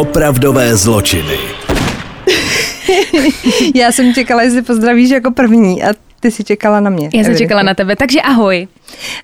Opravdové 0.00 0.76
zločiny. 0.76 1.38
Já 3.74 3.92
jsem 3.92 4.14
čekala, 4.14 4.42
jestli 4.42 4.62
pozdravíš 4.62 5.10
jako 5.10 5.30
první 5.30 5.82
a 5.82 5.86
ty 6.20 6.30
si 6.30 6.44
čekala 6.44 6.80
na 6.80 6.90
mě. 6.90 7.04
Já 7.04 7.10
jsem 7.10 7.20
evidentně. 7.20 7.46
čekala 7.46 7.62
na 7.62 7.74
tebe, 7.74 7.96
takže 7.96 8.20
ahoj. 8.20 8.68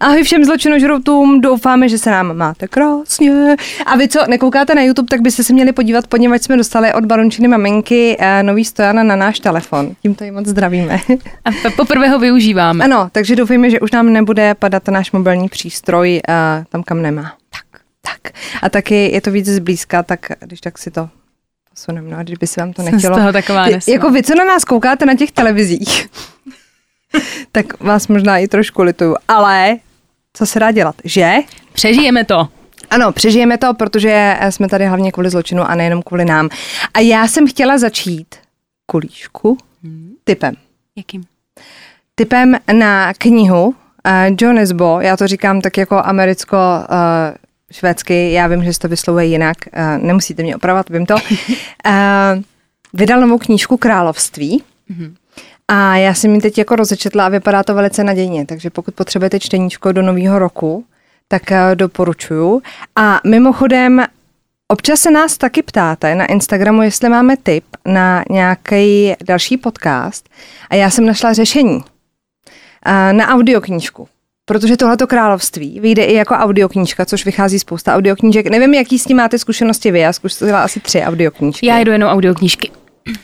Ahoj 0.01 0.23
všem 0.23 0.45
zločinožroutům, 0.45 1.41
doufáme, 1.41 1.89
že 1.89 1.99
se 1.99 2.11
nám 2.11 2.37
máte 2.37 2.69
krásně. 2.69 3.57
A 3.87 3.97
vy, 3.97 4.09
co 4.09 4.21
nekoukáte 4.29 4.75
na 4.75 4.83
YouTube, 4.83 5.09
tak 5.09 5.21
byste 5.21 5.45
se 5.45 5.53
měli 5.53 5.73
podívat, 5.73 6.07
poněvadž 6.07 6.43
jsme 6.43 6.57
dostali 6.57 6.93
od 6.93 7.05
Barončiny 7.05 7.49
maminky 7.49 8.17
eh, 8.21 8.43
nový 8.43 8.65
stojan 8.65 9.07
na 9.07 9.17
náš 9.17 9.41
telefon. 9.41 9.91
Tímto 10.03 10.25
ji 10.25 10.31
moc 10.31 10.47
zdravíme. 10.47 11.01
A 11.45 11.51
poprvé 11.77 12.09
ho 12.09 12.19
využíváme. 12.19 12.85
ano, 12.85 13.09
takže 13.13 13.37
doufejme, 13.37 13.71
že 13.71 13.81
už 13.81 13.91
nám 13.91 14.13
nebude 14.13 14.55
padat 14.55 14.89
náš 14.89 15.13
mobilní 15.13 15.49
přístroj 15.49 16.21
eh, 16.29 16.65
tam, 16.69 16.83
kam 16.83 17.03
nemá. 17.03 17.33
A 18.63 18.69
taky 18.69 19.11
je 19.13 19.21
to 19.21 19.31
víc 19.31 19.47
zblízka, 19.49 20.03
tak 20.03 20.27
když 20.41 20.61
tak 20.61 20.79
si 20.79 20.91
to 20.91 21.09
posuneme. 21.71 22.11
No 22.11 22.19
a 22.19 22.23
kdyby 22.23 22.47
se 22.47 22.61
vám 22.61 22.73
to 22.73 22.83
Jsem 22.83 22.93
nechtělo. 22.93 23.15
z 23.15 23.19
toho 23.19 23.33
taková 23.33 23.67
nesma. 23.67 23.93
Jako 23.93 24.11
vy, 24.11 24.23
co 24.23 24.35
na 24.35 24.45
nás 24.45 24.65
koukáte 24.65 25.07
na 25.07 25.15
těch 25.15 25.33
televizích, 25.33 26.09
tak 27.53 27.81
vás 27.81 28.09
možná 28.09 28.39
i 28.39 28.49
trošku 28.49 28.83
lituju. 28.83 29.17
Ale 29.29 29.77
co 30.33 30.47
se 30.47 30.61
dá 30.61 30.71
dělat, 30.71 30.95
že? 31.05 31.33
Přežijeme 31.73 32.25
to. 32.25 32.49
Ano, 32.91 33.13
přežijeme 33.13 33.59
to, 33.59 33.75
protože 33.75 34.37
eh, 34.41 34.53
jsme 34.53 34.69
tady 34.69 34.87
hlavně 34.87 35.13
kvůli 35.13 35.31
zločinu 35.31 35.63
a 35.63 35.75
nejenom 35.75 36.03
kvůli 36.03 36.25
nám. 36.25 36.49
A 36.95 37.01
já 37.01 37.29
jsem 37.29 37.49
chtěla 37.49 37.79
začít 37.79 38.35
kulíšku 38.87 39.59
typem. 40.25 40.55
Jakým? 40.97 41.25
Typem 42.15 42.57
na 42.73 43.15
knihu 43.15 43.67
uh, 43.67 43.75
John 44.41 44.55
Nesbo, 44.55 44.99
já 45.01 45.17
to 45.17 45.27
říkám 45.27 45.61
tak 45.61 45.77
jako 45.77 45.97
americko 46.05 46.57
uh, 46.57 46.97
švédsky, 47.73 48.33
já 48.33 48.47
vím, 48.47 48.65
že 48.65 48.73
se 48.73 48.81
to 48.81 48.89
vyslovuje 48.89 49.27
jinak, 49.27 49.57
uh, 49.67 50.07
nemusíte 50.07 50.43
mě 50.43 50.57
opravovat, 50.57 50.91
vím 50.91 51.07
to. 51.07 51.15
Uh, 51.15 51.21
vydal 52.93 53.21
novou 53.21 53.39
knížku 53.39 53.77
Království. 53.77 54.63
A 55.69 55.97
já 55.97 56.15
jsem 56.15 56.35
ji 56.35 56.41
teď 56.41 56.59
jako 56.59 56.77
rozečetla 56.77 57.27
a 57.27 57.29
vypadá 57.29 57.63
to 57.63 57.75
velice 57.75 58.05
nadějně, 58.05 58.47
takže 58.47 58.71
pokud 58.71 58.95
potřebujete 58.95 59.41
čteníčko 59.41 59.93
do 59.93 60.03
nového 60.03 60.39
roku, 60.39 60.85
tak 61.29 61.53
eh, 61.53 61.75
doporučuju. 61.75 62.63
A 62.97 63.21
mimochodem, 63.27 64.05
občas 64.69 65.01
se 65.01 65.11
nás 65.11 65.39
taky 65.39 65.63
ptáte 65.63 66.15
na 66.15 66.27
Instagramu, 66.27 66.83
jestli 66.83 67.09
máme 67.09 67.37
tip 67.37 67.65
na 67.85 68.25
nějaký 68.31 69.15
další 69.25 69.57
podcast 69.57 70.29
a 70.71 70.75
já 70.75 70.91
jsem 70.91 71.07
našla 71.07 71.33
řešení 71.33 71.85
eh, 72.87 73.13
na 73.13 73.29
audioknížku. 73.29 74.09
Protože 74.49 74.77
tohleto 74.77 75.07
království 75.07 75.81
vyjde 75.81 76.05
i 76.05 76.15
jako 76.15 76.35
audioknížka, 76.35 77.05
což 77.05 77.25
vychází 77.25 77.59
spousta 77.59 77.95
audioknížek. 77.95 78.47
Nevím, 78.47 78.75
jaký 78.75 78.99
s 78.99 79.05
tím 79.05 79.17
máte 79.17 79.39
zkušenosti 79.39 79.91
vy, 79.91 80.01
já 80.01 80.13
zkusila 80.13 80.63
asi 80.63 80.81
tři 80.81 81.03
audioknížky. 81.03 81.67
Já 81.67 81.79
jedu 81.79 81.93
jenom 81.93 82.09
audioknížky. 82.09 82.71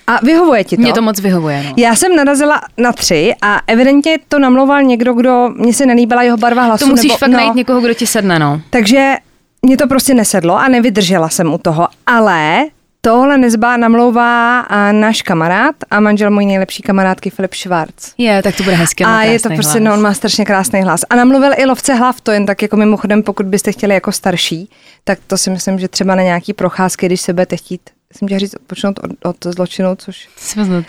A 0.06 0.24
vyhovuje 0.24 0.64
ti 0.64 0.76
to? 0.76 0.82
Mně 0.82 0.92
to 0.92 1.02
moc 1.02 1.20
vyhovuje. 1.20 1.62
No. 1.62 1.74
Já 1.76 1.96
jsem 1.96 2.16
narazila 2.16 2.60
na 2.78 2.92
tři 2.92 3.34
a 3.42 3.60
evidentně 3.66 4.18
to 4.28 4.38
namlouval 4.38 4.82
někdo, 4.82 5.12
kdo 5.12 5.50
mě 5.56 5.74
se 5.74 5.86
nelíbila 5.86 6.22
jeho 6.22 6.36
barva 6.36 6.62
hlasu. 6.62 6.84
To 6.84 6.90
musíš 6.90 7.10
nebo, 7.10 7.18
fakt 7.18 7.30
najít 7.30 7.54
někoho, 7.54 7.80
kdo 7.80 7.94
ti 7.94 8.06
sedne, 8.06 8.38
no. 8.38 8.60
Takže 8.70 9.14
mě 9.62 9.76
to 9.76 9.88
prostě 9.88 10.14
nesedlo 10.14 10.58
a 10.58 10.68
nevydržela 10.68 11.28
jsem 11.28 11.54
u 11.54 11.58
toho, 11.58 11.88
ale 12.06 12.66
tohle 13.04 13.38
nezbá 13.38 13.76
namlouvá 13.76 14.60
a 14.60 14.92
náš 14.92 15.22
kamarád 15.22 15.74
a 15.90 16.00
manžel 16.00 16.30
mojí 16.30 16.46
nejlepší 16.46 16.82
kamarádky 16.82 17.30
Filip 17.30 17.54
Schwarz. 17.54 18.14
Je, 18.18 18.42
tak 18.42 18.56
to 18.56 18.62
bude 18.62 18.76
hezké. 18.76 19.04
A 19.04 19.22
je 19.22 19.40
to 19.40 19.48
prostě, 19.48 19.80
no, 19.80 19.92
on 19.92 20.00
má 20.02 20.14
strašně 20.14 20.44
krásný 20.44 20.82
hlas. 20.82 21.00
A 21.10 21.14
namluvil 21.16 21.52
i 21.56 21.64
lovce 21.64 21.94
hlav, 21.94 22.20
to 22.20 22.30
jen 22.32 22.46
tak 22.46 22.62
jako 22.62 22.76
mimochodem, 22.76 23.22
pokud 23.22 23.46
byste 23.46 23.72
chtěli 23.72 23.94
jako 23.94 24.12
starší, 24.12 24.70
tak 25.04 25.18
to 25.26 25.38
si 25.38 25.50
myslím, 25.50 25.78
že 25.78 25.88
třeba 25.88 26.14
na 26.14 26.22
nějaký 26.22 26.52
procházky, 26.52 27.06
když 27.06 27.20
se 27.20 27.32
budete 27.32 27.56
chtít, 27.56 27.80
jsem 28.16 28.28
chtěla 28.28 28.38
říct, 28.38 28.54
odpočnout 28.54 28.98
od, 28.98 29.10
od 29.24 29.54
zločinu, 29.54 29.96
což 29.96 30.28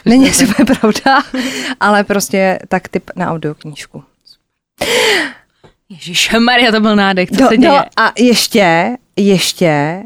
Není 0.06 0.30
asi 0.30 0.48
úplně 0.48 0.66
pravda, 0.66 1.24
ale 1.80 2.04
prostě 2.04 2.60
tak 2.68 2.88
typ 2.88 3.12
na 3.16 3.32
audioknížku. 3.32 4.04
Ježíš 5.90 6.32
Maria, 6.46 6.72
to 6.72 6.80
byl 6.80 6.96
nádech, 6.96 7.32
co 7.32 7.42
No, 7.42 7.50
se 7.50 7.58
děje? 7.58 7.72
no 7.72 7.82
a 7.98 8.12
ještě, 8.18 8.98
ještě 9.16 10.04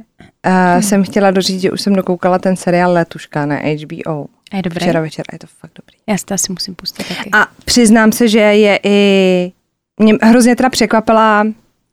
uh, 0.48 0.82
jsem 0.82 1.04
chtěla 1.04 1.32
doříct, 1.32 1.62
že 1.62 1.72
už 1.72 1.82
jsem 1.82 1.96
dokoukala 1.96 2.40
ten 2.40 2.56
seriál 2.56 2.92
Letuška 2.94 3.46
na 3.46 3.56
HBO. 3.56 4.26
A 4.52 4.56
je 4.56 4.62
dobré? 4.62 4.80
Včera 4.86 5.02
večer 5.02 5.26
a 5.32 5.36
je 5.36 5.40
to 5.40 5.48
fakt 5.48 5.72
dobrý. 5.76 5.98
Já 6.08 6.18
si 6.18 6.26
to 6.26 6.34
asi 6.34 6.52
musím 6.52 6.76
pustit 6.76 7.08
taky. 7.08 7.30
A 7.34 7.48
přiznám 7.66 8.12
se, 8.12 8.28
že 8.28 8.40
je 8.40 8.80
i... 8.84 9.52
Mě 10.00 10.14
hrozně 10.22 10.56
teda 10.56 10.70
překvapila 10.70 11.44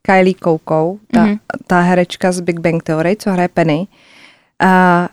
Kylie 0.03 0.35
Koukou, 0.35 0.99
ta, 1.13 1.21
Mhm. 1.23 1.33
mm-hmm. 1.35 1.39
ta 1.67 1.81
herečka 1.81 2.33
z 2.33 2.41
Big 2.41 2.59
Bang 2.61 2.83
Theory, 2.83 3.17
co 3.17 3.31
hraje 3.31 3.49
Penny. 3.49 3.87
A 4.65 5.09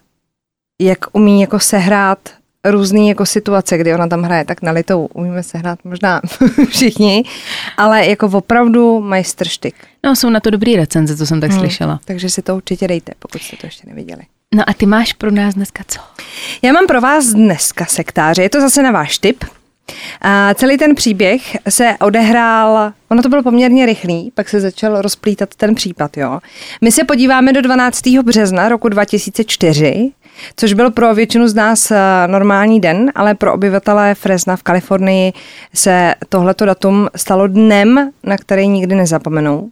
jak 0.81 0.99
umí 1.13 1.41
jako 1.41 1.59
sehrát 1.59 2.19
různé 2.65 2.99
jako 3.07 3.25
situace, 3.25 3.77
kdy 3.77 3.93
ona 3.93 4.07
tam 4.07 4.21
hraje, 4.23 4.45
tak 4.45 4.61
na 4.61 4.71
litou 4.71 5.05
umíme 5.13 5.43
sehrát 5.43 5.79
možná 5.85 6.21
všichni, 6.69 7.23
ale 7.77 8.05
jako 8.07 8.25
opravdu 8.33 8.99
majstrštyk. 9.01 9.75
No, 10.03 10.15
jsou 10.15 10.29
na 10.29 10.39
to 10.39 10.49
dobrý 10.49 10.75
recenze, 10.75 11.17
co 11.17 11.25
jsem 11.25 11.41
tak 11.41 11.51
Hmm. 11.51 11.59
slyšela. 11.59 11.99
Takže 12.05 12.29
si 12.29 12.41
to 12.41 12.55
určitě 12.55 12.87
dejte, 12.87 13.11
pokud 13.19 13.41
jste 13.41 13.57
to 13.57 13.67
ještě 13.67 13.87
neviděli. 13.89 14.21
No 14.55 14.63
a 14.67 14.73
ty 14.73 14.85
máš 14.85 15.13
pro 15.13 15.31
nás 15.31 15.53
dneska 15.55 15.83
co? 15.87 15.99
Já 16.61 16.73
mám 16.73 16.87
pro 16.87 17.01
vás 17.01 17.25
dneska 17.25 17.85
sektáře, 17.85 18.43
je 18.43 18.49
to 18.49 18.61
zase 18.61 18.83
na 18.83 18.91
váš 18.91 19.17
tip. 19.17 19.43
A 20.21 20.53
celý 20.53 20.77
ten 20.77 20.95
příběh 20.95 21.57
se 21.69 21.95
odehrál, 22.01 22.93
ono 23.09 23.21
to 23.21 23.29
bylo 23.29 23.43
poměrně 23.43 23.85
rychlý, 23.85 24.31
pak 24.35 24.49
se 24.49 24.59
začal 24.59 25.01
rozplítat 25.01 25.55
ten 25.55 25.75
případ, 25.75 26.17
jo. 26.17 26.39
My 26.81 26.91
se 26.91 27.03
podíváme 27.03 27.53
do 27.53 27.61
12. 27.61 28.07
března 28.23 28.69
roku 28.69 28.89
2004, 28.89 30.11
což 30.55 30.73
byl 30.73 30.91
pro 30.91 31.15
většinu 31.15 31.47
z 31.47 31.53
nás 31.53 31.91
eh, 31.91 31.97
normální 32.27 32.79
den, 32.79 33.11
ale 33.15 33.35
pro 33.35 33.53
obyvatele 33.53 34.15
Fresna 34.15 34.55
v 34.55 34.63
Kalifornii 34.63 35.33
se 35.73 36.15
tohleto 36.29 36.65
datum 36.65 37.07
stalo 37.15 37.47
dnem, 37.47 38.11
na 38.23 38.37
který 38.37 38.67
nikdy 38.67 38.95
nezapomenou. 38.95 39.69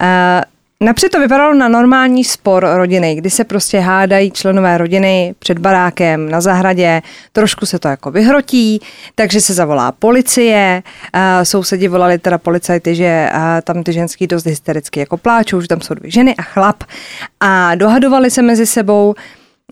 Eh, 0.00 0.42
Napřed 0.82 1.12
to 1.12 1.20
vypadalo 1.20 1.54
na 1.54 1.68
normální 1.68 2.24
spor 2.24 2.68
rodiny, 2.74 3.14
kdy 3.14 3.30
se 3.30 3.44
prostě 3.44 3.80
hádají 3.80 4.30
členové 4.30 4.78
rodiny 4.78 5.34
před 5.38 5.58
barákem 5.58 6.30
na 6.30 6.40
zahradě, 6.40 7.02
trošku 7.32 7.66
se 7.66 7.78
to 7.78 7.88
jako 7.88 8.10
vyhrotí, 8.10 8.80
takže 9.14 9.40
se 9.40 9.54
zavolá 9.54 9.92
policie, 9.92 10.82
a 11.12 11.44
sousedi 11.44 11.88
volali 11.88 12.18
teda 12.18 12.38
policajty, 12.38 12.94
že 12.94 13.30
tam 13.64 13.82
ty 13.82 13.92
ženský 13.92 14.26
dost 14.26 14.46
hystericky 14.46 15.00
jako 15.00 15.16
pláčou, 15.16 15.60
že 15.60 15.68
tam 15.68 15.80
jsou 15.80 15.94
dvě 15.94 16.10
ženy 16.10 16.36
a 16.36 16.42
chlap 16.42 16.84
a 17.40 17.74
dohadovali 17.74 18.30
se 18.30 18.42
mezi 18.42 18.66
sebou, 18.66 19.14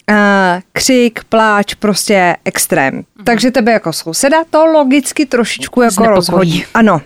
a, 0.06 0.60
křik, 0.72 1.25
pláč, 1.25 1.75
prostě 1.75 2.36
extrém. 2.44 2.94
Mhm. 2.94 3.25
Takže 3.25 3.50
tebe 3.50 3.72
jako 3.72 3.92
souseda 3.92 4.44
to 4.50 4.66
logicky 4.66 5.26
trošičku 5.26 5.82
jako 5.82 5.94
Znepokojí. 5.94 6.16
rozhodí. 6.16 6.64
Ano. 6.75 7.00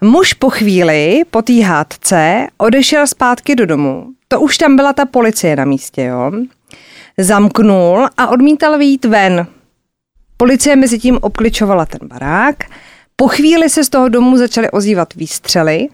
Muž 0.00 0.32
po 0.32 0.50
chvíli, 0.50 1.22
po 1.30 1.42
té 1.42 1.62
hádce, 1.62 2.46
odešel 2.58 3.06
zpátky 3.06 3.56
do 3.56 3.66
domu. 3.66 4.06
To 4.28 4.40
už 4.40 4.58
tam 4.58 4.76
byla 4.76 4.92
ta 4.92 5.04
policie 5.06 5.56
na 5.56 5.64
místě, 5.64 6.02
jo. 6.02 6.32
Zamknul 7.18 8.08
a 8.16 8.26
odmítal 8.28 8.78
vyjít 8.78 9.04
ven. 9.04 9.46
Policie 10.36 10.76
mezi 10.76 10.98
tím 10.98 11.18
obkličovala 11.22 11.86
ten 11.86 12.08
barák. 12.08 12.56
Po 13.16 13.28
chvíli 13.28 13.70
se 13.70 13.84
z 13.84 13.88
toho 13.88 14.08
domu 14.08 14.36
začaly 14.36 14.70
ozývat 14.70 15.14
výstřely. 15.14 15.88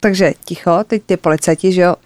Takže 0.00 0.32
ticho, 0.44 0.84
teď 0.86 1.02
ty 1.06 1.16
policajti, 1.16 1.72
že 1.72 1.80
jo, 1.80 1.96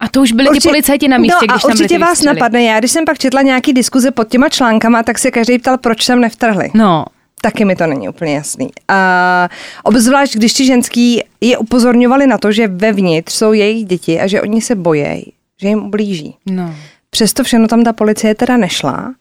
A 0.00 0.08
to 0.08 0.20
už 0.20 0.32
byli 0.32 0.48
Určitě- 0.48 0.68
ty 0.68 0.72
policajti 0.72 1.08
na 1.08 1.18
místě, 1.18 1.46
no 1.48 1.54
když 1.54 1.64
a 1.64 1.68
tam 1.68 1.76
byli 1.76 1.84
určitě 1.84 1.98
vás 1.98 2.10
výstřely. 2.10 2.34
napadne, 2.40 2.62
já 2.62 2.78
když 2.78 2.90
jsem 2.92 3.04
pak 3.04 3.18
četla 3.18 3.42
nějaký 3.42 3.72
diskuze 3.72 4.10
pod 4.10 4.28
těma 4.28 4.48
článkama, 4.48 5.02
tak 5.02 5.18
se 5.18 5.30
každý 5.30 5.58
ptal, 5.58 5.78
proč 5.78 6.06
tam 6.06 6.20
nevtrhli. 6.20 6.70
No, 6.74 7.04
Taky 7.42 7.64
mi 7.64 7.76
to 7.76 7.86
není 7.86 8.08
úplně 8.08 8.34
jasný. 8.34 8.68
A 8.88 9.48
obzvlášť, 9.84 10.34
když 10.36 10.52
ti 10.52 10.64
ženský 10.66 11.22
je 11.40 11.58
upozorňovali 11.58 12.26
na 12.26 12.38
to, 12.38 12.52
že 12.52 12.68
vevnitř 12.68 13.32
jsou 13.34 13.52
jejich 13.52 13.84
děti 13.86 14.20
a 14.20 14.26
že 14.26 14.42
oni 14.42 14.60
se 14.60 14.74
bojejí, 14.74 15.32
že 15.60 15.68
jim 15.68 15.78
ublíží. 15.84 16.36
no. 16.46 16.74
Přesto 17.10 17.44
všechno 17.44 17.68
tam 17.68 17.84
ta 17.84 17.92
policie 17.92 18.34
teda 18.34 18.56
nešla. 18.56 19.14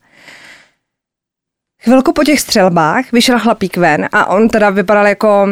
Chvilku 1.83 2.13
po 2.13 2.23
těch 2.23 2.39
střelbách 2.39 3.11
vyšel 3.11 3.39
chlapík 3.39 3.77
ven 3.77 4.09
a 4.11 4.25
on 4.25 4.49
teda 4.49 4.69
vypadal 4.69 5.07
jako 5.07 5.47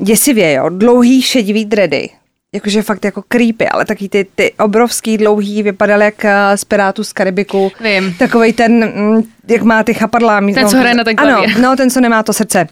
děsivě, 0.00 0.52
jo, 0.52 0.68
dlouhý 0.68 1.22
šedivý 1.22 1.64
dredy. 1.64 2.08
Jakože 2.54 2.82
fakt 2.82 3.04
jako 3.04 3.22
creepy, 3.28 3.68
ale 3.68 3.84
taky 3.84 4.08
ty, 4.08 4.26
ty 4.34 4.52
obrovský 4.52 5.18
dlouhý 5.18 5.62
vypadal 5.62 6.02
jak 6.02 6.24
eh, 6.24 6.56
z 6.56 6.64
Pirátů 6.64 7.04
z 7.04 7.12
Karibiku. 7.12 7.72
Vím. 7.80 8.14
Takovej 8.18 8.52
ten, 8.52 8.92
mm, 8.94 9.22
jak 9.48 9.62
má 9.62 9.82
ty 9.82 9.94
chapadlá. 9.94 10.40
Ten, 10.54 10.68
co 10.68 10.76
hraje 10.76 10.94
na 10.94 11.04
ten 11.04 11.16
Ano, 11.18 11.42
no, 11.60 11.76
ten, 11.76 11.90
co 11.90 12.00
nemá 12.00 12.22
to 12.22 12.32
srdce. 12.32 12.66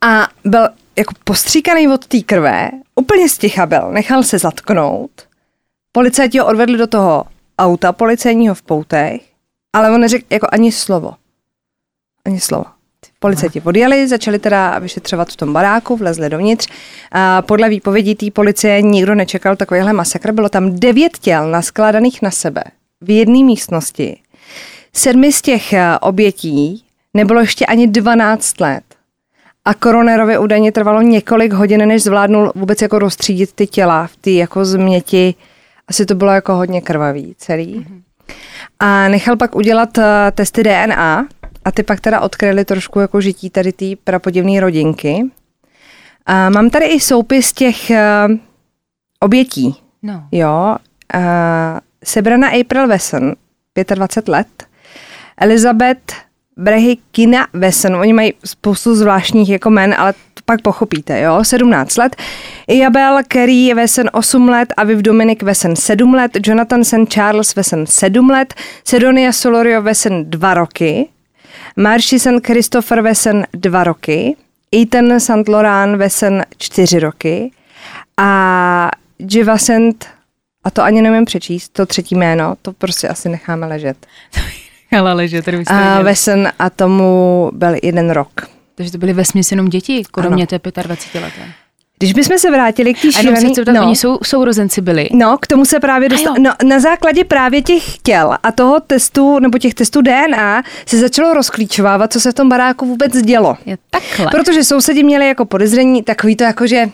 A 0.00 0.28
byl 0.44 0.68
jako 0.98 1.14
postříkaný 1.24 1.88
od 1.88 2.06
té 2.06 2.20
krve, 2.20 2.70
úplně 2.94 3.28
sticha 3.28 3.66
byl, 3.66 3.92
nechal 3.92 4.22
se 4.22 4.38
zatknout. 4.38 5.10
Policajti 5.92 6.38
ho 6.38 6.46
odvedli 6.46 6.78
do 6.78 6.86
toho 6.86 7.24
auta 7.58 7.92
policejního 7.92 8.54
v 8.54 8.62
poutech, 8.62 9.20
ale 9.72 9.90
on 9.90 10.00
neřekl 10.00 10.24
jako 10.30 10.46
ani 10.52 10.72
slovo. 10.72 11.14
Ani 12.24 12.40
slovo. 12.40 12.64
Policajti 13.18 13.60
odjeli, 13.60 14.08
začali 14.08 14.38
teda 14.38 14.78
vyšetřovat 14.78 15.28
v 15.28 15.36
tom 15.36 15.52
baráku, 15.52 15.96
vlezli 15.96 16.30
dovnitř. 16.30 16.68
A 17.12 17.42
podle 17.42 17.68
výpovědí 17.68 18.14
té 18.14 18.30
policie 18.30 18.82
nikdo 18.82 19.14
nečekal 19.14 19.56
takovýhle 19.56 19.92
masakr. 19.92 20.32
Bylo 20.32 20.48
tam 20.48 20.80
devět 20.80 21.18
těl 21.18 21.50
naskladaných 21.50 22.22
na 22.22 22.30
sebe 22.30 22.64
v 23.00 23.10
jedné 23.10 23.44
místnosti. 23.44 24.20
Sedmi 24.92 25.32
z 25.32 25.42
těch 25.42 25.72
eh, 25.72 25.98
obětí 25.98 26.84
nebylo 27.14 27.40
ještě 27.40 27.66
ani 27.66 27.86
12 27.86 28.60
let. 28.60 28.82
A 29.64 29.74
koronerovi 29.74 30.38
údajně 30.38 30.72
trvalo 30.72 31.02
několik 31.02 31.52
hodin, 31.52 31.88
než 31.88 32.02
zvládnul 32.02 32.52
vůbec 32.54 32.82
jako 32.82 32.98
rozstřídit 32.98 33.52
ty 33.52 33.66
těla 33.66 34.06
v 34.06 34.16
ty 34.16 34.36
jako 34.36 34.64
změti. 34.64 35.34
Asi 35.88 36.06
to 36.06 36.14
bylo 36.14 36.30
jako 36.30 36.54
hodně 36.54 36.80
krvavý 36.80 37.34
celý. 37.38 37.74
Mm-hmm. 37.74 38.00
A 38.80 39.08
nechal 39.08 39.36
pak 39.36 39.56
udělat 39.56 39.98
uh, 39.98 40.04
testy 40.34 40.62
DNA 40.62 41.26
a 41.64 41.70
ty 41.70 41.82
pak 41.82 42.00
teda 42.00 42.20
odkryli 42.20 42.64
trošku 42.64 43.00
jako 43.00 43.20
žití 43.20 43.50
tady 43.50 43.72
té 43.72 43.86
prapodivné 44.04 44.60
rodinky. 44.60 45.30
A 46.26 46.50
mám 46.50 46.70
tady 46.70 46.86
i 46.86 47.00
soupis 47.00 47.52
těch 47.52 47.90
uh, 47.90 48.36
obětí. 49.20 49.76
No. 50.02 50.24
Jo. 50.32 50.76
Uh, 51.14 51.20
sebrana 52.04 52.48
April 52.60 52.88
Wesson, 52.88 53.32
25 53.94 54.28
let. 54.28 54.46
Elizabeth 55.40 56.14
Brehikina 56.56 57.46
Wesson, 57.52 57.96
oni 57.96 58.12
mají 58.12 58.34
spoustu 58.44 58.94
zvláštních 58.94 59.48
jako 59.48 59.70
men, 59.70 59.94
ale 59.98 60.12
to 60.12 60.42
pak 60.44 60.62
pochopíte, 60.62 61.20
jo, 61.20 61.44
17 61.44 61.96
let. 61.96 62.16
Isabel 62.68 63.18
Carey 63.32 63.74
Wesson 63.74 64.10
8 64.12 64.48
let, 64.48 64.72
Aviv 64.76 64.98
Dominik 64.98 65.42
Wesson 65.42 65.76
7 65.76 66.14
let, 66.14 66.30
Jonathan 66.46 66.84
St. 66.84 67.08
Charles 67.08 67.54
Wesson 67.54 67.86
7 67.86 68.30
let, 68.30 68.54
Sedonia 68.84 69.32
Solorio 69.32 69.82
Wesson 69.82 70.24
2 70.30 70.54
roky, 70.54 71.08
Marši 71.80 72.18
St. 72.18 72.46
Christopher 72.46 73.00
Wesson 73.00 73.44
2 73.52 73.84
roky, 73.84 74.36
Ethan 74.72 75.20
St. 75.20 75.48
Laurent 75.48 75.96
Wesson 75.96 76.42
4 76.58 76.98
roky 76.98 77.50
a 78.16 78.90
Jiva 79.18 79.58
St. 79.58 80.06
a 80.64 80.70
to 80.70 80.82
ani 80.82 81.02
nevím 81.02 81.24
přečíst, 81.24 81.68
to 81.68 81.86
třetí 81.86 82.14
jméno, 82.14 82.54
to 82.62 82.72
prostě 82.72 83.08
asi 83.08 83.28
necháme 83.28 83.66
ležet. 83.66 84.06
Ale 84.98 85.12
leže, 85.12 85.42
tady 85.42 85.64
A 85.66 86.02
Wesson 86.02 86.48
a 86.58 86.70
tomu 86.70 87.50
byl 87.54 87.76
jeden 87.82 88.10
rok. 88.10 88.48
Takže 88.74 88.92
to 88.92 88.98
byly 88.98 89.12
ve 89.12 89.22
jenom 89.50 89.68
děti, 89.68 90.02
kromě 90.12 90.46
té 90.46 90.60
25 90.82 91.20
leté. 91.20 91.52
Když 92.00 92.12
bychom 92.12 92.38
se 92.38 92.50
vrátili 92.50 92.94
k 92.94 93.02
té 93.02 93.08
ptát, 93.08 93.74
no. 93.74 93.86
oni 93.86 93.96
jsou, 93.96 94.18
sourozenci 94.22 94.80
byli. 94.80 95.08
No, 95.12 95.38
k 95.42 95.46
tomu 95.46 95.64
se 95.64 95.80
právě 95.80 96.08
dostal. 96.08 96.34
No, 96.38 96.52
na 96.64 96.80
základě 96.80 97.24
právě 97.24 97.62
těch 97.62 97.98
těl 97.98 98.36
a 98.42 98.52
toho 98.52 98.80
testu, 98.80 99.38
nebo 99.38 99.58
těch 99.58 99.74
testů 99.74 100.02
DNA, 100.02 100.62
se 100.86 100.98
začalo 100.98 101.34
rozklíčovávat, 101.34 102.12
co 102.12 102.20
se 102.20 102.30
v 102.30 102.34
tom 102.34 102.48
baráku 102.48 102.86
vůbec 102.86 103.22
dělo. 103.22 103.56
Je 103.66 103.78
takhle. 103.90 104.30
Protože 104.30 104.64
sousedi 104.64 105.02
měli 105.02 105.28
jako 105.28 105.44
podezření 105.44 106.02
takový 106.02 106.36
to 106.36 106.44
jako, 106.44 106.66
že 106.66 106.88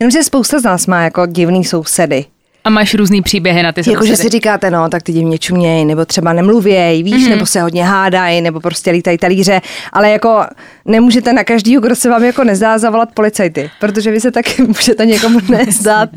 Jenomže 0.00 0.22
spousta 0.22 0.58
z 0.58 0.62
nás 0.62 0.86
má 0.86 1.02
jako 1.02 1.26
divný 1.26 1.64
sousedy. 1.64 2.24
A 2.66 2.70
máš 2.70 2.94
různý 2.94 3.22
příběhy 3.22 3.62
na 3.62 3.72
ty 3.72 3.80
Jako, 3.80 4.04
že 4.04 4.10
sousedy. 4.12 4.16
si 4.16 4.28
říkáte, 4.28 4.70
no, 4.70 4.88
tak 4.88 5.02
ty 5.02 5.12
divně 5.12 5.38
čumějí, 5.38 5.84
nebo 5.84 6.04
třeba 6.04 6.32
nemluvějí, 6.32 7.02
víš, 7.02 7.12
Mhm. 7.14 7.22
mm-hmm. 7.24 7.30
nebo 7.30 7.46
se 7.46 7.60
hodně 7.62 7.84
hádají, 7.84 8.40
nebo 8.40 8.60
prostě 8.60 8.90
lítají 8.90 9.18
talíře, 9.18 9.60
ale 9.92 10.10
jako 10.10 10.44
nemůžete 10.84 11.32
na 11.32 11.44
každýho, 11.44 11.80
kdo 11.82 11.96
se 11.96 12.10
vám 12.10 12.24
jako 12.24 12.44
nezdá, 12.44 12.78
zavolat 12.78 13.08
policajty, 13.14 13.70
protože 13.80 14.10
vy 14.10 14.20
se 14.20 14.30
taky 14.32 14.62
můžete 14.66 15.06
někomu 15.06 15.40
nezdát. 15.48 16.08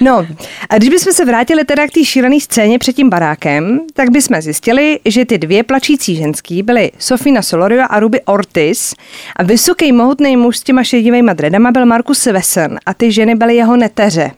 No, 0.00 0.26
a 0.70 0.76
když 0.76 0.88
bychom 0.88 1.12
se 1.12 1.24
vrátili 1.24 1.64
teda 1.64 1.86
k 1.86 1.90
té 1.90 2.04
šílené 2.04 2.40
scéně 2.40 2.78
před 2.78 2.92
tím 2.96 3.10
barákem, 3.10 3.80
tak 3.94 4.10
bychom 4.10 4.40
zjistili, 4.40 4.98
že 5.04 5.24
ty 5.24 5.38
dvě 5.38 5.62
plačící 5.62 6.16
ženský 6.16 6.62
byly 6.62 6.90
Sofina 6.98 7.42
Solorio 7.42 7.84
a 7.90 8.00
Ruby 8.00 8.20
Ortiz 8.20 8.94
a 9.36 9.42
vysoký 9.42 9.92
mohutný 9.92 10.36
muž 10.36 10.56
s 10.58 10.62
těma 10.62 10.82
šedivejma 10.84 11.32
dredama 11.32 11.70
byl 11.72 11.86
Markus 11.86 12.26
Wesson 12.26 12.78
a 12.86 12.94
ty 12.94 13.12
ženy 13.12 13.34
byly 13.34 13.56
jeho 13.56 13.76
neteře. 13.76 14.30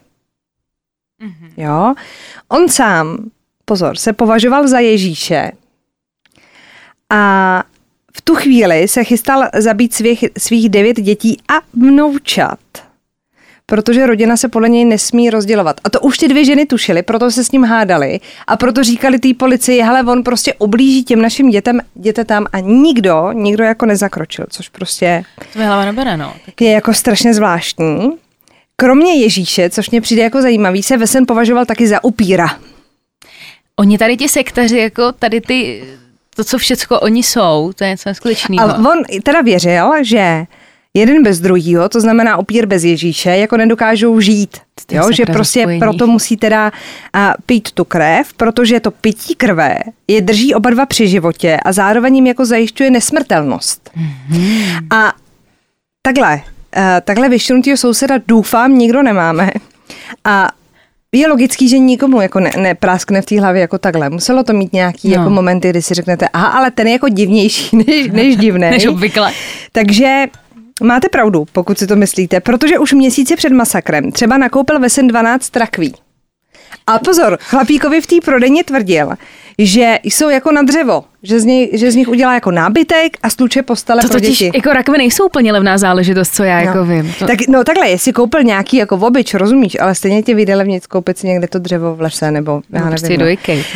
Jo? 1.56 1.94
On 2.48 2.68
sám, 2.68 3.30
pozor, 3.64 3.96
se 3.96 4.12
považoval 4.12 4.68
za 4.68 4.78
Ježíše 4.78 5.52
a 7.10 7.62
v 8.16 8.20
tu 8.20 8.34
chvíli 8.34 8.88
se 8.88 9.04
chystal 9.04 9.48
zabít 9.54 9.94
svých, 9.94 10.24
svých 10.38 10.68
devět 10.68 11.00
dětí 11.00 11.36
a 11.48 11.54
vnoučat. 11.74 12.58
Protože 13.66 14.06
rodina 14.06 14.36
se 14.36 14.48
podle 14.48 14.68
něj 14.68 14.84
nesmí 14.84 15.30
rozdělovat. 15.30 15.80
A 15.84 15.90
to 15.90 16.00
už 16.00 16.18
ty 16.18 16.28
dvě 16.28 16.44
ženy 16.44 16.66
tušily, 16.66 17.02
proto 17.02 17.30
se 17.30 17.44
s 17.44 17.52
ním 17.52 17.64
hádali 17.64 18.20
a 18.46 18.56
proto 18.56 18.84
říkali 18.84 19.18
té 19.18 19.28
policii, 19.34 19.82
hele, 19.82 20.02
on 20.02 20.22
prostě 20.22 20.54
oblíží 20.54 21.04
těm 21.04 21.22
našim 21.22 21.50
dětem, 21.50 21.80
dětetám 21.94 22.46
a 22.52 22.60
nikdo, 22.60 23.32
nikdo 23.32 23.64
jako 23.64 23.86
nezakročil, 23.86 24.46
což 24.50 24.68
prostě 24.68 25.24
To 25.52 25.58
mi 25.58 25.64
hlava 25.64 25.84
nebere, 25.84 26.16
no. 26.16 26.34
Tak 26.46 26.60
je 26.60 26.70
jako 26.70 26.94
strašně 26.94 27.34
zvláštní. 27.34 28.10
Kromě 28.80 29.14
Ježíše, 29.14 29.70
což 29.70 29.90
mě 29.90 30.00
přijde 30.00 30.22
jako 30.22 30.42
zajímavý, 30.42 30.82
se 30.82 30.96
Vesen 30.96 31.26
považoval 31.26 31.64
taky 31.64 31.88
za 31.88 32.04
upíra. 32.04 32.58
Oni 33.76 33.98
tady 33.98 34.16
ti 34.16 34.28
sektaři, 34.28 34.78
jako 34.78 35.12
tady 35.12 35.40
ty, 35.40 35.84
to, 36.36 36.44
co 36.44 36.58
všecko 36.58 37.00
oni 37.00 37.22
jsou, 37.22 37.72
to 37.76 37.84
je 37.84 37.90
něco 37.90 38.08
neskutečného. 38.08 38.62
Ale 38.62 38.88
on 38.88 39.22
teda 39.22 39.40
věřil, 39.40 39.92
že 40.02 40.44
jeden 40.94 41.22
bez 41.22 41.40
druhýho, 41.40 41.88
to 41.88 42.00
znamená 42.00 42.38
upír 42.38 42.66
bez 42.66 42.84
Ježíše, 42.84 43.30
jako 43.30 43.56
nedokážou 43.56 44.20
žít. 44.20 44.58
Jo, 44.92 45.12
že 45.12 45.26
prostě 45.26 45.60
spojení. 45.60 45.80
proto 45.80 46.06
musí 46.06 46.36
teda 46.36 46.72
a, 47.12 47.34
pít 47.46 47.72
tu 47.72 47.84
krev, 47.84 48.32
protože 48.32 48.80
to 48.80 48.90
pití 48.90 49.34
krve 49.34 49.78
je 50.08 50.20
drží 50.20 50.54
oba 50.54 50.70
dva 50.70 50.86
při 50.86 51.08
životě 51.08 51.58
a 51.64 51.72
zároveň 51.72 52.14
jim 52.14 52.26
jako 52.26 52.44
zajišťuje 52.44 52.90
nesmrtelnost. 52.90 53.90
Mhm. 53.96 54.86
A 54.90 55.12
takhle, 56.02 56.42
takhle 57.04 57.28
vyštěnutýho 57.28 57.76
souseda 57.76 58.14
doufám 58.28 58.78
nikdo 58.78 59.02
nemáme. 59.02 59.50
A 60.24 60.48
je 61.12 61.28
logický, 61.28 61.68
že 61.68 61.78
nikomu 61.78 62.20
jako 62.20 62.40
ne, 62.40 62.50
nepráskne 62.58 63.22
v 63.22 63.26
té 63.26 63.40
hlavě 63.40 63.60
jako 63.60 63.78
takhle. 63.78 64.10
Muselo 64.10 64.44
to 64.44 64.52
mít 64.52 64.72
nějaký 64.72 65.08
No. 65.08 65.14
jako 65.14 65.30
momenty, 65.30 65.70
kdy 65.70 65.82
si 65.82 65.94
řeknete, 65.94 66.28
aha, 66.28 66.46
ale 66.46 66.70
ten 66.70 66.86
je 66.86 66.92
jako 66.92 67.08
divnější 67.08 67.76
než, 67.86 68.08
než 68.12 68.36
divný. 68.36 68.60
Než 68.70 68.86
obvykle. 68.86 69.32
Takže 69.72 70.24
máte 70.82 71.08
pravdu, 71.08 71.44
pokud 71.52 71.78
si 71.78 71.86
to 71.86 71.96
myslíte, 71.96 72.40
protože 72.40 72.78
už 72.78 72.92
měsíce 72.92 73.36
před 73.36 73.52
masakrem 73.52 74.12
třeba 74.12 74.38
nakoupil 74.38 74.78
Vesen 74.80 75.06
12 75.06 75.50
trakví. 75.50 75.94
A 76.86 76.98
pozor, 76.98 77.38
chlapíkovi 77.40 78.00
v 78.00 78.06
té 78.06 78.14
prodejně 78.24 78.64
tvrdil, 78.64 79.10
že 79.66 79.98
jsou 80.02 80.28
jako 80.28 80.52
na 80.52 80.62
dřevo, 80.62 81.04
že 81.22 81.40
z, 81.40 81.44
něj, 81.44 81.70
že 81.72 81.90
z 81.90 81.94
nich 81.96 82.08
udělá 82.08 82.34
jako 82.34 82.50
nábytek 82.50 83.16
a 83.22 83.30
stluče 83.30 83.62
postele 83.62 84.02
To 84.02 84.08
pro 84.08 84.20
totiž, 84.20 84.38
děti. 84.38 84.58
jako 84.58 84.72
rakve 84.72 84.98
nejsou 84.98 85.26
úplně 85.26 85.52
levná 85.52 85.78
záležitost, 85.78 86.34
co 86.34 86.42
já 86.44 86.60
No. 86.60 86.66
jako 86.66 86.84
vím. 86.84 87.14
To, 87.18 87.26
Tak, 87.26 87.38
no 87.48 87.64
takhle, 87.64 87.88
jestli 87.90 88.12
koupil 88.12 88.42
nějaký 88.42 88.76
jako 88.76 88.96
obyč, 88.96 89.34
rozumíš, 89.34 89.76
ale 89.80 89.94
stejně 89.94 90.22
tě 90.22 90.34
vyjde 90.34 90.54
levnic 90.54 90.86
koupit 90.86 91.18
si 91.18 91.26
někde 91.26 91.48
to 91.48 91.58
dřevo 91.58 91.94
v 91.96 92.00
lese, 92.00 92.30
nebo 92.30 92.52
já 92.52 92.80
no, 92.80 92.84
nevím. 92.84 92.90
prostě 92.90 93.18
no. 93.18 93.24
do. 93.26 93.30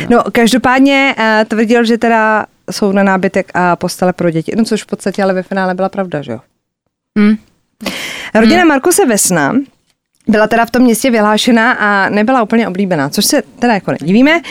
No. 0.09 0.17
No, 0.17 0.23
každopádně 0.31 1.15
uh, 1.17 1.23
tvrdil, 1.47 1.83
že 1.85 1.97
teda 1.97 2.45
jsou 2.71 2.91
na 2.91 3.03
nábytek 3.03 3.51
a 3.53 3.75
postele 3.75 4.13
pro 4.13 4.29
děti. 4.31 4.51
No, 4.57 4.63
což 4.65 4.83
v 4.83 4.85
podstatě 4.87 5.23
ale 5.23 5.33
ve 5.33 5.43
finále 5.43 5.73
byla 5.73 5.89
pravda, 5.89 6.21
že 6.21 6.31
jo? 6.31 6.39
Hm. 7.19 7.35
Rodina 8.35 8.59
hmm. 8.59 8.67
Markuse 8.67 9.05
Vesna 9.05 9.53
byla 10.27 10.47
teda 10.47 10.65
v 10.65 10.71
tom 10.71 10.81
městě 10.81 11.11
vyhlášená 11.11 11.71
a 11.71 12.09
nebyla 12.09 12.43
úplně 12.43 12.67
oblíbená, 12.67 13.09
což 13.09 13.25
se 13.25 13.41
teda 13.59 13.73
jako 13.73 13.91
nedivíme. 13.91 14.41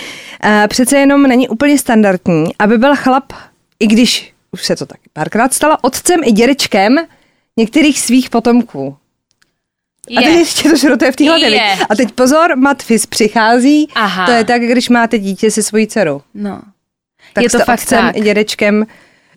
Eh, 0.45 0.67
Přece 0.69 0.99
jenom 0.99 1.23
není 1.23 1.49
úplně 1.49 1.79
standardní, 1.79 2.45
aby 2.59 2.79
byl 2.79 2.97
chlap, 2.97 3.33
i 3.81 3.87
když 3.87 4.33
už 4.53 4.65
se 4.65 4.77
to 4.77 4.87
taky 4.87 5.03
párkrát 5.13 5.55
stalo, 5.55 5.77
otcem 5.83 6.21
i 6.25 6.33
dědečkem 6.33 6.97
některých 7.57 8.01
svých 8.01 8.31
potomků. 8.31 8.97
A 10.19 10.23
teď 10.23 10.35
ještě 10.35 10.71
to 10.71 10.77
šrotuje 10.77 11.13
v 11.13 11.17
té? 11.17 11.25
Je. 11.25 11.77
A 11.91 11.95
teď 11.95 12.13
pozor, 12.13 12.57
matfis 12.57 13.07
přichází. 13.07 13.89
Aha. 13.95 14.27
To 14.27 14.33
je 14.33 14.45
tak, 14.45 14.63
když 14.63 14.89
máte 14.89 15.19
dítě 15.19 15.51
se 15.51 15.63
svojí 15.63 15.87
dcerou. 15.87 16.21
No. 16.35 16.63
Tak 17.33 17.45
Je 17.45 17.51
to 17.51 17.59
fakt 17.59 17.81
otcem 17.81 17.99
tak. 18.07 18.17
i 18.17 18.21
dědečkem 18.21 18.77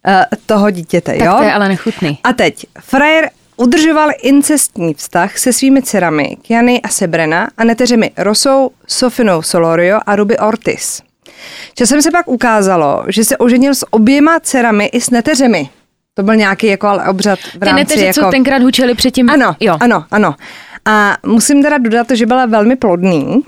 uh, 0.07 0.13
toho 0.45 0.69
dítěte, 0.71 1.13
Tak 1.17 1.25
jo? 1.27 1.35
to 1.37 1.43
je 1.43 1.53
ale 1.53 1.67
nechutný. 1.67 2.19
A 2.23 2.33
teď, 2.33 2.65
frajer 2.79 3.29
udržoval 3.57 4.09
incestní 4.21 4.93
vztah 4.93 5.37
se 5.37 5.53
svými 5.53 5.81
dcerami 5.81 6.37
Kiany 6.41 6.81
a 6.81 6.87
Sebrena 6.87 7.47
a 7.57 7.63
neteřemi 7.63 8.11
Rosou, 8.17 8.71
Sofinou 8.87 9.41
Solorio 9.41 9.99
a 10.05 10.15
Ruby 10.15 10.37
Ortiz. 10.37 11.01
Časem 11.73 12.01
se 12.01 12.11
pak 12.11 12.27
ukázalo, 12.27 13.03
že 13.07 13.23
se 13.23 13.37
oženil 13.37 13.75
s 13.75 13.93
oběma 13.93 14.39
dcerami 14.39 14.85
i 14.85 15.01
s 15.01 15.09
neteřemi. 15.09 15.69
To 16.13 16.23
byl 16.23 16.35
nějaký 16.35 16.67
jako 16.67 16.87
ale 16.87 17.09
obřad 17.09 17.39
v 17.39 17.51
Ty 17.51 17.59
rámci 17.61 17.75
neteři, 17.75 18.05
jako... 18.05 18.19
co 18.19 18.31
tenkrát 18.31 18.61
hučeli 18.61 18.95
předtím. 18.95 19.29
Ano, 19.29 19.55
jo. 19.59 19.77
ano, 19.79 20.05
ano. 20.11 20.35
A 20.85 21.17
musím 21.25 21.63
teda 21.63 21.77
dodat, 21.77 22.07
že 22.11 22.25
byla 22.25 22.45
velmi 22.45 22.75
plodný. 22.75 23.43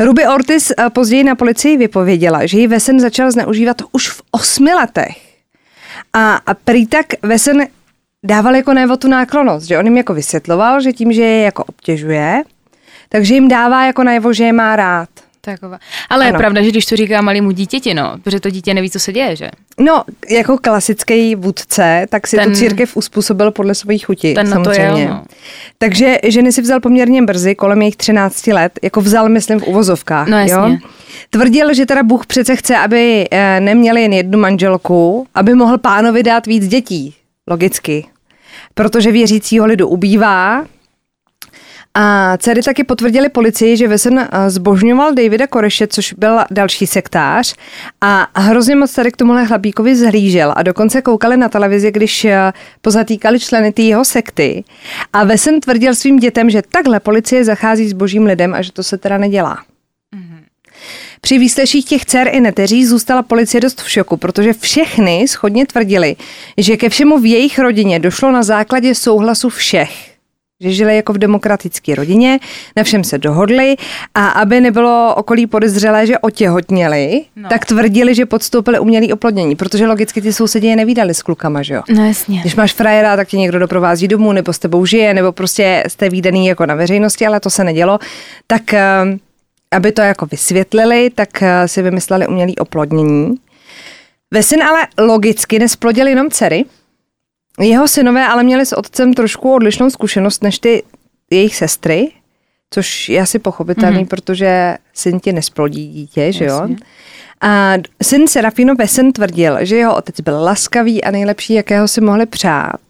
Ruby 0.00 0.26
Ortiz 0.26 0.70
eh, 0.70 0.90
později 0.90 1.24
na 1.24 1.34
policii 1.34 1.76
vypověděla, 1.76 2.46
že 2.46 2.58
ji 2.58 2.66
Vesen 2.66 3.00
začal 3.00 3.30
zneužívat 3.30 3.76
už 3.92 4.08
v 4.08 4.22
osmi 4.30 4.74
letech. 4.74 5.16
A, 6.12 6.34
a 6.34 6.54
prý 6.54 6.86
tak 6.86 7.06
Vesen 7.22 7.66
dával 8.24 8.56
jako 8.56 8.74
najevo 8.74 8.96
tu 8.96 9.08
náklonost, 9.08 9.66
že 9.66 9.78
on 9.78 9.84
jim 9.84 9.96
jako 9.96 10.14
vysvětloval, 10.14 10.80
že 10.80 10.92
tím, 10.92 11.12
že 11.12 11.22
je 11.22 11.42
jako 11.42 11.64
obtěžuje, 11.64 12.42
takže 13.08 13.34
jim 13.34 13.48
dává 13.48 13.86
jako 13.86 14.04
najevo, 14.04 14.32
že 14.32 14.44
je 14.44 14.52
má 14.52 14.76
rád. 14.76 15.08
Taková. 15.42 15.78
Ale 16.10 16.24
ano. 16.24 16.34
je 16.34 16.38
pravda, 16.38 16.62
že 16.62 16.70
když 16.70 16.86
to 16.86 16.96
říká 16.96 17.22
malému 17.22 17.50
dítěti, 17.50 17.94
no, 17.94 18.14
protože 18.22 18.40
to 18.40 18.50
dítě 18.50 18.74
neví, 18.74 18.90
co 18.90 18.98
se 19.00 19.12
děje, 19.12 19.36
že? 19.36 19.50
No, 19.78 20.04
jako 20.30 20.58
klasický 20.58 21.34
vůdce, 21.34 22.06
tak 22.10 22.26
si 22.26 22.36
ten, 22.36 22.44
tu 22.44 22.58
církev 22.58 22.96
uspůsobil 22.96 23.50
podle 23.50 23.74
svých 23.74 24.06
chutí, 24.06 24.34
ten 24.34 24.46
samozřejmě. 24.46 24.84
Na 24.88 24.94
to 24.94 25.00
jel, 25.00 25.08
no. 25.08 25.24
Takže 25.78 26.18
ženy 26.24 26.52
si 26.52 26.62
vzal 26.62 26.80
poměrně 26.80 27.22
brzy, 27.22 27.54
kolem 27.54 27.82
jejich 27.82 27.96
13 27.96 28.46
let, 28.46 28.78
jako 28.82 29.00
vzal, 29.00 29.28
myslím, 29.28 29.60
v 29.60 29.66
uvozovkách. 29.66 30.28
No 30.28 30.38
jasně. 30.38 30.54
Jo? 30.54 30.76
Tvrdil, 31.30 31.74
že 31.74 31.86
teda 31.86 32.02
Bůh 32.02 32.26
přece 32.26 32.56
chce, 32.56 32.76
aby 32.76 33.26
eh, 33.30 33.60
neměli 33.60 34.02
jen 34.02 34.12
jednu 34.12 34.38
manželku, 34.38 35.26
aby 35.34 35.54
mohl 35.54 35.78
pánovi 35.78 36.22
dát 36.22 36.46
víc 36.46 36.68
dětí, 36.68 37.14
logicky. 37.50 38.06
Protože 38.74 39.12
věřícího 39.12 39.66
lidu 39.66 39.88
ubývá, 39.88 40.64
a 41.94 42.36
dcery 42.36 42.62
taky 42.62 42.84
potvrdili 42.84 43.28
policii, 43.28 43.76
že 43.76 43.88
Vesen 43.88 44.18
eh, 44.18 44.50
zbožňoval 44.50 45.14
Davida 45.14 45.46
Koreše, 45.46 45.86
což 45.86 46.12
byl 46.12 46.38
další 46.50 46.86
sektář 46.86 47.54
a 48.00 48.40
hrozně 48.40 48.76
moc 48.76 48.94
tady 48.94 49.12
k 49.12 49.16
tomuhle 49.16 49.46
chlapíkovi 49.46 49.96
zhlížel 49.96 50.52
a 50.56 50.62
dokonce 50.62 51.02
koukali 51.02 51.36
na 51.36 51.48
televizi, 51.48 51.92
když 51.92 52.24
eh, 52.24 52.52
pozatýkali 52.80 53.40
členy 53.40 53.72
té 53.72 53.82
jeho 53.82 54.04
sekty 54.04 54.64
a 55.12 55.24
Vesen 55.24 55.60
tvrdil 55.60 55.94
svým 55.94 56.18
dětem, 56.18 56.50
že 56.50 56.62
takhle 56.62 57.00
policie 57.00 57.44
zachází 57.44 57.88
s 57.88 57.92
božím 57.92 58.24
lidem 58.26 58.54
a 58.54 58.62
že 58.62 58.72
to 58.72 58.82
se 58.82 58.98
teda 58.98 59.18
nedělá. 59.18 59.58
Při 61.20 61.38
výsleších 61.38 61.84
těch 61.84 62.04
dcer 62.04 62.28
i 62.32 62.40
neteří 62.40 62.86
zůstala 62.86 63.22
policie 63.22 63.60
dost 63.60 63.82
v 63.82 63.90
šoku, 63.90 64.16
protože 64.16 64.52
všechny 64.52 65.28
schodně 65.28 65.66
tvrdili, 65.66 66.16
že 66.56 66.76
ke 66.76 66.88
všemu 66.88 67.18
v 67.18 67.30
jejich 67.30 67.58
rodině 67.58 67.98
došlo 67.98 68.32
na 68.32 68.42
základě 68.42 68.94
souhlasu 68.94 69.48
všech 69.48 70.10
že 70.60 70.72
žili 70.72 70.96
jako 70.96 71.12
v 71.12 71.18
demokratické 71.18 71.94
rodině, 71.94 72.38
na 72.76 72.82
všem 72.82 73.04
se 73.04 73.18
dohodli 73.18 73.76
a 74.14 74.28
aby 74.28 74.60
nebylo 74.60 75.14
okolí 75.16 75.46
podezřelé, 75.46 76.06
že 76.06 76.18
otěhotněli, 76.18 77.24
no. 77.36 77.48
tak 77.48 77.66
tvrdili, 77.66 78.14
že 78.14 78.26
podstoupili 78.26 78.78
umělý 78.78 79.12
oplodnění, 79.12 79.56
protože 79.56 79.86
logicky 79.86 80.22
ty 80.22 80.32
sousedí 80.32 80.66
je 80.66 80.76
nevídali 80.76 81.14
s 81.14 81.22
klukama, 81.22 81.62
že 81.62 81.74
jo? 81.74 81.82
No 81.90 82.06
jasně. 82.06 82.40
Když 82.40 82.56
máš 82.56 82.72
frajera, 82.72 83.16
tak 83.16 83.28
tě 83.28 83.36
někdo 83.36 83.58
doprovází 83.58 84.08
domů, 84.08 84.32
nebo 84.32 84.52
s 84.52 84.58
tebou 84.58 84.86
žije, 84.86 85.14
nebo 85.14 85.32
prostě 85.32 85.84
jste 85.88 86.08
výdaný 86.08 86.46
jako 86.46 86.66
na 86.66 86.74
veřejnosti, 86.74 87.26
ale 87.26 87.40
to 87.40 87.50
se 87.50 87.64
nedělo. 87.64 87.98
Tak 88.46 88.74
eh, 88.74 89.18
aby 89.74 89.92
to 89.92 90.02
jako 90.02 90.26
vysvětlili, 90.26 91.10
tak 91.10 91.42
eh, 91.42 91.68
si 91.68 91.82
vymysleli 91.82 92.26
umělý 92.26 92.56
oplodnění. 92.56 93.34
Vesin 94.30 94.62
ale 94.62 94.86
logicky 94.98 95.58
nesplodil 95.58 96.06
jenom 96.06 96.30
dcery, 96.30 96.64
jeho 97.60 97.88
synové 97.88 98.26
ale 98.26 98.42
měli 98.42 98.66
s 98.66 98.76
otcem 98.76 99.14
trošku 99.14 99.54
odlišnou 99.54 99.90
zkušenost 99.90 100.42
než 100.42 100.58
ty 100.58 100.82
jejich 101.30 101.56
sestry, 101.56 102.08
což 102.70 103.08
je 103.08 103.20
asi 103.20 103.38
pochopitelný, 103.38 104.04
mm-hmm. 104.04 104.08
protože 104.08 104.76
syn 104.94 105.20
ti 105.20 105.32
nesplodí 105.32 105.88
dítě, 105.88 106.32
že 106.32 106.44
jo? 106.44 106.68
A 107.40 107.74
syn 108.02 108.28
Serafino 108.28 108.74
Vesen 108.74 109.12
tvrdil, 109.12 109.58
že 109.60 109.76
jeho 109.76 109.96
otec 109.96 110.20
byl 110.20 110.42
laskavý 110.42 111.04
a 111.04 111.10
nejlepší, 111.10 111.54
jakého 111.54 111.88
si 111.88 112.00
mohli 112.00 112.26
přát. 112.26 112.80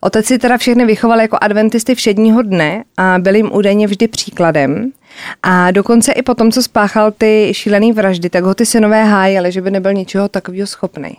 Otec 0.00 0.26
si 0.26 0.38
teda 0.38 0.58
všechny 0.58 0.86
vychoval 0.86 1.20
jako 1.20 1.38
adventisty 1.40 1.94
všedního 1.94 2.42
dne 2.42 2.84
a 2.96 3.18
byl 3.18 3.34
jim 3.34 3.52
údajně 3.52 3.86
vždy 3.86 4.08
příkladem. 4.08 4.92
A 5.42 5.70
dokonce 5.70 6.12
i 6.12 6.22
po 6.22 6.34
tom, 6.34 6.52
co 6.52 6.62
spáchal 6.62 7.10
ty 7.10 7.48
šílené 7.52 7.92
vraždy, 7.92 8.30
tak 8.30 8.44
ho 8.44 8.54
ty 8.54 8.66
synové 8.66 9.04
hájili, 9.04 9.52
že 9.52 9.60
by 9.60 9.70
nebyl 9.70 9.92
ničeho 9.92 10.28
takového 10.28 10.66
schopný. 10.66 11.18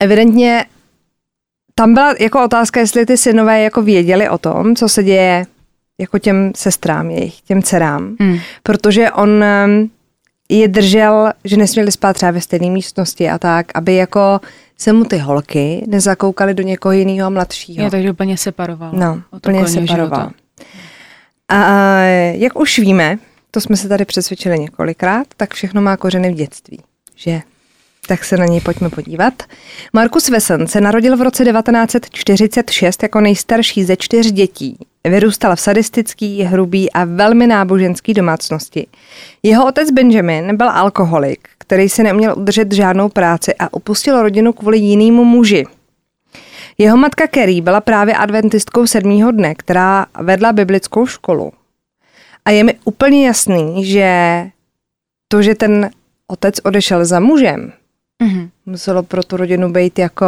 Evidentně 0.00 0.64
tam 1.74 1.94
byla 1.94 2.14
jako 2.20 2.44
otázka, 2.44 2.80
jestli 2.80 3.06
ty 3.06 3.16
synové 3.16 3.62
jako 3.62 3.82
věděli 3.82 4.28
o 4.28 4.38
tom, 4.38 4.76
co 4.76 4.88
se 4.88 5.02
děje 5.02 5.46
jako 6.00 6.18
těm 6.18 6.52
sestrám 6.56 7.10
jejich, 7.10 7.40
těm 7.40 7.62
dcerám, 7.62 8.16
hmm. 8.20 8.38
protože 8.62 9.10
on 9.10 9.28
um, 9.28 9.90
je 10.48 10.68
držel, 10.68 11.32
že 11.44 11.56
nesměli 11.56 11.92
spát 11.92 12.12
třeba 12.12 12.32
ve 12.32 12.40
stejné 12.40 12.70
místnosti 12.70 13.30
a 13.30 13.38
tak, 13.38 13.66
aby 13.74 13.94
jako 13.94 14.40
se 14.78 14.92
mu 14.92 15.04
ty 15.04 15.18
holky 15.18 15.84
nezakoukaly 15.86 16.54
do 16.54 16.62
někoho 16.62 16.92
jiného 16.92 17.30
mladšího. 17.30 17.84
Je, 17.84 17.90
takže 17.90 18.10
úplně 18.10 18.36
separoval. 18.36 18.92
No, 18.92 19.22
úplně 19.36 19.68
separoval. 19.68 19.96
Života. 19.96 20.32
A 21.48 22.00
jak 22.32 22.60
už 22.60 22.78
víme, 22.78 23.18
to 23.50 23.60
jsme 23.60 23.76
se 23.76 23.88
tady 23.88 24.04
přesvědčili 24.04 24.58
několikrát, 24.58 25.26
tak 25.36 25.54
všechno 25.54 25.82
má 25.82 25.96
kořeny 25.96 26.32
v 26.32 26.34
dětství. 26.34 26.80
Že 27.16 27.40
tak 28.08 28.24
se 28.24 28.36
na 28.36 28.46
něj 28.46 28.60
pojďme 28.60 28.90
podívat. 28.90 29.42
Markus 29.92 30.28
Wesen 30.28 30.66
se 30.66 30.80
narodil 30.80 31.16
v 31.16 31.22
roce 31.22 31.44
1946 31.44 33.02
jako 33.02 33.20
nejstarší 33.20 33.84
ze 33.84 33.96
čtyř 33.96 34.32
dětí. 34.32 34.78
Vyrůstal 35.04 35.56
v 35.56 35.60
sadistický, 35.60 36.42
hrubý 36.42 36.92
a 36.92 37.04
velmi 37.04 37.46
náboženský 37.46 38.14
domácnosti. 38.14 38.86
Jeho 39.42 39.66
otec 39.66 39.90
Benjamin 39.90 40.56
byl 40.56 40.70
alkoholik, 40.70 41.48
který 41.58 41.88
si 41.88 42.02
neměl 42.02 42.34
udržet 42.36 42.72
žádnou 42.72 43.08
práci 43.08 43.54
a 43.58 43.72
opustil 43.72 44.22
rodinu 44.22 44.52
kvůli 44.52 44.78
jinému 44.78 45.24
muži. 45.24 45.64
Jeho 46.78 46.96
matka 46.96 47.26
Kerry 47.26 47.60
byla 47.60 47.80
právě 47.80 48.14
adventistkou 48.14 48.86
sedmého 48.86 49.30
dne, 49.30 49.54
která 49.54 50.06
vedla 50.20 50.52
biblickou 50.52 51.06
školu. 51.06 51.52
A 52.44 52.50
je 52.50 52.64
mi 52.64 52.74
úplně 52.84 53.26
jasný, 53.26 53.84
že 53.84 54.10
to, 55.28 55.42
že 55.42 55.54
ten 55.54 55.90
otec 56.26 56.54
odešel 56.64 57.04
za 57.04 57.20
mužem, 57.20 57.72
Mm-hmm. 58.22 58.50
Muselo 58.66 59.02
pro 59.02 59.22
tu 59.22 59.36
rodinu 59.36 59.72
být 59.72 59.98
jako... 59.98 60.26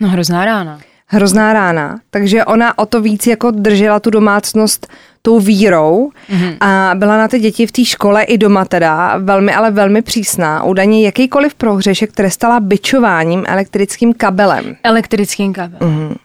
No 0.00 0.08
hrozná 0.08 0.44
rána. 0.44 0.80
Hrozná 1.08 1.52
rána. 1.52 2.00
Takže 2.10 2.44
ona 2.44 2.78
o 2.78 2.86
to 2.86 3.00
víc 3.00 3.26
jako 3.26 3.50
držela 3.50 4.00
tu 4.00 4.10
domácnost 4.10 4.86
tou 5.22 5.40
vírou 5.40 6.10
mm-hmm. 6.30 6.56
a 6.60 6.94
byla 6.94 7.18
na 7.18 7.28
ty 7.28 7.38
děti 7.38 7.66
v 7.66 7.72
té 7.72 7.84
škole 7.84 8.22
i 8.22 8.38
doma 8.38 8.64
teda 8.64 9.16
velmi, 9.18 9.54
ale 9.54 9.70
velmi 9.70 10.02
přísná. 10.02 10.62
Údajně 10.62 11.06
jakýkoliv 11.06 11.54
prohřešek 11.54 12.12
trestala 12.12 12.60
byčováním 12.60 13.44
elektrickým 13.46 14.14
kabelem. 14.14 14.76
Elektrickým 14.82 15.52
kabelem. 15.52 15.80
Mm-hmm. 15.80 16.16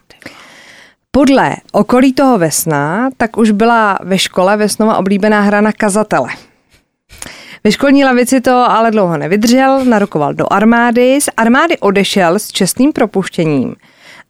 Podle 1.10 1.56
okolí 1.72 2.12
toho 2.12 2.38
Vesna, 2.38 3.10
tak 3.16 3.36
už 3.36 3.50
byla 3.50 3.98
ve 4.02 4.18
škole 4.18 4.56
Vesnova 4.56 4.96
oblíbená 4.96 5.40
hra 5.40 5.60
na 5.60 5.72
kazatele. 5.72 6.28
Ve 7.64 7.72
školní 7.72 8.04
lavici 8.04 8.40
to 8.40 8.70
ale 8.70 8.90
dlouho 8.90 9.16
nevydržel, 9.16 9.84
narukoval 9.84 10.34
do 10.34 10.52
armády, 10.52 11.20
z 11.20 11.28
armády 11.36 11.78
odešel 11.78 12.38
s 12.38 12.48
čestným 12.48 12.92
propuštěním 12.92 13.74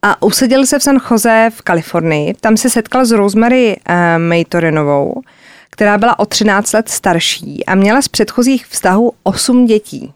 a 0.03 0.21
usadil 0.21 0.65
se 0.65 0.79
v 0.79 0.83
San 0.83 0.97
Jose 1.11 1.49
v 1.53 1.61
Kalifornii. 1.61 2.33
Tam 2.33 2.57
se 2.57 2.69
setkal 2.69 3.05
s 3.05 3.11
Rosemary 3.11 3.77
uh, 3.89 3.95
Maytorinovou, 4.17 5.21
která 5.69 5.97
byla 5.97 6.19
o 6.19 6.25
13 6.25 6.73
let 6.73 6.89
starší 6.89 7.65
a 7.65 7.75
měla 7.75 8.01
z 8.01 8.07
předchozích 8.07 8.65
vztahů 8.65 9.11
8 9.23 9.65
dětí. 9.65 10.13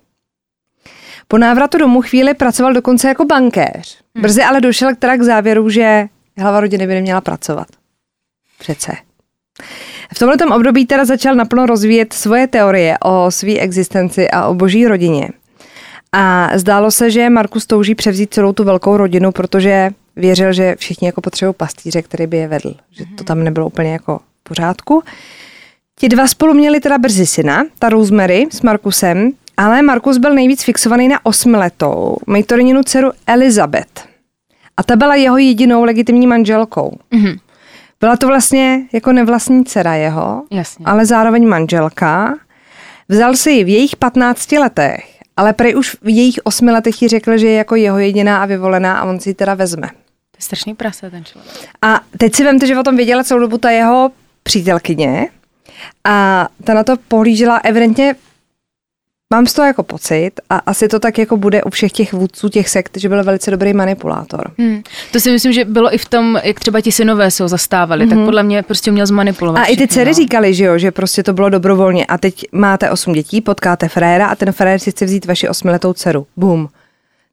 Po 1.27 1.37
návratu 1.37 1.77
domů 1.77 2.01
chvíli 2.01 2.33
pracoval 2.33 2.73
dokonce 2.73 3.07
jako 3.07 3.25
bankéř. 3.25 4.01
Hmm. 4.15 4.21
Brzy 4.21 4.43
ale 4.43 4.61
došel 4.61 4.95
teda 4.99 5.17
k 5.17 5.21
závěru, 5.21 5.69
že 5.69 6.07
hlava 6.37 6.59
rodiny 6.59 6.87
by 6.87 6.93
neměla 6.93 7.21
pracovat. 7.21 7.67
Přece. 8.59 8.91
V 10.13 10.19
tomto 10.19 10.55
období 10.55 10.85
teda 10.85 11.05
začal 11.05 11.35
naplno 11.35 11.65
rozvíjet 11.65 12.13
svoje 12.13 12.47
teorie 12.47 12.97
o 13.03 13.31
své 13.31 13.51
existenci 13.51 14.29
a 14.29 14.47
o 14.47 14.53
boží 14.53 14.87
rodině. 14.87 15.29
A 16.11 16.49
zdálo 16.57 16.91
se, 16.91 17.11
že 17.11 17.29
Markus 17.29 17.65
touží 17.65 17.95
převzít 17.95 18.33
celou 18.33 18.53
tu 18.53 18.63
velkou 18.63 18.97
rodinu, 18.97 19.31
protože 19.31 19.89
věřil, 20.15 20.53
že 20.53 20.75
všichni 20.75 21.07
jako 21.07 21.21
potřebují 21.21 21.53
pastýře, 21.57 22.01
který 22.01 22.27
by 22.27 22.37
je 22.37 22.47
vedl. 22.47 22.75
Že 22.91 23.05
to 23.17 23.23
tam 23.23 23.43
nebylo 23.43 23.67
úplně 23.67 23.91
jako 23.91 24.17
v 24.17 24.43
pořádku. 24.43 25.03
Ti 25.99 26.09
dva 26.09 26.27
spolu 26.27 26.53
měli 26.53 26.79
teda 26.79 26.97
brzy 26.97 27.25
syna, 27.25 27.63
ta 27.79 27.89
Rosemary 27.89 28.47
s 28.51 28.61
Markusem, 28.61 29.31
ale 29.57 29.81
Markus 29.81 30.17
byl 30.17 30.33
nejvíc 30.33 30.63
fixovaný 30.63 31.07
na 31.07 31.25
osmiletou 31.25 32.17
Mejtorininu 32.27 32.83
dceru 32.83 33.11
Elizabeth. 33.27 34.07
A 34.77 34.83
ta 34.83 34.95
byla 34.95 35.15
jeho 35.15 35.37
jedinou 35.37 35.83
legitimní 35.83 36.27
manželkou. 36.27 36.97
Mm-hmm. 37.11 37.37
Byla 37.99 38.17
to 38.17 38.27
vlastně 38.27 38.81
jako 38.93 39.11
nevlastní 39.11 39.65
dcera 39.65 39.93
jeho, 39.93 40.43
Jasně. 40.51 40.85
ale 40.85 41.05
zároveň 41.05 41.47
manželka. 41.47 42.35
Vzal 43.09 43.35
si 43.35 43.51
ji 43.51 43.63
v 43.63 43.69
jejich 43.69 43.95
15 43.95 44.51
letech, 44.51 45.16
ale 45.37 45.53
prej 45.53 45.75
už 45.75 45.97
v 46.01 46.09
jejich 46.09 46.39
8 46.43 46.67
letech 46.67 47.01
ji 47.01 47.07
řekl, 47.07 47.37
že 47.37 47.47
je 47.47 47.53
jako 47.53 47.75
jeho 47.75 47.99
jediná 47.99 48.43
a 48.43 48.45
vyvolená 48.45 48.99
a 48.99 49.05
on 49.05 49.19
si 49.19 49.29
ji 49.29 49.33
teda 49.33 49.53
vezme. 49.53 49.87
To 50.31 50.37
je 50.37 50.41
strašný 50.41 50.75
prase 50.75 51.11
ten 51.11 51.25
člověk. 51.25 51.53
A 51.81 51.99
teď 52.17 52.35
si 52.35 52.43
vemte, 52.43 52.67
že 52.67 52.79
o 52.79 52.83
tom 52.83 52.95
věděla 52.95 53.23
celou 53.23 53.39
dobu 53.39 53.57
ta 53.57 53.69
jeho 53.69 54.11
přítelkyně 54.43 55.27
a 56.03 56.47
ta 56.63 56.73
na 56.73 56.83
to 56.83 56.93
pohlížela 57.07 57.57
evidentně 57.57 58.15
Mám 59.33 59.45
z 59.45 59.53
toho 59.53 59.65
jako 59.65 59.83
pocit 59.83 60.31
a 60.49 60.55
asi 60.57 60.87
to 60.87 60.99
tak 60.99 61.17
jako 61.17 61.37
bude 61.37 61.63
u 61.63 61.69
všech 61.69 61.91
těch 61.91 62.13
vůdců 62.13 62.49
těch 62.49 62.69
sekt, 62.69 62.97
že 62.97 63.09
byl 63.09 63.23
velice 63.23 63.51
dobrý 63.51 63.73
manipulátor. 63.73 64.51
Hmm. 64.57 64.81
To 65.11 65.19
si 65.19 65.31
myslím, 65.31 65.53
že 65.53 65.65
bylo 65.65 65.93
i 65.93 65.97
v 65.97 66.05
tom, 66.05 66.39
jak 66.43 66.59
třeba 66.59 66.81
ti 66.81 66.91
synové 66.91 67.31
se 67.31 67.43
ho 67.43 67.49
zastávali, 67.49 68.05
mm-hmm. 68.05 68.09
tak 68.09 68.17
mhm. 68.17 68.25
podle 68.25 68.43
mě 68.43 68.63
prostě 68.63 68.91
měl 68.91 69.05
zmanipulovat. 69.05 69.61
A 69.61 69.63
všechny, 69.63 69.83
i 69.83 69.87
ty 69.87 69.93
dcery 69.93 70.09
no. 70.09 70.13
říkali, 70.13 70.53
že 70.53 70.65
jo, 70.65 70.77
že 70.77 70.91
prostě 70.91 71.23
to 71.23 71.33
bylo 71.33 71.49
dobrovolně 71.49 72.05
a 72.05 72.17
teď 72.17 72.45
máte 72.51 72.91
osm 72.91 73.13
dětí, 73.13 73.41
potkáte 73.41 73.87
fréra 73.87 74.27
a 74.27 74.35
ten 74.35 74.51
frér 74.51 74.79
si 74.79 74.91
chce 74.91 75.05
vzít 75.05 75.25
vaši 75.25 75.49
osmiletou 75.49 75.93
dceru. 75.93 76.27
Bum. 76.37 76.69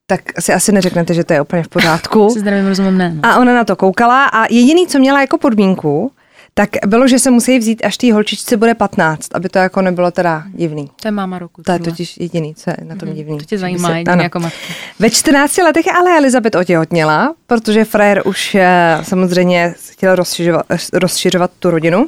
Tak 0.07 0.21
si 0.41 0.53
asi 0.53 0.73
neřeknete, 0.73 1.15
že 1.15 1.25
to 1.25 1.33
je 1.33 1.41
úplně 1.41 1.63
v 1.63 1.69
pořádku. 1.69 2.31
Se 2.33 2.41
zdravím 2.41 2.67
rozumím, 2.69 2.99
ne. 2.99 3.17
A 3.23 3.39
ona 3.39 3.55
na 3.55 3.65
to 3.65 3.77
koukala 3.77 4.25
a 4.25 4.53
jediný, 4.53 4.87
co 4.87 4.99
měla 4.99 5.21
jako 5.21 5.39
podmínku, 5.39 6.13
tak 6.55 6.71
bylo, 6.87 7.09
že 7.09 7.19
se 7.19 7.31
musí 7.31 7.59
vzít, 7.59 7.85
až 7.85 7.97
té 7.97 8.13
holčičce 8.13 8.57
bude 8.57 8.75
15, 8.75 9.29
aby 9.35 9.49
to 9.49 9.59
jako 9.59 9.83
nebylo 9.83 10.11
teda 10.11 10.43
divný. 10.49 10.91
To 11.03 11.09
je 11.09 11.13
máma 11.13 11.39
roku. 11.39 11.63
To 11.63 11.73
je 11.73 11.79
totiž 11.79 12.17
jediný, 12.21 12.55
co 12.55 12.71
je 12.71 12.77
na 12.83 12.97
tom 12.97 13.15
divný. 13.15 13.39
To 13.39 13.45
tě 13.45 13.59
zajímá, 13.59 13.89
se, 13.89 13.99
jediný 13.99 14.23
jako 14.23 14.41
matka. 14.41 14.59
Ve 14.99 15.11
14 15.11 15.57
letech 15.57 15.95
ale 15.95 16.19
Elizabeth 16.19 16.55
otěhotněla, 16.55 17.35
protože 17.47 17.85
frajer 17.85 18.23
už 18.25 18.55
eh, 18.55 18.99
samozřejmě 19.03 19.75
chtěl 19.91 20.15
rozšiřovat, 20.15 20.67
rozšiřovat 20.93 21.51
tu 21.59 21.71
rodinu. 21.71 22.07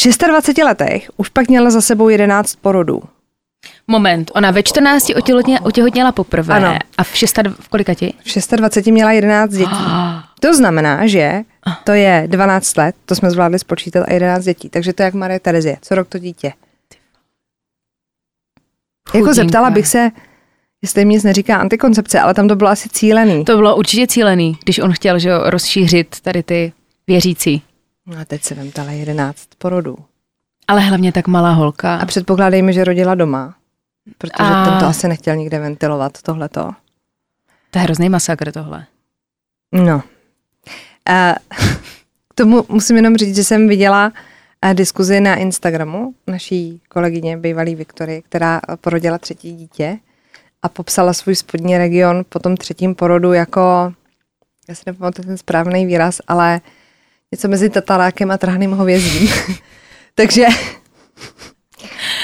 V 0.00 0.26
26 0.26 0.64
letech 0.64 1.10
už 1.16 1.28
pak 1.28 1.48
měla 1.48 1.70
za 1.70 1.80
sebou 1.80 2.08
11 2.08 2.56
porodů. 2.56 3.02
Moment, 3.86 4.30
ona 4.34 4.50
ve 4.50 4.62
14 4.62 5.10
otěhotněla, 5.16 5.60
otěhotněla 5.62 6.12
poprvé 6.12 6.54
Ano. 6.54 6.78
a 6.98 7.04
v, 7.04 7.16
6, 7.16 7.38
v 7.60 7.68
kolika 7.68 7.94
ti? 7.94 8.14
V 8.24 8.56
26 8.56 8.86
měla 8.86 9.12
11 9.12 9.50
dětí. 9.50 9.70
To 10.40 10.54
znamená, 10.54 11.06
že 11.06 11.42
to 11.84 11.92
je 11.92 12.24
12 12.26 12.76
let, 12.76 12.96
to 13.06 13.14
jsme 13.14 13.30
zvládli 13.30 13.58
spočítat 13.58 14.04
a 14.08 14.12
11 14.12 14.44
dětí. 14.44 14.68
Takže 14.68 14.92
to 14.92 15.02
je 15.02 15.04
jak 15.04 15.14
Marie 15.14 15.40
Terezie. 15.40 15.76
Co 15.82 15.94
rok 15.94 16.08
to 16.08 16.18
dítě. 16.18 16.52
Jako 19.14 19.18
Chudinka. 19.18 19.34
zeptala 19.34 19.70
bych 19.70 19.86
se, 19.88 20.10
jestli 20.82 21.04
mi 21.04 21.14
nic 21.14 21.24
neříká 21.24 21.56
antikoncepce, 21.56 22.20
ale 22.20 22.34
tam 22.34 22.48
to 22.48 22.56
bylo 22.56 22.70
asi 22.70 22.88
cílený. 22.88 23.44
To 23.44 23.56
bylo 23.56 23.76
určitě 23.76 24.06
cílený, 24.06 24.58
když 24.64 24.78
on 24.78 24.92
chtěl 24.92 25.18
že 25.18 25.30
rozšířit 25.44 26.20
tady 26.20 26.42
ty 26.42 26.72
věřící. 27.06 27.62
No 28.06 28.18
a 28.20 28.24
teď 28.24 28.42
se 28.42 28.54
vemtala 28.54 28.90
11 28.90 29.48
porodů. 29.58 29.96
Ale 30.68 30.80
hlavně 30.80 31.12
tak 31.12 31.26
malá 31.26 31.50
holka. 31.52 31.96
A 31.96 32.06
předpokládejme, 32.06 32.72
že 32.72 32.84
rodila 32.84 33.14
doma, 33.14 33.54
protože 34.18 34.32
A- 34.38 34.64
ten 34.64 34.78
to 34.78 34.86
asi 34.86 35.08
nechtěl 35.08 35.36
nikde 35.36 35.58
ventilovat, 35.58 36.22
tohleto. 36.22 36.70
To 37.70 37.78
je 37.78 37.82
hrozný 37.82 38.08
masakr 38.08 38.52
tohle. 38.52 38.86
No. 39.72 40.02
K 42.30 42.34
tomu 42.34 42.64
musím 42.68 42.96
jenom 42.96 43.16
říct, 43.16 43.36
že 43.36 43.44
jsem 43.44 43.68
viděla 43.68 44.12
diskuzi 44.72 45.20
na 45.20 45.34
Instagramu 45.36 46.14
naší 46.26 46.80
kolegyně, 46.88 47.36
bývalý 47.36 47.74
Viktory, 47.74 48.22
která 48.28 48.60
porodila 48.80 49.18
třetí 49.18 49.52
dítě 49.52 49.98
a 50.62 50.68
popsala 50.68 51.12
svůj 51.12 51.36
spodní 51.36 51.78
region 51.78 52.24
po 52.28 52.38
tom 52.38 52.56
třetím 52.56 52.94
porodu 52.94 53.32
jako, 53.32 53.92
já 54.68 54.74
si 54.74 54.82
nepamatuji 54.86 55.26
ten 55.26 55.36
správný 55.36 55.86
výraz, 55.86 56.20
ale 56.28 56.60
něco 57.32 57.48
mezi 57.48 57.70
tatarákem 57.70 58.30
a 58.30 58.38
trhaným 58.38 58.70
hovězím. 58.72 59.28
Takže 60.14 60.46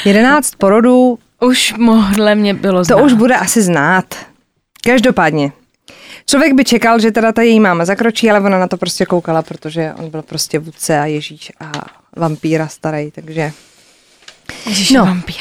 11 0.04 0.54
porodů, 0.54 1.18
Už 1.40 1.74
mohle 1.78 2.34
mě 2.34 2.54
bylo 2.54 2.80
to 2.80 2.84
znát. 2.84 3.02
už 3.02 3.12
bude 3.12 3.36
asi 3.36 3.62
znát. 3.62 4.14
Každopádně. 4.84 5.52
Člověk 6.26 6.52
by 6.52 6.64
čekal, 6.64 7.00
že 7.00 7.10
teda 7.12 7.32
ta 7.32 7.42
její 7.42 7.60
máma 7.60 7.84
zakročí, 7.84 8.30
ale 8.30 8.40
ona 8.40 8.58
na 8.58 8.68
to 8.68 8.76
prostě 8.76 9.06
koukala, 9.06 9.42
protože 9.42 9.92
on 9.98 10.10
byl 10.10 10.22
prostě 10.22 10.58
vůdce 10.58 10.98
a 10.98 11.04
Ježíš 11.06 11.52
a 11.60 11.72
vampíra 12.16 12.68
starý, 12.68 13.10
takže... 13.10 13.52
Ježiš, 14.66 14.90
No. 14.90 15.00
no. 15.00 15.06
vampír. 15.06 15.36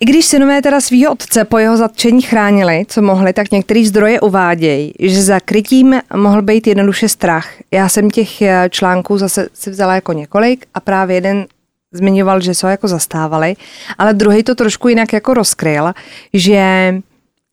I 0.00 0.04
když 0.04 0.26
synové 0.26 0.62
teda 0.62 0.80
svého 0.80 1.12
otce 1.12 1.44
po 1.44 1.58
jeho 1.58 1.76
zatčení 1.76 2.22
chránili, 2.22 2.84
co 2.88 3.02
mohli, 3.02 3.32
tak 3.32 3.50
některý 3.50 3.86
zdroje 3.86 4.20
uvádějí, 4.20 4.92
že 5.00 5.22
za 5.22 5.40
krytím 5.40 6.00
mohl 6.16 6.42
být 6.42 6.66
jednoduše 6.66 7.08
strach. 7.08 7.48
Já 7.70 7.88
jsem 7.88 8.10
těch 8.10 8.42
eh, 8.42 8.68
článků 8.70 9.18
zase 9.18 9.48
si 9.54 9.70
vzala 9.70 9.94
jako 9.94 10.12
několik 10.12 10.66
a 10.74 10.80
právě 10.80 11.16
jeden 11.16 11.46
zmiňoval, 11.92 12.40
že 12.40 12.54
se 12.54 12.66
ho 12.66 12.70
jako 12.70 12.88
zastávali, 12.88 13.54
ale 13.98 14.14
druhý 14.14 14.42
to 14.42 14.54
trošku 14.54 14.88
jinak 14.88 15.12
jako 15.12 15.34
rozkryl, 15.34 15.92
že 16.34 16.94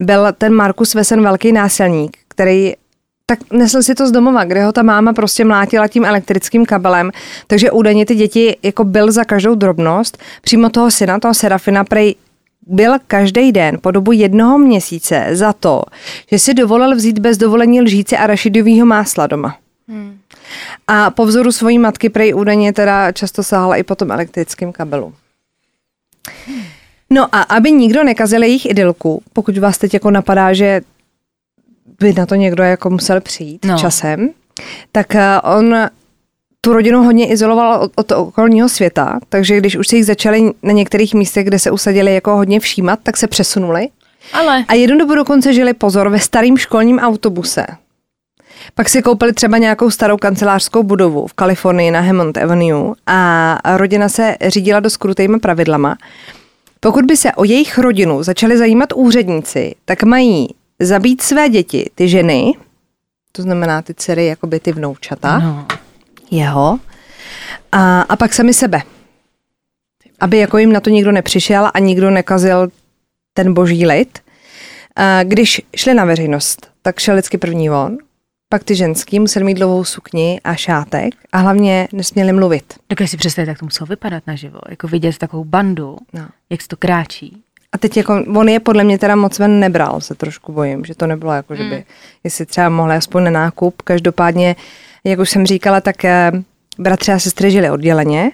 byl 0.02 0.28
ten 0.38 0.54
Markus 0.54 0.94
Vesen 0.94 1.22
velký 1.22 1.52
násilník, 1.52 2.18
který 2.28 2.74
tak 3.25 3.40
nesl 3.52 3.84
si 3.84 3.96
to 3.96 4.08
z 4.08 4.12
domova, 4.12 4.44
kde 4.44 4.66
ho 4.66 4.72
ta 4.72 4.84
máma 4.84 5.14
prostě 5.14 5.46
mlátila 5.46 5.88
tím 5.88 6.06
elektrickým 6.06 6.66
kabelem, 6.66 7.12
takže 7.48 7.72
údajně 7.72 8.06
ty 8.06 8.16
děti 8.16 8.58
jako 8.64 8.84
byl 8.84 9.12
za 9.12 9.24
každou 9.24 9.56
drobnost. 9.56 10.18
Přímo 10.42 10.70
toho 10.70 10.92
syna, 10.92 11.20
toho 11.20 11.34
Serafina, 11.34 11.84
prej 11.84 12.16
byl 12.68 12.94
každý 13.08 13.52
den 13.52 13.78
po 13.82 13.92
dobu 13.92 14.12
jednoho 14.12 14.58
měsíce 14.58 15.28
za 15.32 15.54
to, 15.54 15.84
že 16.32 16.40
si 16.40 16.54
dovolil 16.54 16.96
vzít 16.96 17.20
bez 17.20 17.38
dovolení 17.38 17.82
lžíci 17.82 18.18
a 18.18 18.28
rašidového 18.28 18.86
másla 18.86 19.28
doma. 19.28 19.58
Hmm. 19.88 20.18
A 20.88 21.10
po 21.10 21.25
vzoru 21.25 21.52
svojí 21.52 21.80
matky 21.80 22.10
prej 22.10 22.34
údajně 22.36 22.74
teda 22.74 23.12
často 23.12 23.44
sahala 23.44 23.75
i 23.75 23.84
po 23.84 23.96
tom 23.96 24.12
elektrickém 24.12 24.72
kabelu. 24.72 25.14
No 27.09 27.27
a 27.35 27.41
aby 27.41 27.72
nikdo 27.72 28.03
nekazil 28.03 28.44
jejich 28.44 28.65
idylku, 28.65 29.22
pokud 29.33 29.57
vás 29.57 29.77
teď 29.77 29.94
jako 29.94 30.11
napadá, 30.11 30.53
že 30.53 30.81
by 32.00 32.13
na 32.13 32.25
to 32.25 32.35
někdo 32.35 32.63
jako 32.63 32.89
musel 32.89 33.22
přijít 33.22 33.65
No. 33.65 33.77
časem, 33.77 34.29
tak 34.91 35.15
eh, 35.15 35.41
on 35.57 35.75
tu 36.61 36.74
rodinu 36.74 37.03
hodně 37.03 37.27
izoloval 37.27 37.81
od, 37.81 37.91
od 37.96 38.11
okolního 38.11 38.70
světa, 38.70 39.20
takže 39.29 39.57
když 39.57 39.75
už 39.75 39.87
se 39.87 39.96
jich 39.96 40.05
začali 40.05 40.51
na 40.63 40.72
některých 40.72 41.13
místech, 41.13 41.46
kde 41.48 41.59
se 41.59 41.72
usadili 41.72 42.13
jako 42.13 42.35
hodně 42.35 42.59
všímat, 42.59 43.00
tak 43.03 43.18
se 43.18 43.27
přesunuli. 43.27 43.87
Ale 44.33 44.65
A 44.68 44.74
jednu 44.74 44.98
dobu 44.98 45.15
dokonce 45.15 45.53
žili 45.53 45.74
pozor 45.74 46.09
ve 46.09 46.20
starým 46.20 46.57
školním 46.57 47.00
autobuse. 47.00 47.65
Pak 48.75 48.89
si 48.89 49.01
koupili 49.01 49.33
třeba 49.33 49.57
nějakou 49.57 49.91
starou 49.91 50.18
kancelářskou 50.18 50.83
budovu 50.83 51.27
v 51.27 51.33
Kalifornii 51.33 51.91
na 51.91 52.00
Hammond 52.01 52.37
Avenue 52.37 52.94
a 53.07 53.77
rodina 53.77 54.09
se 54.09 54.35
řídila 54.48 54.79
do 54.79 54.89
skrutejma 54.89 55.39
pravidlama. 55.39 55.98
Pokud 56.86 57.06
by 57.06 57.18
se 57.18 57.34
o 57.34 57.44
jejich 57.44 57.78
rodinu 57.78 58.24
začali 58.24 58.58
zajímat 58.58 58.94
úředníci, 58.96 59.76
tak 59.86 60.04
mají 60.04 60.48
zabít 60.80 61.22
své 61.22 61.50
děti, 61.50 61.90
ty 61.96 62.10
ženy, 62.10 62.54
to 63.32 63.42
znamená 63.42 63.82
ty 63.82 63.94
dcery, 63.94 64.26
jakoby 64.26 64.60
ty 64.60 64.72
vnoučata, 64.72 65.40
no. 65.40 65.68
jeho, 66.32 66.80
a, 67.72 68.02
a 68.02 68.16
pak 68.16 68.34
sami 68.34 68.54
sebe. 68.54 68.82
Aby 70.20 70.38
jako 70.38 70.58
jim 70.58 70.74
na 70.74 70.80
to 70.80 70.90
nikdo 70.90 71.12
nepřišel 71.12 71.70
a 71.74 71.80
nikdo 71.80 72.12
nekazil 72.12 72.68
ten 73.34 73.54
boží 73.54 73.88
lid. 73.88 74.20
A 74.96 75.24
když 75.24 75.62
šli 75.76 75.94
na 75.94 76.06
veřejnost, 76.06 76.68
tak 76.82 77.00
šel 77.00 77.16
vždycky 77.16 77.38
první 77.38 77.70
on, 77.70 77.98
pak 78.55 78.63
ty 78.63 78.75
ženský 78.75 79.20
museli 79.20 79.46
mít 79.46 79.53
dlouhou 79.53 79.83
sukni 79.83 80.41
a 80.44 80.55
šátek 80.55 81.13
a 81.31 81.37
hlavně 81.37 81.87
nesměli 81.94 82.33
mluvit. 82.33 82.74
Dokážeš 82.89 83.11
si 83.11 83.18
představit, 83.18 83.48
jak 83.48 83.59
to 83.59 83.65
muselo 83.65 83.87
vypadat 83.87 84.24
naživo. 84.27 84.59
Jako 84.70 84.87
vidět 84.87 85.18
takovou 85.18 85.44
bandu, 85.44 85.98
No. 86.13 86.27
jak 86.50 86.61
se 86.61 86.68
to 86.68 86.77
kráčí. 86.77 87.44
A 87.72 87.77
teď 87.77 87.98
jako, 87.98 88.24
on 88.35 88.50
je 88.50 88.59
podle 88.59 88.83
mě 88.83 88.98
teda 88.98 89.15
moc 89.15 89.39
ven 89.39 89.59
nebral, 89.59 90.01
se 90.01 90.15
trošku 90.15 90.51
bojím, 90.53 90.85
že 90.85 90.96
to 90.96 91.07
nebylo 91.07 91.33
jako, 91.33 91.55
že 91.55 91.63
by, 91.63 91.85
jestli 92.24 92.46
třeba 92.46 92.70
mohli 92.70 92.96
aspoň 92.96 93.24
na 93.24 93.31
nákup. 93.31 93.81
Každopádně, 93.81 94.55
jak 95.03 95.20
už 95.20 95.29
jsem 95.29 95.46
říkala, 95.46 95.81
tak 95.81 96.05
eh, 96.05 96.31
bratři 96.77 97.11
a 97.11 97.20
sestry 97.20 97.51
žili 97.51 97.70
odděleně. 97.70 98.31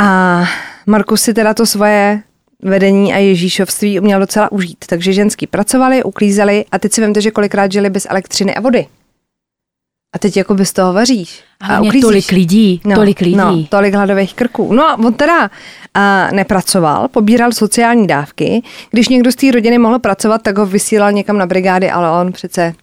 A 0.00 0.40
Markus 0.86 1.22
si 1.22 1.34
teda 1.34 1.54
to 1.54 1.66
svoje 1.66 2.22
vedení 2.62 3.14
a 3.14 3.18
Ježíšovství 3.18 4.00
uměl 4.00 4.20
docela 4.20 4.52
užít. 4.52 4.84
Takže 4.86 5.12
ženský 5.12 5.46
pracovali, 5.46 6.02
uklízeli 6.02 6.64
a 6.72 6.78
teď 6.78 6.92
si 6.92 7.00
vemte, 7.00 7.20
že 7.20 7.30
kolikrát 7.30 7.72
žili 7.72 7.90
bez 7.90 8.06
elektřiny 8.10 8.54
a 8.54 8.60
vody. 8.60 8.86
A 10.14 10.18
teď 10.18 10.36
jako 10.36 10.54
bez 10.54 10.72
toho 10.72 10.92
vaříš. 10.92 11.42
A 11.60 11.66
hlavně 11.66 12.00
tolik 12.00 12.30
lidí, 12.30 12.80
tolik 12.94 13.20
lidí. 13.20 13.36
No, 13.36 13.64
tolik 13.68 13.94
hladových 13.94 14.34
krků. 14.34 14.72
No 14.72 14.88
a 14.88 14.98
on 14.98 15.14
teda 15.14 15.50
a, 15.94 16.28
nepracoval, 16.32 17.08
pobíral 17.08 17.52
sociální 17.52 18.06
dávky. 18.06 18.62
Když 18.90 19.08
někdo 19.08 19.32
z 19.32 19.36
té 19.36 19.50
rodiny 19.50 19.78
mohl 19.78 19.98
pracovat, 19.98 20.42
tak 20.42 20.58
ho 20.58 20.66
vysílal 20.66 21.12
někam 21.12 21.38
na 21.38 21.46
brigády, 21.46 21.90
ale 21.90 22.20
on 22.20 22.32
přece 22.32 22.74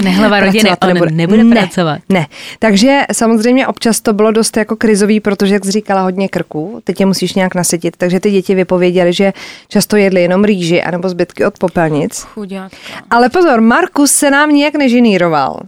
Nehlava 0.00 0.40
rodiny, 0.40 0.70
on 0.70 0.88
nebude, 0.88 1.10
nebude 1.10 1.44
ne, 1.44 1.56
pracovat. 1.56 2.00
Ne, 2.08 2.26
takže 2.58 3.00
samozřejmě 3.12 3.66
občas 3.66 4.00
to 4.00 4.12
bylo 4.12 4.32
dost 4.32 4.56
jako 4.56 4.76
krizový, 4.76 5.20
protože, 5.20 5.54
jak 5.54 5.64
jsi 5.64 5.70
říkala, 5.70 6.02
hodně 6.02 6.28
krků, 6.28 6.80
teď 6.84 7.00
je 7.00 7.06
musíš 7.06 7.34
nějak 7.34 7.54
nasytit, 7.54 7.96
takže 7.96 8.20
ty 8.20 8.30
děti 8.30 8.54
vypověděly, 8.54 9.12
že 9.12 9.32
často 9.68 9.96
jedli 9.96 10.22
jenom 10.22 10.44
rýži 10.44 10.82
anebo 10.82 11.08
zbytky 11.08 11.44
od 11.44 11.58
popelnic. 11.58 12.20
Chudátka. 12.20 12.76
Ale 13.10 13.28
pozor, 13.28 13.60
Markus 13.60 14.12
se 14.12 14.30
nám 14.30 14.50
nijak 14.50 14.74
nežiníroval. 14.74 15.60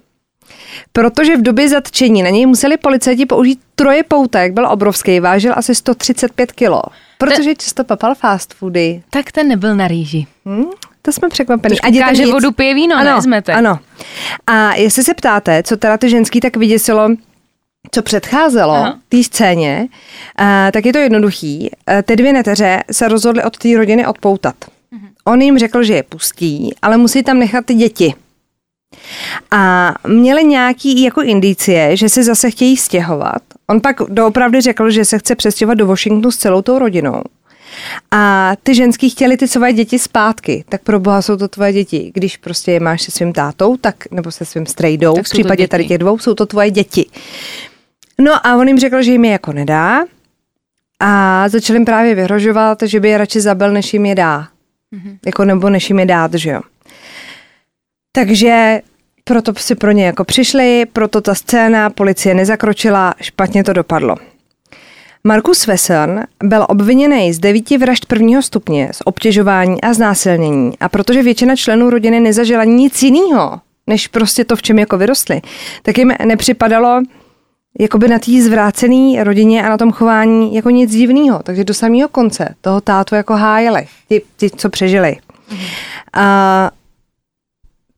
Protože 0.92 1.36
v 1.36 1.42
době 1.42 1.68
zatčení 1.68 2.22
na 2.22 2.30
něj 2.30 2.46
museli 2.46 2.76
policajti 2.76 3.26
použít 3.26 3.60
troje 3.74 4.02
poutek, 4.02 4.52
byl 4.52 4.66
obrovský, 4.66 5.20
vážil 5.20 5.52
asi 5.56 5.74
135 5.74 6.52
kilo. 6.52 6.82
Protože 7.18 7.54
často 7.54 7.84
papal 7.84 8.14
fast 8.14 8.54
foody. 8.54 9.02
Tak 9.10 9.32
ten 9.32 9.48
nebyl 9.48 9.76
na 9.76 9.88
rýži. 9.88 10.26
Hm? 10.46 10.64
To 11.04 11.12
jsme 11.12 11.28
překvapení. 11.28 11.76
Trošku 11.76 11.92
dětem 11.92 12.08
káže 12.08 12.22
nic. 12.24 12.32
vodu, 12.32 12.52
pije 12.52 12.74
víno, 12.74 12.96
ano, 12.96 13.04
nevezmete. 13.04 13.52
Ano. 13.52 13.78
A 14.46 14.74
jestli 14.74 15.04
se 15.04 15.14
ptáte, 15.14 15.62
co 15.62 15.76
teda 15.76 15.98
ty 15.98 16.10
ženský 16.10 16.40
tak 16.40 16.56
vyděsilo, 16.56 17.08
co 17.90 18.02
předcházelo 18.02 18.94
té 19.08 19.22
scéně, 19.22 19.88
a, 20.36 20.70
tak 20.72 20.86
je 20.86 20.92
to 20.92 20.98
jednoduchý. 20.98 21.70
A, 21.86 22.02
Ty 22.02 22.16
dvě 22.16 22.32
neteře 22.32 22.82
se 22.92 23.08
rozhodly 23.08 23.42
od 23.42 23.58
té 23.58 23.76
rodiny 23.76 24.06
odpoutat. 24.06 24.54
Mhm. 24.90 25.08
On 25.24 25.42
jim 25.42 25.58
řekl, 25.58 25.82
že 25.82 25.94
je 25.94 26.02
pustí, 26.02 26.74
ale 26.82 26.96
musí 26.96 27.22
tam 27.22 27.38
nechat 27.38 27.64
ty 27.64 27.74
děti. 27.74 28.14
A 29.50 29.94
měli 30.08 30.44
nějaký 30.44 31.02
jako 31.02 31.22
indicie, 31.22 31.96
že 31.96 32.08
se 32.08 32.24
zase 32.24 32.50
chtějí 32.50 32.76
stěhovat. 32.76 33.42
On 33.66 33.80
pak 33.80 33.96
doopravdy 34.08 34.60
řekl, 34.60 34.90
že 34.90 35.04
se 35.04 35.18
chce 35.18 35.34
přestěhovat 35.34 35.78
do 35.78 35.86
Washingtonu 35.86 36.30
s 36.30 36.36
celou 36.36 36.62
tou 36.62 36.78
rodinou. 36.78 37.22
A 38.10 38.52
ty 38.62 38.74
ženský 38.74 39.10
chtěli 39.10 39.36
ty 39.36 39.48
svoje 39.48 39.72
děti 39.72 39.98
zpátky. 39.98 40.64
Tak 40.68 40.82
pro 40.82 41.00
boha 41.00 41.22
jsou 41.22 41.36
to 41.36 41.48
tvoje 41.48 41.72
děti. 41.72 42.10
Když 42.14 42.36
prostě 42.36 42.72
je 42.72 42.80
máš 42.80 43.02
se 43.02 43.10
svým 43.10 43.32
tátou, 43.32 43.76
tak, 43.76 44.10
nebo 44.10 44.30
se 44.30 44.44
svým 44.44 44.66
strejdou, 44.66 45.16
v 45.16 45.22
případě 45.22 45.68
tady 45.68 45.84
těch 45.84 45.98
dvou, 45.98 46.18
jsou 46.18 46.34
to 46.34 46.46
tvoje 46.46 46.70
děti. 46.70 47.06
No 48.20 48.46
a 48.46 48.56
on 48.56 48.68
jim 48.68 48.78
řekl, 48.78 49.02
že 49.02 49.12
jim 49.12 49.24
je 49.24 49.32
jako 49.32 49.52
nedá 49.52 50.04
a 51.00 51.48
začal 51.48 51.76
jim 51.76 51.84
právě 51.84 52.14
vyhrožovat, 52.14 52.78
že 52.82 53.00
by 53.00 53.08
je 53.08 53.18
radši 53.18 53.40
zabil, 53.40 53.72
než 53.72 53.94
jim 53.94 54.06
je 54.06 54.14
dá. 54.14 54.48
Mm-hmm. 54.94 55.18
Jako 55.26 55.44
nebo 55.44 55.70
než 55.70 55.90
jim 55.90 55.98
je 55.98 56.06
dát, 56.06 56.34
že 56.34 56.50
jo. 56.50 56.60
Takže 58.12 58.80
proto 59.24 59.52
si 59.56 59.74
pro 59.74 59.90
ně 59.90 60.06
jako 60.06 60.24
přišli, 60.24 60.86
proto 60.92 61.20
ta 61.20 61.34
scéna, 61.34 61.90
policie 61.90 62.34
nezakročila, 62.34 63.14
špatně 63.20 63.64
to 63.64 63.72
dopadlo. 63.72 64.16
Markus 65.26 65.66
Wesson 65.66 66.20
byl 66.42 66.66
obviněný 66.68 67.32
z 67.32 67.38
devíti 67.38 67.78
vražd 67.78 68.06
prvního 68.06 68.42
stupně, 68.42 68.88
z 68.92 69.02
obtěžování 69.04 69.80
a 69.80 69.94
znásilnění 69.94 70.78
a 70.78 70.88
protože 70.88 71.22
většina 71.22 71.56
členů 71.56 71.90
rodiny 71.90 72.20
nezažila 72.20 72.64
nic 72.64 73.02
jiného, 73.02 73.60
než 73.86 74.08
prostě 74.08 74.44
to, 74.44 74.56
v 74.56 74.62
čem 74.62 74.78
jako 74.78 74.98
vyrostli, 74.98 75.42
tak 75.82 75.98
jim 75.98 76.12
nepřipadalo 76.24 77.02
jakoby 77.78 78.08
na 78.08 78.18
té 78.18 78.42
zvrácené 78.42 79.24
rodině 79.24 79.66
a 79.66 79.68
na 79.68 79.76
tom 79.76 79.92
chování 79.92 80.54
jako 80.54 80.70
nic 80.70 80.92
divného. 80.92 81.42
Takže 81.42 81.64
do 81.64 81.74
samého 81.74 82.08
konce 82.08 82.54
toho 82.60 82.80
tátu 82.80 83.14
jako 83.14 83.34
hájeli, 83.34 83.86
ti, 84.08 84.22
ti 84.36 84.50
co 84.50 84.68
přežili. 84.68 85.16
A 86.12 86.70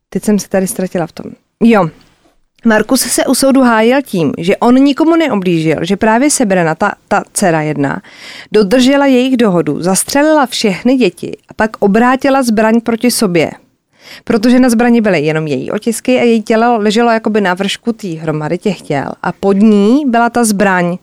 teď 0.08 0.24
jsem 0.24 0.38
se 0.38 0.48
tady 0.48 0.66
ztratila 0.66 1.06
v 1.06 1.12
tom. 1.12 1.30
Jo, 1.62 1.90
Markus 2.66 3.00
se 3.00 3.26
u 3.26 3.34
soudu 3.34 3.62
hájil 3.62 4.02
tím, 4.02 4.32
že 4.38 4.56
on 4.56 4.74
nikomu 4.74 5.16
neoblížil, 5.16 5.76
že 5.82 5.96
právě 5.96 6.30
Sebrena, 6.30 6.74
ta, 6.74 6.92
ta 7.08 7.22
dcera 7.32 7.62
jedna, 7.62 8.02
dodržela 8.52 9.06
jejich 9.06 9.36
dohodu, 9.36 9.82
zastřelila 9.82 10.46
všechny 10.46 10.96
děti 10.96 11.36
a 11.48 11.54
pak 11.54 11.70
obrátila 11.78 12.42
zbraň 12.42 12.80
proti 12.80 13.10
sobě. 13.10 13.50
Protože 14.24 14.60
na 14.60 14.68
zbrani 14.68 15.00
byly 15.00 15.20
jenom 15.20 15.46
její 15.46 15.70
otisky 15.70 16.20
a 16.20 16.22
její 16.22 16.42
tělo 16.42 16.78
leželo 16.78 17.10
jakoby 17.10 17.40
na 17.40 17.54
vršku 17.54 17.92
té 17.92 18.08
hromady 18.08 18.58
těch 18.58 18.82
těl 18.82 19.12
a 19.22 19.32
pod 19.32 19.56
ní 19.56 20.04
byla 20.06 20.30
ta 20.30 20.44
zbraň. 20.44 20.96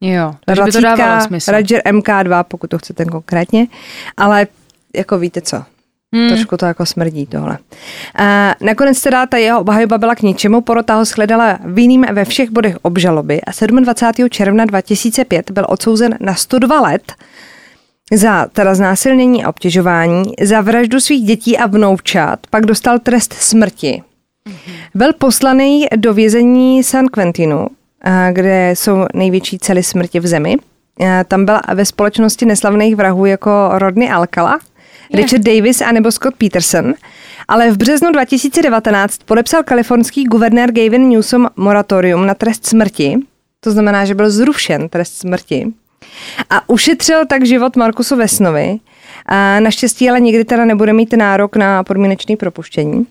Jo, 0.00 0.34
takže 0.46 0.62
by 0.62 0.72
to 0.72 0.80
dávalo 0.80 1.20
smysl. 1.20 1.52
Roger 1.52 1.82
MK2, 1.84 2.44
pokud 2.48 2.70
to 2.70 2.78
chcete 2.78 3.04
konkrétně, 3.04 3.66
ale 4.16 4.46
jako 4.96 5.18
víte 5.18 5.40
co, 5.40 5.62
Hmm. 6.14 6.28
Trošku 6.28 6.56
to 6.56 6.66
jako 6.66 6.86
smrdí 6.86 7.26
tohle. 7.26 7.58
A 8.14 8.54
nakonec 8.60 9.00
teda 9.00 9.26
ta 9.26 9.36
jeho 9.36 9.60
obhajoba 9.60 9.98
byla 9.98 10.14
k 10.14 10.22
ničemu, 10.22 10.60
porota 10.60 10.94
ho 10.94 11.04
shledala 11.04 11.58
vinným 11.64 12.06
ve 12.12 12.24
všech 12.24 12.50
bodech 12.50 12.76
obžaloby 12.82 13.40
a 13.42 13.50
27. 13.80 14.30
června 14.30 14.64
2005 14.64 15.50
byl 15.50 15.66
odsouzen 15.68 16.16
na 16.20 16.34
102 16.34 16.80
let 16.80 17.12
za 18.12 18.46
teda 18.46 18.74
znásilnění 18.74 19.44
a 19.44 19.48
obtěžování, 19.48 20.22
za 20.42 20.60
vraždu 20.60 21.00
svých 21.00 21.24
dětí 21.24 21.58
a 21.58 21.66
vnoučat, 21.66 22.38
pak 22.50 22.66
dostal 22.66 22.98
trest 22.98 23.32
smrti. 23.32 24.02
Hmm. 24.46 24.76
Byl 24.94 25.12
poslaný 25.12 25.86
do 25.96 26.14
vězení 26.14 26.82
San 26.82 27.06
Quentinu, 27.06 27.66
kde 28.32 28.70
jsou 28.74 29.06
největší 29.14 29.58
cely 29.58 29.82
smrti 29.82 30.20
v 30.20 30.26
zemi. 30.26 30.56
Tam 31.28 31.44
byla 31.44 31.62
ve 31.74 31.84
společnosti 31.84 32.46
neslavných 32.46 32.96
vrahů 32.96 33.26
jako 33.26 33.50
Rodney 33.72 34.10
Alcala, 34.10 34.58
Richard 35.14 35.42
Davis 35.42 35.80
a 35.80 35.92
nebo 35.92 36.12
Scott 36.12 36.36
Peterson. 36.36 36.94
Ale 37.48 37.70
v 37.70 37.76
březnu 37.76 38.12
2019 38.12 39.18
podepsal 39.24 39.62
kalifornský 39.62 40.24
guvernér 40.24 40.72
Gavin 40.72 41.08
Newsom 41.08 41.48
moratorium 41.56 42.26
na 42.26 42.34
trest 42.34 42.66
smrti. 42.66 43.16
To 43.60 43.70
znamená, 43.70 44.04
že 44.04 44.14
byl 44.14 44.30
zrušen 44.30 44.88
trest 44.88 45.16
smrti. 45.16 45.72
A 46.50 46.68
ušetřil 46.68 47.26
tak 47.26 47.46
život 47.46 47.76
Markusu 47.76 48.16
Vesnovi. 48.16 48.78
A 49.26 49.60
naštěstí 49.60 50.10
ale 50.10 50.20
nikdy 50.20 50.44
teda 50.44 50.64
nebude 50.64 50.92
mít 50.92 51.12
nárok 51.12 51.56
na 51.56 51.84
podmínečné 51.84 52.36
propuštění. 52.36 53.06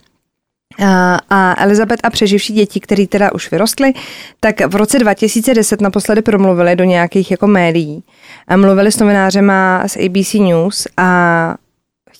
A, 1.29 1.55
Elizabeth 1.57 1.99
a 2.03 2.09
přeživší 2.09 2.53
děti, 2.53 2.79
které 2.79 3.07
teda 3.07 3.33
už 3.33 3.51
vyrostly, 3.51 3.93
tak 4.39 4.61
v 4.67 4.75
roce 4.75 4.99
2010 4.99 5.81
naposledy 5.81 6.21
promluvili 6.21 6.75
do 6.75 6.83
nějakých 6.83 7.31
jako 7.31 7.47
médií. 7.47 8.03
A 8.47 8.57
mluvili 8.57 8.91
s 8.91 8.99
novinářema 8.99 9.83
z 9.87 9.97
ABC 9.97 10.33
News 10.33 10.87
a 10.97 11.55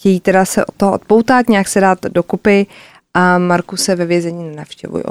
chtějí 0.03 0.19
teda 0.19 0.45
se 0.45 0.65
od 0.65 0.75
toho 0.75 0.93
odpoutat, 0.93 1.49
nějak 1.49 1.67
se 1.67 1.81
dát 1.81 1.99
dokupy 2.03 2.67
a 3.13 3.37
Marku 3.37 3.77
se 3.77 3.95
ve 3.95 4.05
vězení 4.05 4.49
nenavštěvují. 4.49 5.03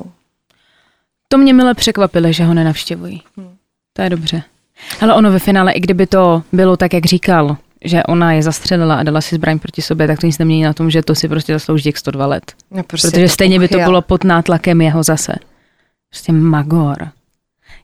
To 1.28 1.38
mě 1.38 1.54
milé 1.54 1.74
překvapilo, 1.74 2.32
že 2.32 2.44
ho 2.44 2.54
nenavštěvují. 2.54 3.22
Hmm. 3.36 3.54
To 3.92 4.02
je 4.02 4.10
dobře. 4.10 4.42
Ale 5.00 5.14
ono 5.14 5.30
ve 5.30 5.38
finále, 5.38 5.72
i 5.72 5.80
kdyby 5.80 6.06
to 6.06 6.42
bylo 6.52 6.76
tak, 6.76 6.92
jak 6.94 7.06
říkal, 7.06 7.56
že 7.84 8.02
ona 8.02 8.32
je 8.32 8.42
zastřelila 8.42 8.94
a 8.94 9.02
dala 9.02 9.20
si 9.20 9.34
zbraň 9.34 9.58
proti 9.58 9.82
sobě, 9.82 10.06
tak 10.06 10.20
to 10.20 10.26
nic 10.26 10.38
nemění 10.38 10.62
na 10.62 10.72
tom, 10.72 10.90
že 10.90 11.02
to 11.02 11.14
si 11.14 11.28
prostě 11.28 11.52
zaslouží 11.52 11.82
těch 11.82 11.98
102 11.98 12.26
let. 12.26 12.52
No, 12.70 12.82
prostě 12.82 13.08
Protože 13.08 13.28
stejně 13.28 13.58
by 13.58 13.68
to 13.68 13.78
bylo 13.78 14.02
pod 14.02 14.24
nátlakem 14.24 14.80
jeho 14.80 15.02
zase. 15.02 15.32
Prostě 16.10 16.32
magor. 16.32 17.08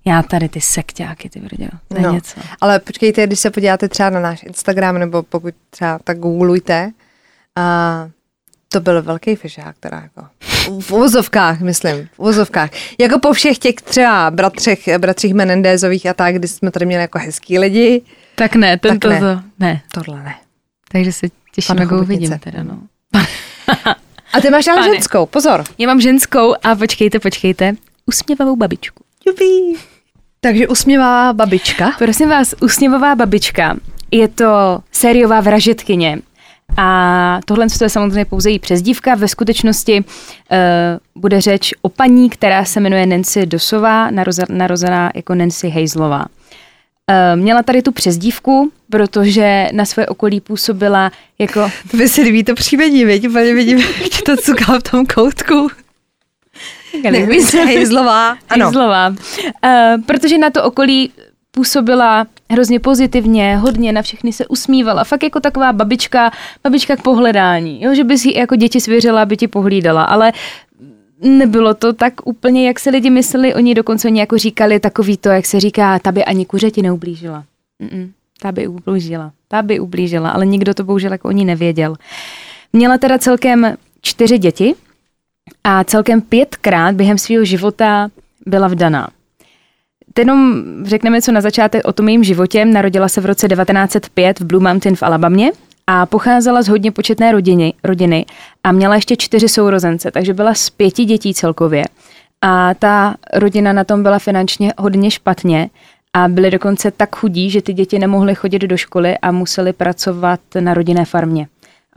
Já 0.08 0.22
tady 0.22 0.48
ty 0.48 0.60
sekťáky, 0.60 1.28
ty 1.28 1.40
vrděl. 1.40 1.68
To 1.88 1.96
je 1.96 2.02
no, 2.02 2.12
něco. 2.12 2.40
Ale 2.60 2.78
počkejte, 2.78 3.26
když 3.26 3.40
se 3.40 3.50
podíváte 3.50 3.88
třeba 3.88 4.10
na 4.10 4.20
náš 4.20 4.42
Instagram, 4.42 4.98
nebo 4.98 5.22
pokud 5.22 5.54
třeba 5.70 5.98
tak 6.04 6.18
googlujte, 6.18 6.92
a 7.56 8.08
to 8.68 8.80
byl 8.80 9.02
velký 9.02 9.36
fišák, 9.36 9.76
teda 9.80 10.00
jako. 10.00 10.28
V 10.80 10.92
uvozovkách, 10.92 11.60
myslím, 11.60 12.08
v 12.12 12.18
uvozovkách. 12.18 12.70
Jako 12.98 13.18
po 13.18 13.32
všech 13.32 13.58
těch 13.58 13.74
třeba 13.74 14.30
bratřech, 14.30 14.98
bratřích 14.98 15.34
Menendézových 15.34 16.06
a 16.06 16.14
tak, 16.14 16.34
kdy 16.34 16.48
jsme 16.48 16.70
tady 16.70 16.86
měli 16.86 17.02
jako 17.02 17.18
hezký 17.18 17.58
lidi. 17.58 18.02
Tak 18.34 18.54
ne, 18.54 18.78
tento 18.78 19.08
tak 19.08 19.20
ne. 19.20 19.34
to, 19.34 19.42
ne. 19.58 19.82
Tohle 19.92 20.22
ne. 20.22 20.34
Takže 20.90 21.12
se 21.12 21.26
těším, 21.52 21.76
jak 21.78 21.90
ho 21.90 22.00
uvidím 22.00 22.38
teda, 22.38 22.62
no. 22.62 22.78
a 24.32 24.40
ty 24.40 24.50
máš 24.50 24.68
ale 24.68 24.78
Pane. 24.78 24.94
ženskou, 24.94 25.26
pozor. 25.26 25.64
Já 25.78 25.86
mám 25.86 26.00
ženskou 26.00 26.54
a 26.62 26.74
počkejte, 26.76 27.20
počkejte, 27.20 27.72
usměvavou 28.06 28.56
babičku. 28.56 29.04
Jupí. 29.26 29.76
Takže 30.40 30.68
usměvavá 30.68 31.32
babička. 31.32 31.92
Prosím 31.98 32.28
vás, 32.28 32.54
usměvavá 32.62 33.14
babička. 33.14 33.76
Je 34.10 34.28
to 34.28 34.78
sériová 34.92 35.40
vražetkyně. 35.40 36.18
A 36.76 37.40
tohle 37.44 37.66
je 37.82 37.88
samozřejmě 37.88 38.24
pouze 38.24 38.50
její 38.50 38.58
přezdívka. 38.58 39.14
Ve 39.14 39.28
skutečnosti 39.28 40.04
uh, 40.04 40.56
bude 41.22 41.40
řeč 41.40 41.74
o 41.82 41.88
paní, 41.88 42.30
která 42.30 42.64
se 42.64 42.80
jmenuje 42.80 43.06
Nancy 43.06 43.46
Dosová, 43.46 44.10
narozená 44.48 45.10
jako 45.14 45.34
Nancy 45.34 45.68
Hazelová. 45.68 46.26
Uh, 46.26 47.40
měla 47.40 47.62
tady 47.62 47.82
tu 47.82 47.92
přezdívku, 47.92 48.72
protože 48.90 49.68
na 49.72 49.84
své 49.84 50.06
okolí 50.06 50.40
působila 50.40 51.12
jako... 51.38 51.70
To 51.90 51.96
by 51.96 52.08
se 52.08 52.20
líbí 52.20 52.44
to 52.44 52.54
příjmení, 52.54 53.04
viď? 53.04 53.28
Úplně 53.28 53.54
vidím, 53.54 53.78
jak 53.78 54.22
to 54.26 54.36
cuká 54.36 54.78
v 54.78 54.82
tom 54.82 55.06
koutku. 55.06 55.68
Hejzlová. 57.64 58.36
Ano. 58.48 58.64
Hejzlová. 58.64 59.08
Uh, 59.08 60.02
protože 60.06 60.38
na 60.38 60.50
to 60.50 60.64
okolí 60.64 61.10
působila 61.50 62.26
hrozně 62.50 62.80
pozitivně, 62.80 63.56
hodně 63.56 63.92
na 63.92 64.02
všechny 64.02 64.32
se 64.32 64.46
usmívala. 64.46 65.04
Fakt 65.04 65.22
jako 65.22 65.40
taková 65.40 65.72
babička, 65.72 66.30
babička 66.64 66.96
k 66.96 67.02
pohledání. 67.02 67.82
Jo? 67.82 67.94
Že 67.94 68.04
by 68.04 68.18
si 68.18 68.38
jako 68.38 68.56
děti 68.56 68.80
svěřila, 68.80 69.22
aby 69.22 69.36
ti 69.36 69.48
pohlídala. 69.48 70.04
Ale 70.04 70.32
nebylo 71.20 71.74
to 71.74 71.92
tak 71.92 72.14
úplně, 72.24 72.66
jak 72.66 72.80
se 72.80 72.90
lidi 72.90 73.10
mysleli. 73.10 73.54
Oni 73.54 73.74
dokonce 73.74 74.08
oni 74.08 74.20
jako 74.20 74.38
říkali 74.38 74.80
takový 74.80 75.16
to, 75.16 75.28
jak 75.28 75.46
se 75.46 75.60
říká, 75.60 75.98
ta 75.98 76.12
by 76.12 76.24
ani 76.24 76.46
kuřeti 76.46 76.82
neublížila. 76.82 77.44
Mm-mm, 77.82 78.10
ta 78.40 78.52
by 78.52 78.68
ublížila. 78.68 79.32
Ta 79.48 79.62
by 79.62 79.80
ublížila, 79.80 80.30
ale 80.30 80.46
nikdo 80.46 80.74
to 80.74 80.84
bohužel 80.84 81.12
jako 81.12 81.28
oni 81.28 81.44
nevěděl. 81.44 81.94
Měla 82.72 82.98
teda 82.98 83.18
celkem 83.18 83.76
čtyři 84.02 84.38
děti, 84.38 84.74
a 85.64 85.84
celkem 85.84 86.20
pětkrát 86.20 86.94
během 86.94 87.18
svého 87.18 87.44
života 87.44 88.08
byla 88.46 88.68
vdaná. 88.68 89.08
Jenom 90.18 90.62
řekneme, 90.82 91.22
co 91.22 91.32
na 91.32 91.40
začátek 91.40 91.82
o 91.84 91.92
tom 91.92 92.08
jejím 92.08 92.24
životě. 92.24 92.64
Narodila 92.64 93.08
se 93.08 93.20
v 93.20 93.26
roce 93.26 93.48
1905 93.48 94.40
v 94.40 94.44
Blue 94.44 94.62
Mountain 94.62 94.96
v 94.96 95.02
Alabamě 95.02 95.50
a 95.86 96.06
pocházela 96.06 96.62
z 96.62 96.68
hodně 96.68 96.92
početné 96.92 97.32
rodiny, 97.32 97.74
rodiny 97.84 98.26
a 98.64 98.72
měla 98.72 98.94
ještě 98.94 99.16
čtyři 99.16 99.48
sourozence, 99.48 100.10
takže 100.10 100.34
byla 100.34 100.54
z 100.54 100.70
pěti 100.70 101.04
dětí 101.04 101.34
celkově. 101.34 101.84
A 102.42 102.74
ta 102.74 103.14
rodina 103.34 103.72
na 103.72 103.84
tom 103.84 104.02
byla 104.02 104.18
finančně 104.18 104.72
hodně 104.78 105.10
špatně 105.10 105.70
a 106.12 106.28
byli 106.28 106.50
dokonce 106.50 106.90
tak 106.90 107.16
chudí, 107.16 107.50
že 107.50 107.62
ty 107.62 107.72
děti 107.72 107.98
nemohly 107.98 108.34
chodit 108.34 108.58
do 108.58 108.76
školy 108.76 109.18
a 109.18 109.32
museli 109.32 109.72
pracovat 109.72 110.40
na 110.60 110.74
rodinné 110.74 111.04
farmě 111.04 111.48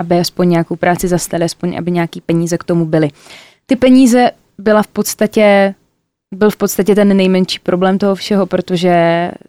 aby 0.02 0.20
aspoň 0.20 0.50
nějakou 0.50 0.76
práci 0.76 1.08
zastali, 1.08 1.44
aspoň 1.44 1.78
aby 1.78 1.92
nějaký 1.92 2.22
peníze 2.22 2.58
k 2.58 2.64
tomu 2.64 2.86
byly. 2.86 3.10
Ty 3.66 3.76
peníze 3.76 4.32
byla 4.58 4.84
v 4.84 4.88
podstatě, 4.88 5.76
byl 6.36 6.50
v 6.50 6.58
podstatě 6.58 6.96
ten 6.96 7.18
nejmenší 7.18 7.60
problém 7.60 7.98
toho 7.98 8.16
všeho, 8.16 8.46
protože 8.46 8.94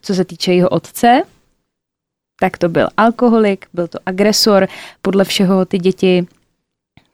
co 0.02 0.14
se 0.14 0.24
týče 0.24 0.52
jeho 0.52 0.68
otce, 0.68 1.22
tak 2.40 2.58
to 2.58 2.68
byl 2.68 2.88
alkoholik, 2.96 3.66
byl 3.74 3.88
to 3.88 3.98
agresor, 4.06 4.68
podle 5.02 5.24
všeho 5.24 5.64
ty 5.64 5.78
děti 5.78 6.26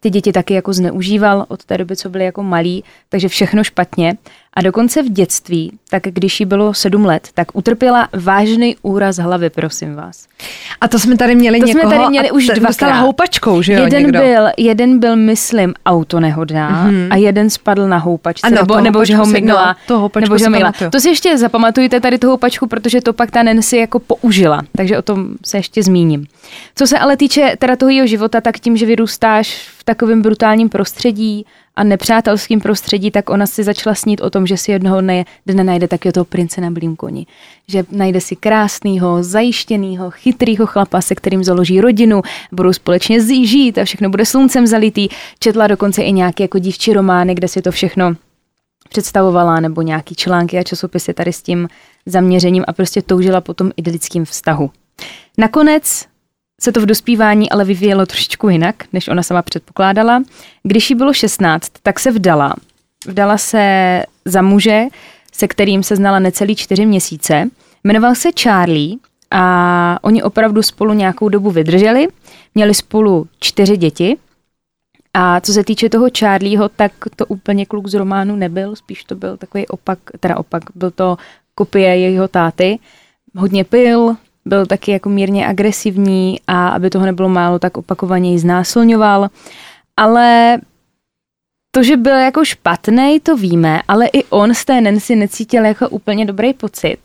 ty 0.00 0.10
děti 0.10 0.32
taky 0.32 0.54
jako 0.54 0.72
zneužíval 0.72 1.46
od 1.48 1.64
té 1.64 1.78
doby, 1.78 1.96
co 1.96 2.08
byly 2.08 2.24
jako 2.24 2.42
malí, 2.42 2.84
takže 3.08 3.28
všechno 3.28 3.64
špatně. 3.64 4.16
A 4.58 4.62
dokonce 4.62 5.02
v 5.02 5.08
dětství, 5.08 5.72
tak 5.90 6.02
když 6.02 6.40
jí 6.40 6.46
bylo 6.46 6.74
sedm 6.74 7.04
let, 7.04 7.28
tak 7.34 7.48
utrpěla 7.56 8.08
vážný 8.12 8.76
úraz 8.82 9.16
hlavy, 9.16 9.50
prosím 9.50 9.94
vás. 9.94 10.26
A 10.80 10.88
to 10.88 10.98
jsme 10.98 11.16
tady 11.16 11.34
měli 11.34 11.60
To 11.60 11.66
někoho, 11.66 11.88
jsme 11.88 11.96
tady 11.96 12.08
měli 12.08 12.30
už 12.30 12.46
ten 12.46 12.62
dostal 12.62 12.88
dvakrát. 12.88 13.00
houpačkou, 13.04 13.62
že 13.62 13.72
jo, 13.72 13.84
jeden, 13.84 14.02
někdo? 14.02 14.18
byl, 14.18 14.46
jeden 14.56 14.98
byl, 15.00 15.16
myslím, 15.16 15.74
autonehodná 15.86 16.86
mm-hmm. 16.90 17.08
a 17.10 17.16
jeden 17.16 17.50
spadl 17.50 17.88
na 17.88 17.98
houpačce, 17.98 18.46
Ano, 18.46 18.56
nebo, 18.56 18.74
to 18.74 18.80
nebo 18.80 19.04
že 19.04 19.16
ho 19.16 19.26
mygla. 19.26 19.76
no, 19.90 20.10
nebo 20.20 20.38
že 20.38 20.44
si 20.44 20.50
ho 20.50 20.56
pamatuju. 20.58 20.90
To 20.90 21.00
si 21.00 21.08
ještě 21.08 21.38
zapamatujte 21.38 22.00
tady 22.00 22.18
tu 22.18 22.28
houpačku, 22.28 22.66
protože 22.66 23.00
to 23.00 23.12
pak 23.12 23.30
ta 23.30 23.42
Nancy 23.42 23.76
jako 23.76 23.98
použila, 23.98 24.62
takže 24.76 24.98
o 24.98 25.02
tom 25.02 25.28
se 25.44 25.56
ještě 25.56 25.82
zmíním. 25.82 26.26
Co 26.74 26.86
se 26.86 26.98
ale 26.98 27.16
týče 27.16 27.54
teda 27.58 27.76
toho 27.76 27.90
jejího 27.90 28.06
života, 28.06 28.40
tak 28.40 28.58
tím, 28.58 28.76
že 28.76 28.86
vyrůstáš 28.86 29.68
v 29.78 29.84
takovém 29.84 30.22
brutálním 30.22 30.68
prostředí 30.68 31.46
a 31.78 31.84
nepřátelském 31.84 32.60
prostředí, 32.60 33.10
tak 33.10 33.30
ona 33.30 33.46
si 33.46 33.64
začala 33.64 33.94
snít 33.94 34.20
o 34.20 34.30
tom, 34.30 34.46
že 34.46 34.56
si 34.56 34.72
jednoho 34.72 35.00
dne, 35.00 35.24
dne 35.46 35.64
najde 35.64 35.88
taky 35.88 36.12
toho 36.12 36.24
prince 36.24 36.60
na 36.60 36.70
blým 36.70 36.96
koni. 36.96 37.26
Že 37.68 37.84
najde 37.90 38.20
si 38.20 38.36
krásného, 38.36 39.22
zajištěného, 39.22 40.10
chytrého 40.10 40.66
chlapa, 40.66 41.00
se 41.00 41.14
kterým 41.14 41.44
založí 41.44 41.80
rodinu, 41.80 42.22
budou 42.52 42.72
společně 42.72 43.20
žít 43.46 43.78
a 43.78 43.84
všechno 43.84 44.10
bude 44.10 44.26
sluncem 44.26 44.66
zalitý. 44.66 45.08
Četla 45.38 45.66
dokonce 45.66 46.02
i 46.02 46.12
nějaké 46.12 46.44
jako 46.44 46.58
dívčí 46.58 46.92
romány, 46.92 47.34
kde 47.34 47.48
si 47.48 47.62
to 47.62 47.70
všechno 47.70 48.14
představovala, 48.88 49.60
nebo 49.60 49.82
nějaký 49.82 50.14
články 50.14 50.58
a 50.58 50.62
časopisy 50.62 51.14
tady 51.14 51.32
s 51.32 51.42
tím 51.42 51.68
zaměřením 52.06 52.64
a 52.68 52.72
prostě 52.72 53.02
toužila 53.02 53.40
po 53.40 53.54
tom 53.54 53.70
idylickém 53.76 54.24
vztahu. 54.24 54.70
Nakonec 55.38 56.06
se 56.60 56.72
to 56.72 56.80
v 56.80 56.86
dospívání 56.86 57.50
ale 57.50 57.64
vyvíjelo 57.64 58.06
trošičku 58.06 58.48
jinak, 58.48 58.74
než 58.92 59.08
ona 59.08 59.22
sama 59.22 59.42
předpokládala. 59.42 60.22
Když 60.62 60.90
jí 60.90 60.96
bylo 60.96 61.12
16, 61.12 61.72
tak 61.82 62.00
se 62.00 62.10
vdala. 62.10 62.54
Vdala 63.06 63.38
se 63.38 64.02
za 64.24 64.42
muže, 64.42 64.82
se 65.32 65.48
kterým 65.48 65.82
se 65.82 65.96
znala 65.96 66.18
necelý 66.18 66.56
čtyři 66.56 66.86
měsíce. 66.86 67.50
Jmenoval 67.84 68.14
se 68.14 68.28
Charlie 68.42 68.96
a 69.30 69.98
oni 70.02 70.22
opravdu 70.22 70.62
spolu 70.62 70.94
nějakou 70.94 71.28
dobu 71.28 71.50
vydrželi. 71.50 72.08
Měli 72.54 72.74
spolu 72.74 73.26
čtyři 73.40 73.76
děti. 73.76 74.16
A 75.14 75.40
co 75.40 75.52
se 75.52 75.64
týče 75.64 75.88
toho 75.88 76.06
Charlieho, 76.18 76.68
tak 76.68 76.92
to 77.16 77.26
úplně 77.26 77.66
kluk 77.66 77.86
z 77.86 77.94
románu 77.94 78.36
nebyl, 78.36 78.76
spíš 78.76 79.04
to 79.04 79.14
byl 79.14 79.36
takový 79.36 79.66
opak, 79.66 79.98
teda 80.20 80.36
opak, 80.36 80.62
byl 80.74 80.90
to 80.90 81.16
kopie 81.54 81.98
jejího 81.98 82.28
táty. 82.28 82.78
Hodně 83.36 83.64
pil, 83.64 84.16
byl 84.48 84.66
taky 84.66 84.90
jako 84.90 85.08
mírně 85.08 85.46
agresivní 85.46 86.40
a 86.46 86.68
aby 86.68 86.90
toho 86.90 87.06
nebylo 87.06 87.28
málo, 87.28 87.58
tak 87.58 87.76
opakovaně 87.76 88.32
ji 88.32 88.38
znásilňoval. 88.38 89.28
Ale 89.96 90.58
to, 91.70 91.82
že 91.82 91.96
byl 91.96 92.16
jako 92.16 92.44
špatný, 92.44 93.20
to 93.20 93.36
víme, 93.36 93.82
ale 93.88 94.06
i 94.06 94.24
on 94.24 94.54
z 94.54 94.64
té 94.64 94.80
Nancy 94.80 95.16
necítil 95.16 95.64
jako 95.64 95.88
úplně 95.88 96.24
dobrý 96.24 96.54
pocit. 96.54 96.98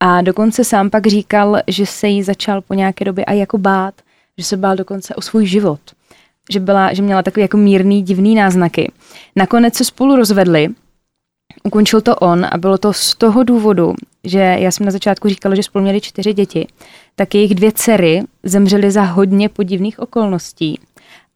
A 0.00 0.22
dokonce 0.22 0.64
sám 0.64 0.90
pak 0.90 1.06
říkal, 1.06 1.60
že 1.66 1.86
se 1.86 2.08
jí 2.08 2.22
začal 2.22 2.60
po 2.60 2.74
nějaké 2.74 3.04
době 3.04 3.24
a 3.24 3.32
jako 3.32 3.58
bát, 3.58 3.94
že 4.38 4.44
se 4.44 4.56
bál 4.56 4.76
dokonce 4.76 5.14
o 5.14 5.20
svůj 5.20 5.46
život. 5.46 5.80
Že, 6.50 6.60
byla, 6.60 6.92
že 6.92 7.02
měla 7.02 7.22
takový 7.22 7.42
jako 7.42 7.56
mírný, 7.56 8.02
divný 8.02 8.34
náznaky. 8.34 8.92
Nakonec 9.36 9.74
se 9.74 9.84
spolu 9.84 10.16
rozvedli, 10.16 10.68
ukončil 11.62 12.00
to 12.00 12.16
on 12.16 12.46
a 12.50 12.58
bylo 12.58 12.78
to 12.78 12.92
z 12.92 13.14
toho 13.14 13.42
důvodu, 13.42 13.94
že 14.24 14.38
já 14.38 14.70
jsem 14.70 14.86
na 14.86 14.92
začátku 14.92 15.28
říkala, 15.28 15.54
že 15.54 15.62
spolu 15.62 15.82
měli 15.82 16.00
čtyři 16.00 16.32
děti, 16.32 16.66
tak 17.16 17.34
jejich 17.34 17.54
dvě 17.54 17.72
dcery 17.72 18.22
zemřely 18.42 18.90
za 18.90 19.02
hodně 19.02 19.48
podivných 19.48 19.98
okolností 19.98 20.80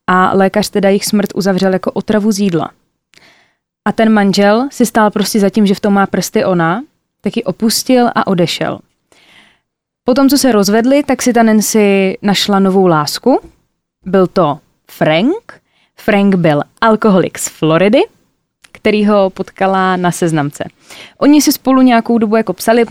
a 0.06 0.32
lékař 0.34 0.70
teda 0.70 0.88
jejich 0.88 1.04
smrt 1.04 1.28
uzavřel 1.34 1.72
jako 1.72 1.90
otravu 1.90 2.32
z 2.32 2.38
jídla. 2.38 2.70
A 3.88 3.92
ten 3.92 4.12
manžel 4.12 4.68
si 4.72 4.86
stál 4.86 5.10
prostě 5.10 5.40
za 5.40 5.50
tím, 5.50 5.66
že 5.66 5.74
v 5.74 5.80
tom 5.80 5.94
má 5.94 6.06
prsty 6.06 6.44
ona, 6.44 6.82
tak 7.20 7.36
ji 7.36 7.44
opustil 7.44 8.08
a 8.14 8.26
odešel. 8.26 8.78
Potom, 10.04 10.28
co 10.28 10.38
se 10.38 10.52
rozvedli, 10.52 11.02
tak 11.02 11.22
si 11.22 11.32
ta 11.32 11.42
Nancy 11.42 12.18
našla 12.22 12.58
novou 12.58 12.86
lásku. 12.86 13.40
Byl 14.06 14.26
to 14.26 14.58
Frank. 14.90 15.60
Frank 15.96 16.34
byl 16.34 16.62
alkoholik 16.80 17.38
z 17.38 17.48
Floridy, 17.48 18.00
který 18.84 19.06
ho 19.06 19.30
potkala 19.30 19.96
na 19.96 20.10
seznamce. 20.10 20.64
Oni 21.18 21.42
si 21.42 21.52
spolu 21.52 21.82
nějakou 21.82 22.18
dobu 22.18 22.36
jako 22.36 22.52
psali, 22.52 22.84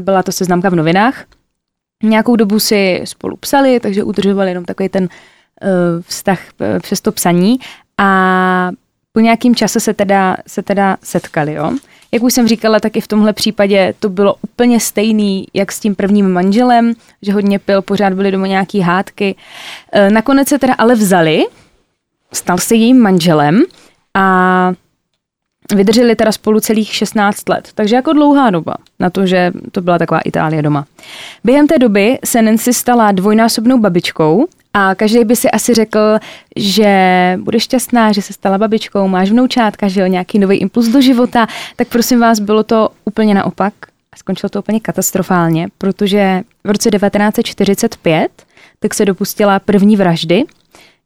byla 0.00 0.22
to 0.22 0.32
seznamka 0.32 0.68
v 0.70 0.74
novinách, 0.74 1.24
nějakou 2.02 2.36
dobu 2.36 2.60
si 2.60 3.00
spolu 3.04 3.36
psali, 3.36 3.80
takže 3.80 4.04
udržovali 4.04 4.50
jenom 4.50 4.64
takový 4.64 4.88
ten 4.88 5.04
uh, 5.04 5.08
vztah 6.02 6.38
uh, 6.38 6.78
přes 6.78 7.00
to 7.00 7.12
psaní 7.12 7.58
a 7.98 8.70
po 9.12 9.20
nějakým 9.20 9.54
čase 9.54 9.80
se 9.80 9.94
teda, 9.94 10.36
se 10.46 10.62
teda 10.62 10.96
setkali. 11.02 11.52
Jo? 11.52 11.72
Jak 12.12 12.22
už 12.22 12.34
jsem 12.34 12.48
říkala, 12.48 12.80
tak 12.80 12.96
i 12.96 13.00
v 13.00 13.08
tomhle 13.08 13.32
případě 13.32 13.94
to 14.00 14.08
bylo 14.08 14.34
úplně 14.42 14.80
stejný, 14.80 15.46
jak 15.54 15.72
s 15.72 15.80
tím 15.80 15.94
prvním 15.94 16.32
manželem, 16.32 16.94
že 17.22 17.32
hodně 17.32 17.58
pil, 17.58 17.82
pořád 17.82 18.12
byly 18.12 18.30
doma 18.30 18.46
nějaký 18.46 18.80
hádky. 18.80 19.34
Uh, 19.34 20.10
nakonec 20.10 20.48
se 20.48 20.58
teda 20.58 20.74
ale 20.78 20.94
vzali, 20.94 21.44
stal 22.32 22.58
se 22.58 22.74
jejím 22.74 23.00
manželem 23.00 23.62
a 24.14 24.72
Vydrželi 25.74 26.16
teda 26.16 26.32
spolu 26.32 26.60
celých 26.60 26.94
16 26.94 27.48
let, 27.48 27.68
takže 27.74 27.96
jako 27.96 28.12
dlouhá 28.12 28.50
doba 28.50 28.74
na 29.00 29.10
to, 29.10 29.26
že 29.26 29.52
to 29.72 29.80
byla 29.80 29.98
taková 29.98 30.20
Itálie 30.20 30.62
doma. 30.62 30.86
Během 31.44 31.66
té 31.66 31.78
doby 31.78 32.18
se 32.24 32.42
Nancy 32.42 32.74
stala 32.74 33.12
dvojnásobnou 33.12 33.78
babičkou 33.78 34.46
a 34.74 34.94
každý 34.94 35.24
by 35.24 35.36
si 35.36 35.50
asi 35.50 35.74
řekl, 35.74 36.18
že 36.56 36.92
bude 37.42 37.60
šťastná, 37.60 38.12
že 38.12 38.22
se 38.22 38.32
stala 38.32 38.58
babičkou, 38.58 39.08
máš 39.08 39.30
vnoučátka, 39.30 39.88
že 39.88 40.00
jo, 40.00 40.06
nějaký 40.06 40.38
nový 40.38 40.56
impuls 40.56 40.88
do 40.88 41.00
života, 41.00 41.46
tak 41.76 41.88
prosím 41.88 42.20
vás, 42.20 42.40
bylo 42.40 42.62
to 42.62 42.88
úplně 43.04 43.34
naopak 43.34 43.74
a 44.12 44.16
skončilo 44.16 44.50
to 44.50 44.58
úplně 44.58 44.80
katastrofálně, 44.80 45.68
protože 45.78 46.42
v 46.64 46.70
roce 46.70 46.90
1945 46.90 48.42
tak 48.78 48.94
se 48.94 49.04
dopustila 49.04 49.58
první 49.58 49.96
vraždy, 49.96 50.44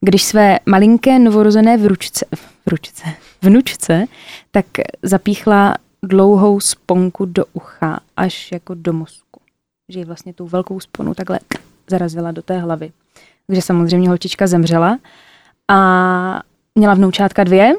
když 0.00 0.22
své 0.22 0.58
malinké 0.66 1.18
novorozené 1.18 1.76
vručce, 1.76 2.26
vručce, 2.66 3.04
vnučce, 3.42 4.04
tak 4.50 4.66
zapíchla 5.02 5.74
dlouhou 6.02 6.60
sponku 6.60 7.24
do 7.24 7.44
ucha 7.52 8.00
až 8.16 8.52
jako 8.52 8.74
do 8.74 8.92
mozku. 8.92 9.40
Že 9.88 9.98
ji 9.98 10.04
vlastně 10.04 10.32
tou 10.34 10.46
velkou 10.46 10.80
sponu 10.80 11.14
takhle 11.14 11.40
zarazila 11.90 12.32
do 12.32 12.42
té 12.42 12.58
hlavy. 12.58 12.92
Takže 13.46 13.62
samozřejmě 13.62 14.08
holčička 14.08 14.46
zemřela 14.46 14.98
a 15.68 16.42
měla 16.74 16.94
vnoučátka 16.94 17.44
dvě, 17.44 17.74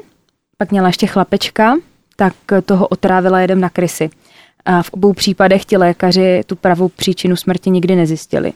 pak 0.56 0.70
měla 0.70 0.86
ještě 0.86 1.06
chlapečka, 1.06 1.76
tak 2.16 2.34
toho 2.64 2.88
otrávila 2.88 3.40
jedem 3.40 3.60
na 3.60 3.70
krysy. 3.70 4.10
A 4.64 4.82
v 4.82 4.90
obou 4.90 5.12
případech 5.12 5.64
ti 5.64 5.76
lékaři 5.76 6.42
tu 6.46 6.56
pravou 6.56 6.88
příčinu 6.88 7.36
smrti 7.36 7.70
nikdy 7.70 7.96
nezjistili. 7.96 8.52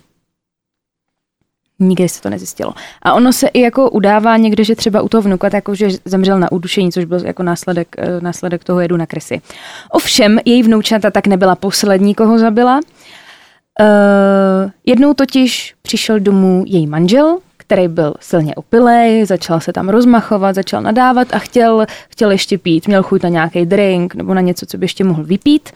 Nikdy 1.80 2.08
se 2.08 2.22
to 2.22 2.30
nezjistilo. 2.30 2.74
A 3.02 3.12
ono 3.12 3.32
se 3.32 3.48
i 3.48 3.60
jako 3.60 3.90
udává 3.90 4.36
někde, 4.36 4.64
že 4.64 4.76
třeba 4.76 5.02
u 5.02 5.08
toho 5.08 5.22
vnuka, 5.22 5.50
jako 5.52 5.74
že 5.74 5.88
zemřel 6.04 6.38
na 6.38 6.52
udušení, 6.52 6.92
což 6.92 7.04
byl 7.04 7.26
jako 7.26 7.42
následek, 7.42 7.88
eh, 7.98 8.20
následek 8.20 8.64
toho 8.64 8.80
jedu 8.80 8.96
na 8.96 9.06
krysy. 9.06 9.40
Ovšem, 9.90 10.38
její 10.44 10.62
vnoučata 10.62 11.10
tak 11.10 11.26
nebyla 11.26 11.54
poslední, 11.54 12.14
koho 12.14 12.38
zabila. 12.38 12.80
Uh, 13.80 14.70
jednou 14.86 15.14
totiž 15.14 15.74
přišel 15.82 16.20
domů 16.20 16.64
její 16.66 16.86
manžel, 16.86 17.38
který 17.56 17.88
byl 17.88 18.14
silně 18.20 18.54
opilej, 18.54 19.26
začal 19.26 19.60
se 19.60 19.72
tam 19.72 19.88
rozmachovat, 19.88 20.54
začal 20.54 20.82
nadávat 20.82 21.34
a 21.34 21.38
chtěl, 21.38 21.86
chtěl 22.08 22.30
ještě 22.30 22.58
pít. 22.58 22.86
Měl 22.86 23.02
chuť 23.02 23.22
na 23.22 23.28
nějaký 23.28 23.66
drink 23.66 24.14
nebo 24.14 24.34
na 24.34 24.40
něco, 24.40 24.66
co 24.66 24.78
by 24.78 24.84
ještě 24.84 25.04
mohl 25.04 25.24
vypít. 25.24 25.70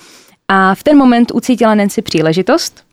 A 0.48 0.74
v 0.74 0.82
ten 0.82 0.96
moment 0.96 1.30
ucítila 1.34 1.74
Nancy 1.74 2.02
příležitost, 2.02 2.84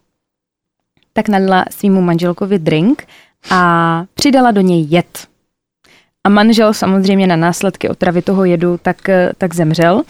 tak 1.17 1.27
nalila 1.29 1.65
svýmu 1.69 2.01
manželkovi 2.01 2.59
drink 2.59 3.07
a 3.49 4.03
přidala 4.13 4.51
do 4.51 4.61
něj 4.61 4.85
jed. 4.89 5.27
A 6.23 6.29
manžel 6.29 6.73
samozřejmě 6.73 7.27
na 7.27 7.35
následky 7.35 7.89
otravy 7.89 8.21
toho 8.21 8.45
jedu 8.45 8.79
tak, 8.81 8.97
tak 9.37 9.53
zemřel. 9.53 10.03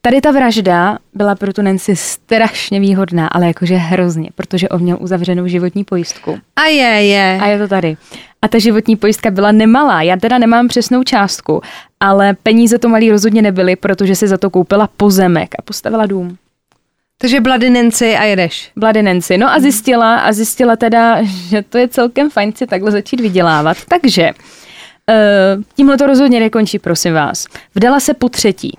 Tady 0.00 0.20
ta 0.20 0.30
vražda 0.30 0.98
byla 1.14 1.34
pro 1.34 1.52
tu 1.52 1.62
Nancy 1.62 1.96
strašně 1.96 2.80
výhodná, 2.80 3.28
ale 3.28 3.46
jakože 3.46 3.76
hrozně, 3.76 4.28
protože 4.34 4.68
on 4.68 4.82
měl 4.82 4.98
uzavřenou 5.00 5.46
životní 5.46 5.84
pojistku. 5.84 6.38
A 6.56 6.64
je, 6.64 7.06
je. 7.06 7.38
A 7.42 7.46
je 7.46 7.58
to 7.58 7.68
tady. 7.68 7.96
A 8.42 8.48
ta 8.48 8.58
životní 8.58 8.96
pojistka 8.96 9.30
byla 9.30 9.52
nemalá. 9.52 10.02
Já 10.02 10.16
teda 10.16 10.38
nemám 10.38 10.68
přesnou 10.68 11.02
částku, 11.02 11.62
ale 12.00 12.34
peníze 12.42 12.78
to 12.78 12.88
malý 12.88 13.10
rozhodně 13.10 13.42
nebyly, 13.42 13.76
protože 13.76 14.16
si 14.16 14.28
za 14.28 14.38
to 14.38 14.50
koupila 14.50 14.88
pozemek 14.96 15.54
a 15.58 15.62
postavila 15.62 16.06
dům. 16.06 16.36
Takže 17.22 17.40
Bloody 17.40 17.70
Nancy 17.70 18.16
a 18.16 18.24
jedeš. 18.24 18.70
Bloody 18.76 19.02
Nancy. 19.02 19.38
No 19.38 19.52
a 19.52 19.60
zjistila, 19.60 20.18
a 20.18 20.32
zjistila 20.32 20.76
teda, 20.76 21.22
že 21.22 21.62
to 21.62 21.78
je 21.78 21.88
celkem 21.88 22.30
fajn 22.30 22.52
si 22.52 22.66
takhle 22.66 22.90
začít 22.90 23.20
vydělávat. 23.20 23.76
Takže 23.88 24.30
uh, 24.30 25.62
tímhle 25.76 25.98
to 25.98 26.06
rozhodně 26.06 26.40
nekončí, 26.40 26.78
prosím 26.78 27.14
vás. 27.14 27.46
Vdala 27.74 28.00
se 28.00 28.14
po 28.14 28.28
třetí. 28.28 28.78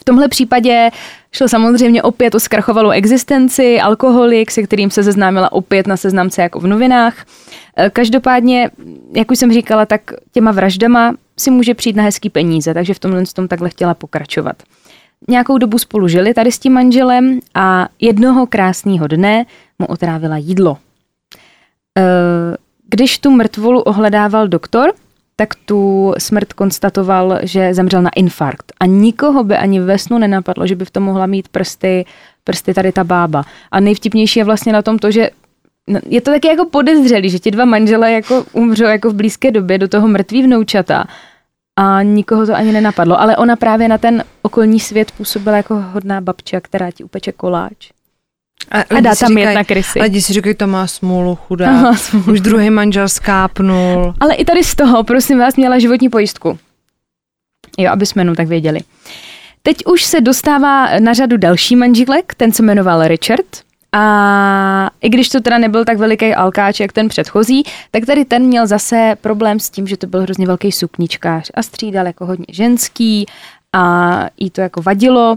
V 0.00 0.04
tomhle 0.04 0.28
případě 0.28 0.90
šlo 1.32 1.48
samozřejmě 1.48 2.02
opět 2.02 2.34
o 2.34 2.40
zkrachovalou 2.40 2.90
existenci, 2.90 3.80
alkoholik, 3.80 4.50
se 4.50 4.62
kterým 4.62 4.90
se 4.90 5.04
seznámila 5.04 5.52
opět 5.52 5.86
na 5.86 5.96
seznamce 5.96 6.42
jako 6.42 6.60
v 6.60 6.66
novinách. 6.66 7.24
Každopádně, 7.92 8.70
jak 9.14 9.30
už 9.30 9.38
jsem 9.38 9.52
říkala, 9.52 9.86
tak 9.86 10.00
těma 10.32 10.52
vraždama 10.52 11.14
si 11.38 11.50
může 11.50 11.74
přijít 11.74 11.96
na 11.96 12.02
hezký 12.02 12.30
peníze, 12.30 12.74
takže 12.74 12.94
v 12.94 12.98
tomhle 12.98 13.22
tom 13.34 13.48
takhle 13.48 13.70
chtěla 13.70 13.94
pokračovat. 13.94 14.62
Nějakou 15.28 15.58
dobu 15.58 15.78
spolu 15.78 16.08
žili 16.08 16.34
tady 16.34 16.52
s 16.52 16.58
tím 16.58 16.72
manželem 16.72 17.40
a 17.54 17.88
jednoho 18.00 18.46
krásného 18.46 19.06
dne 19.06 19.46
mu 19.78 19.86
otrávila 19.86 20.36
jídlo. 20.36 20.78
E, 21.98 22.02
když 22.88 23.18
tu 23.18 23.30
mrtvolu 23.30 23.80
ohledával 23.80 24.48
doktor, 24.48 24.92
tak 25.36 25.54
tu 25.54 26.12
smrt 26.18 26.52
konstatoval, 26.52 27.38
že 27.42 27.74
zemřel 27.74 28.02
na 28.02 28.10
infarkt. 28.16 28.72
A 28.80 28.86
nikoho 28.86 29.44
by 29.44 29.56
ani 29.56 29.80
ve 29.80 29.98
snu 29.98 30.18
nenapadlo, 30.18 30.66
že 30.66 30.76
by 30.76 30.84
v 30.84 30.90
tom 30.90 31.02
mohla 31.02 31.26
mít 31.26 31.48
prsty, 31.48 32.04
prsty 32.44 32.74
tady 32.74 32.92
ta 32.92 33.04
bába. 33.04 33.44
A 33.70 33.80
nejvtipnější 33.80 34.38
je 34.38 34.44
vlastně 34.44 34.72
na 34.72 34.82
tom 34.82 34.98
to, 34.98 35.10
že 35.10 35.30
no, 35.88 36.00
je 36.06 36.20
to 36.20 36.30
taky 36.30 36.48
jako 36.48 36.64
podezřelý, 36.64 37.30
že 37.30 37.38
ti 37.38 37.50
dva 37.50 37.64
manžele 37.64 38.12
jako 38.12 38.44
umřou 38.52 38.84
jako 38.84 39.10
v 39.10 39.14
blízké 39.14 39.50
době 39.50 39.78
do 39.78 39.88
toho 39.88 40.08
mrtvý 40.08 40.42
vnoučata 40.42 41.04
a 41.78 42.02
nikoho 42.02 42.46
to 42.46 42.54
ani 42.54 42.72
nenapadlo. 42.72 43.20
Ale 43.20 43.36
ona 43.36 43.56
právě 43.56 43.88
na 43.88 43.98
ten 43.98 44.24
okolní 44.42 44.80
svět 44.80 45.10
působila 45.10 45.56
jako 45.56 45.84
hodná 45.92 46.20
babča, 46.20 46.60
která 46.60 46.90
ti 46.90 47.04
upeče 47.04 47.32
koláč. 47.32 47.90
A, 48.70 48.80
a 48.96 49.00
dá 49.00 49.14
tam 49.14 49.38
jet 49.38 49.54
na 49.54 49.64
krysy. 49.64 50.00
Lidi 50.00 50.22
si 50.22 50.32
říkají, 50.32 50.54
to 50.54 50.66
má 50.66 50.86
smůlu, 50.86 51.36
chudá. 51.36 51.92
Už 52.32 52.40
druhý 52.40 52.70
manžel 52.70 53.08
skápnul. 53.08 54.14
Ale 54.20 54.34
i 54.34 54.44
tady 54.44 54.64
z 54.64 54.74
toho, 54.74 55.04
prosím 55.04 55.38
vás, 55.38 55.56
měla 55.56 55.78
životní 55.78 56.08
pojistku. 56.08 56.58
Jo, 57.78 57.90
aby 57.92 58.06
jsme 58.06 58.34
tak 58.34 58.48
věděli. 58.48 58.80
Teď 59.62 59.76
už 59.86 60.04
se 60.04 60.20
dostává 60.20 60.98
na 60.98 61.12
řadu 61.12 61.36
další 61.36 61.76
manželek, 61.76 62.34
ten 62.34 62.52
se 62.52 62.62
jmenoval 62.62 63.08
Richard. 63.08 63.46
A 63.92 64.90
i 65.00 65.08
když 65.08 65.28
to 65.28 65.40
teda 65.40 65.58
nebyl 65.58 65.84
tak 65.84 65.98
veliký 65.98 66.34
alkáč, 66.34 66.80
jak 66.80 66.92
ten 66.92 67.08
předchozí, 67.08 67.62
tak 67.90 68.06
tady 68.06 68.24
ten 68.24 68.42
měl 68.42 68.66
zase 68.66 69.16
problém 69.20 69.60
s 69.60 69.70
tím, 69.70 69.86
že 69.86 69.96
to 69.96 70.06
byl 70.06 70.22
hrozně 70.22 70.46
velký 70.46 70.72
sukničkář 70.72 71.50
a 71.54 71.62
střídal 71.62 72.06
jako 72.06 72.26
hodně 72.26 72.46
ženský 72.48 73.26
a 73.72 74.26
jí 74.38 74.50
to 74.50 74.60
jako 74.60 74.82
vadilo. 74.82 75.36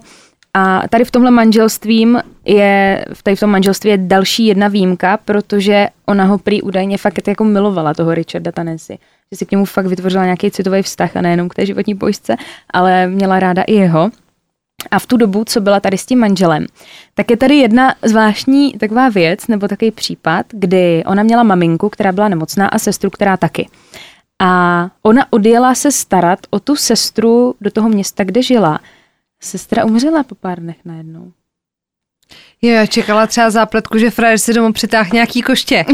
A 0.53 0.87
tady 0.87 1.05
v 1.05 1.11
tomhle 1.11 1.31
manželstvím 1.31 2.19
je, 2.45 3.05
tady 3.23 3.35
v 3.35 3.39
tom 3.39 3.49
manželství 3.49 3.89
je 3.89 3.97
další 3.97 4.45
jedna 4.45 4.67
výjimka, 4.67 5.17
protože 5.17 5.87
ona 6.05 6.23
ho 6.23 6.37
prý 6.37 6.61
údajně 6.61 6.97
fakt 6.97 7.27
jako 7.27 7.43
milovala, 7.43 7.93
toho 7.93 8.13
Richarda 8.13 8.51
Tanesi. 8.51 8.97
Že 9.31 9.37
si 9.37 9.45
k 9.45 9.51
němu 9.51 9.65
fakt 9.65 9.85
vytvořila 9.85 10.23
nějaký 10.23 10.51
citový 10.51 10.81
vztah 10.81 11.17
a 11.17 11.21
nejenom 11.21 11.49
k 11.49 11.55
té 11.55 11.65
životní 11.65 11.95
pojistce, 11.95 12.35
ale 12.73 13.07
měla 13.07 13.39
ráda 13.39 13.61
i 13.61 13.73
jeho. 13.73 14.09
A 14.91 14.99
v 14.99 15.05
tu 15.05 15.17
dobu, 15.17 15.43
co 15.45 15.61
byla 15.61 15.79
tady 15.79 15.97
s 15.97 16.05
tím 16.05 16.19
manželem, 16.19 16.65
tak 17.13 17.31
je 17.31 17.37
tady 17.37 17.55
jedna 17.55 17.95
zvláštní 18.01 18.73
taková 18.73 19.09
věc, 19.09 19.47
nebo 19.47 19.67
takový 19.67 19.91
případ, 19.91 20.45
kdy 20.49 21.03
ona 21.05 21.23
měla 21.23 21.43
maminku, 21.43 21.89
která 21.89 22.11
byla 22.11 22.27
nemocná 22.27 22.67
a 22.67 22.79
sestru, 22.79 23.09
která 23.09 23.37
taky. 23.37 23.69
A 24.41 24.89
ona 25.01 25.25
odjela 25.29 25.75
se 25.75 25.91
starat 25.91 26.39
o 26.49 26.59
tu 26.59 26.75
sestru 26.75 27.55
do 27.61 27.71
toho 27.71 27.89
města, 27.89 28.23
kde 28.23 28.41
žila. 28.41 28.79
Sestra 29.41 29.85
umřela 29.85 30.23
po 30.23 30.35
pár 30.35 30.59
dnech 30.59 30.77
najednou. 30.85 31.31
Jo, 32.61 32.71
já 32.71 32.85
čekala 32.85 33.27
třeba 33.27 33.49
zápletku, 33.49 33.97
že 33.97 34.11
frajer 34.11 34.37
si 34.37 34.53
domů 34.53 34.73
přitáhl 34.73 35.09
nějaký 35.13 35.41
koště. 35.41 35.85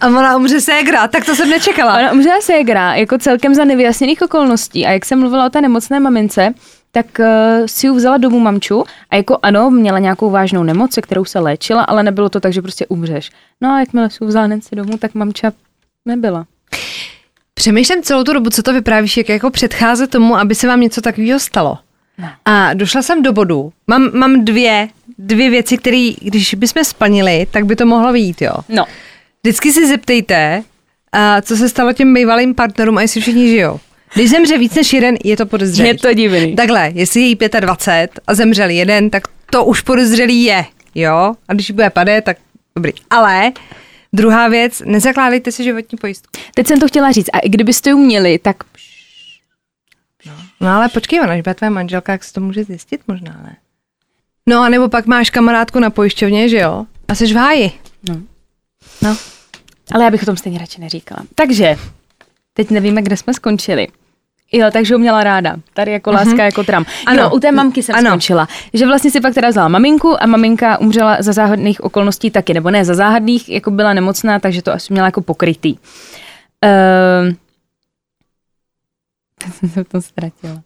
A 0.00 0.06
ona 0.06 0.36
umře 0.36 0.60
ségra, 0.60 1.08
tak 1.08 1.24
to 1.24 1.34
jsem 1.34 1.50
nečekala. 1.50 1.94
Ona 1.94 2.12
umřela 2.12 2.40
ségra, 2.40 2.94
jako 2.94 3.18
celkem 3.18 3.54
za 3.54 3.64
nevyjasněných 3.64 4.22
okolností. 4.22 4.86
A 4.86 4.90
jak 4.90 5.04
jsem 5.04 5.20
mluvila 5.20 5.46
o 5.46 5.50
té 5.50 5.60
nemocné 5.60 6.00
mamince, 6.00 6.54
tak 6.92 7.06
uh, 7.18 7.26
si 7.66 7.86
ji 7.86 7.90
vzala 7.90 8.16
domů 8.16 8.40
mamču 8.40 8.84
a 9.10 9.16
jako 9.16 9.38
ano, 9.42 9.70
měla 9.70 9.98
nějakou 9.98 10.30
vážnou 10.30 10.62
nemoc, 10.62 10.92
se 10.92 11.02
kterou 11.02 11.24
se 11.24 11.38
léčila, 11.38 11.82
ale 11.82 12.02
nebylo 12.02 12.28
to 12.28 12.40
tak, 12.40 12.52
že 12.52 12.62
prostě 12.62 12.86
umřeš. 12.86 13.30
No 13.60 13.70
a 13.70 13.80
jakmile 13.80 14.10
si 14.10 14.24
vzala 14.24 14.46
Nancy 14.46 14.76
domů, 14.76 14.98
tak 14.98 15.14
mamča 15.14 15.52
nebyla. 16.06 16.46
Přemýšlím 17.54 18.02
celou 18.02 18.24
tu 18.24 18.32
dobu, 18.32 18.50
co 18.50 18.62
to 18.62 18.72
vyprávíš, 18.72 19.16
jak 19.16 19.28
jako 19.28 19.50
předcházet 19.50 20.10
tomu, 20.10 20.36
aby 20.36 20.54
se 20.54 20.66
vám 20.66 20.80
něco 20.80 21.00
takového 21.00 21.40
stalo. 21.40 21.78
No. 22.18 22.28
A 22.44 22.74
došla 22.74 23.02
jsem 23.02 23.22
do 23.22 23.32
bodu. 23.32 23.72
Mám, 23.86 24.10
mám 24.14 24.44
dvě, 24.44 24.88
dvě 25.18 25.50
věci, 25.50 25.78
které, 25.78 26.10
když 26.20 26.54
bychom 26.54 26.84
splnili, 26.84 27.46
tak 27.50 27.64
by 27.64 27.76
to 27.76 27.86
mohlo 27.86 28.12
vyjít, 28.12 28.42
jo. 28.42 28.52
No. 28.68 28.84
Vždycky 29.42 29.72
si 29.72 29.88
zeptejte, 29.88 30.62
a 31.12 31.42
co 31.42 31.56
se 31.56 31.68
stalo 31.68 31.92
těm 31.92 32.14
bývalým 32.14 32.54
partnerům 32.54 32.98
a 32.98 33.02
jestli 33.02 33.20
všichni 33.20 33.48
žijou. 33.48 33.80
Když 34.14 34.30
zemře 34.30 34.58
víc 34.58 34.74
než 34.74 34.92
jeden, 34.92 35.16
je 35.24 35.36
to 35.36 35.46
podezřelý. 35.46 35.88
Je 35.88 35.94
to 35.94 36.14
divný. 36.14 36.56
Takhle, 36.56 36.90
jestli 36.94 37.20
je 37.20 37.26
jí 37.26 37.38
25 37.60 38.20
a 38.26 38.34
zemřel 38.34 38.70
jeden, 38.70 39.10
tak 39.10 39.22
to 39.50 39.64
už 39.64 39.80
podezřelý 39.80 40.44
je, 40.44 40.64
jo? 40.94 41.34
A 41.48 41.52
když 41.54 41.70
bude 41.70 41.90
pade, 41.90 42.20
tak 42.20 42.36
dobrý. 42.76 42.92
Ale 43.10 43.52
druhá 44.12 44.48
věc, 44.48 44.82
nezakládejte 44.86 45.52
si 45.52 45.64
životní 45.64 45.98
pojistku. 45.98 46.30
Teď 46.54 46.66
jsem 46.66 46.80
to 46.80 46.88
chtěla 46.88 47.12
říct, 47.12 47.28
a 47.32 47.38
i 47.38 47.48
kdybyste 47.48 47.90
ji 47.90 47.96
měli, 47.96 48.38
tak 48.38 48.56
No. 50.26 50.32
no 50.60 50.68
ale 50.68 50.88
počkej, 50.88 51.20
ona, 51.20 51.36
bude 51.36 51.54
tvoje 51.54 51.70
manželka, 51.70 52.12
jak 52.12 52.24
se 52.24 52.32
to 52.32 52.40
může 52.40 52.64
zjistit 52.64 53.00
možná, 53.08 53.40
ne? 53.42 53.56
No 54.46 54.60
a 54.60 54.68
nebo 54.68 54.88
pak 54.88 55.06
máš 55.06 55.30
kamarádku 55.30 55.78
na 55.78 55.90
pojišťovně, 55.90 56.48
že 56.48 56.58
jo? 56.58 56.86
A 57.08 57.14
jsi 57.14 57.26
v 57.26 57.36
háji. 57.36 57.72
No. 58.08 58.20
no. 59.02 59.16
Ale 59.92 60.04
já 60.04 60.10
bych 60.10 60.22
o 60.22 60.26
tom 60.26 60.36
stejně 60.36 60.58
radši 60.58 60.80
neříkala. 60.80 61.22
Takže, 61.34 61.76
teď 62.52 62.70
nevíme, 62.70 63.02
kde 63.02 63.16
jsme 63.16 63.34
skončili. 63.34 63.88
Jo, 64.52 64.66
takže 64.72 64.94
ho 64.94 64.98
měla 64.98 65.24
ráda. 65.24 65.56
Tady 65.74 65.92
jako 65.92 66.10
láska, 66.12 66.34
uh-huh. 66.34 66.44
jako 66.44 66.64
tram. 66.64 66.84
Ano. 67.06 67.22
Jo, 67.22 67.30
u 67.30 67.40
té 67.40 67.52
mamky 67.52 67.82
jsem 67.82 67.94
ano. 67.94 68.10
skončila. 68.10 68.48
Že 68.74 68.86
vlastně 68.86 69.10
si 69.10 69.20
pak 69.20 69.34
teda 69.34 69.48
vzala 69.48 69.68
maminku 69.68 70.22
a 70.22 70.26
maminka 70.26 70.78
umřela 70.80 71.16
za 71.20 71.32
záhadných 71.32 71.84
okolností 71.84 72.30
taky, 72.30 72.54
nebo 72.54 72.70
ne 72.70 72.84
za 72.84 72.94
záhadných, 72.94 73.48
jako 73.48 73.70
byla 73.70 73.92
nemocná, 73.92 74.38
takže 74.38 74.62
to 74.62 74.72
asi 74.72 74.92
měla 74.92 75.06
jako 75.06 75.20
pokrytý. 75.20 75.76
Uh, 76.64 77.34
jsem 79.52 79.68
se 79.68 79.84
to 79.84 80.02
ztratila. 80.02 80.62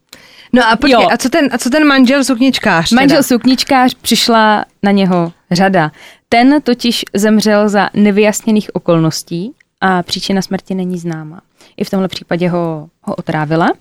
No 0.53 0.63
a 0.69 0.77
počkej, 0.77 1.07
a 1.13 1.17
co, 1.17 1.29
ten, 1.29 1.49
a 1.53 1.59
co 1.59 1.71
ten 1.71 1.87
manžel 1.87 2.25
sukničkář? 2.25 2.89
Teda? 2.89 3.01
Manžel 3.01 3.23
sukničkář 3.23 3.95
přišla 3.95 4.65
na 4.83 4.91
něho 4.91 5.33
řada. 5.51 5.93
Ten 6.29 6.63
totiž 6.63 7.05
zemřel 7.15 7.69
za 7.69 7.91
nevyjasněných 7.95 8.75
okolností 8.75 9.53
a 9.81 10.03
příčina 10.03 10.43
smrti 10.43 10.75
není 10.75 10.99
známa. 10.99 11.41
I 11.77 11.85
v 11.85 11.91
tomhle 11.91 12.09
případě 12.09 12.49
ho, 12.49 12.89
ho 13.03 13.15
otrávila. 13.15 13.73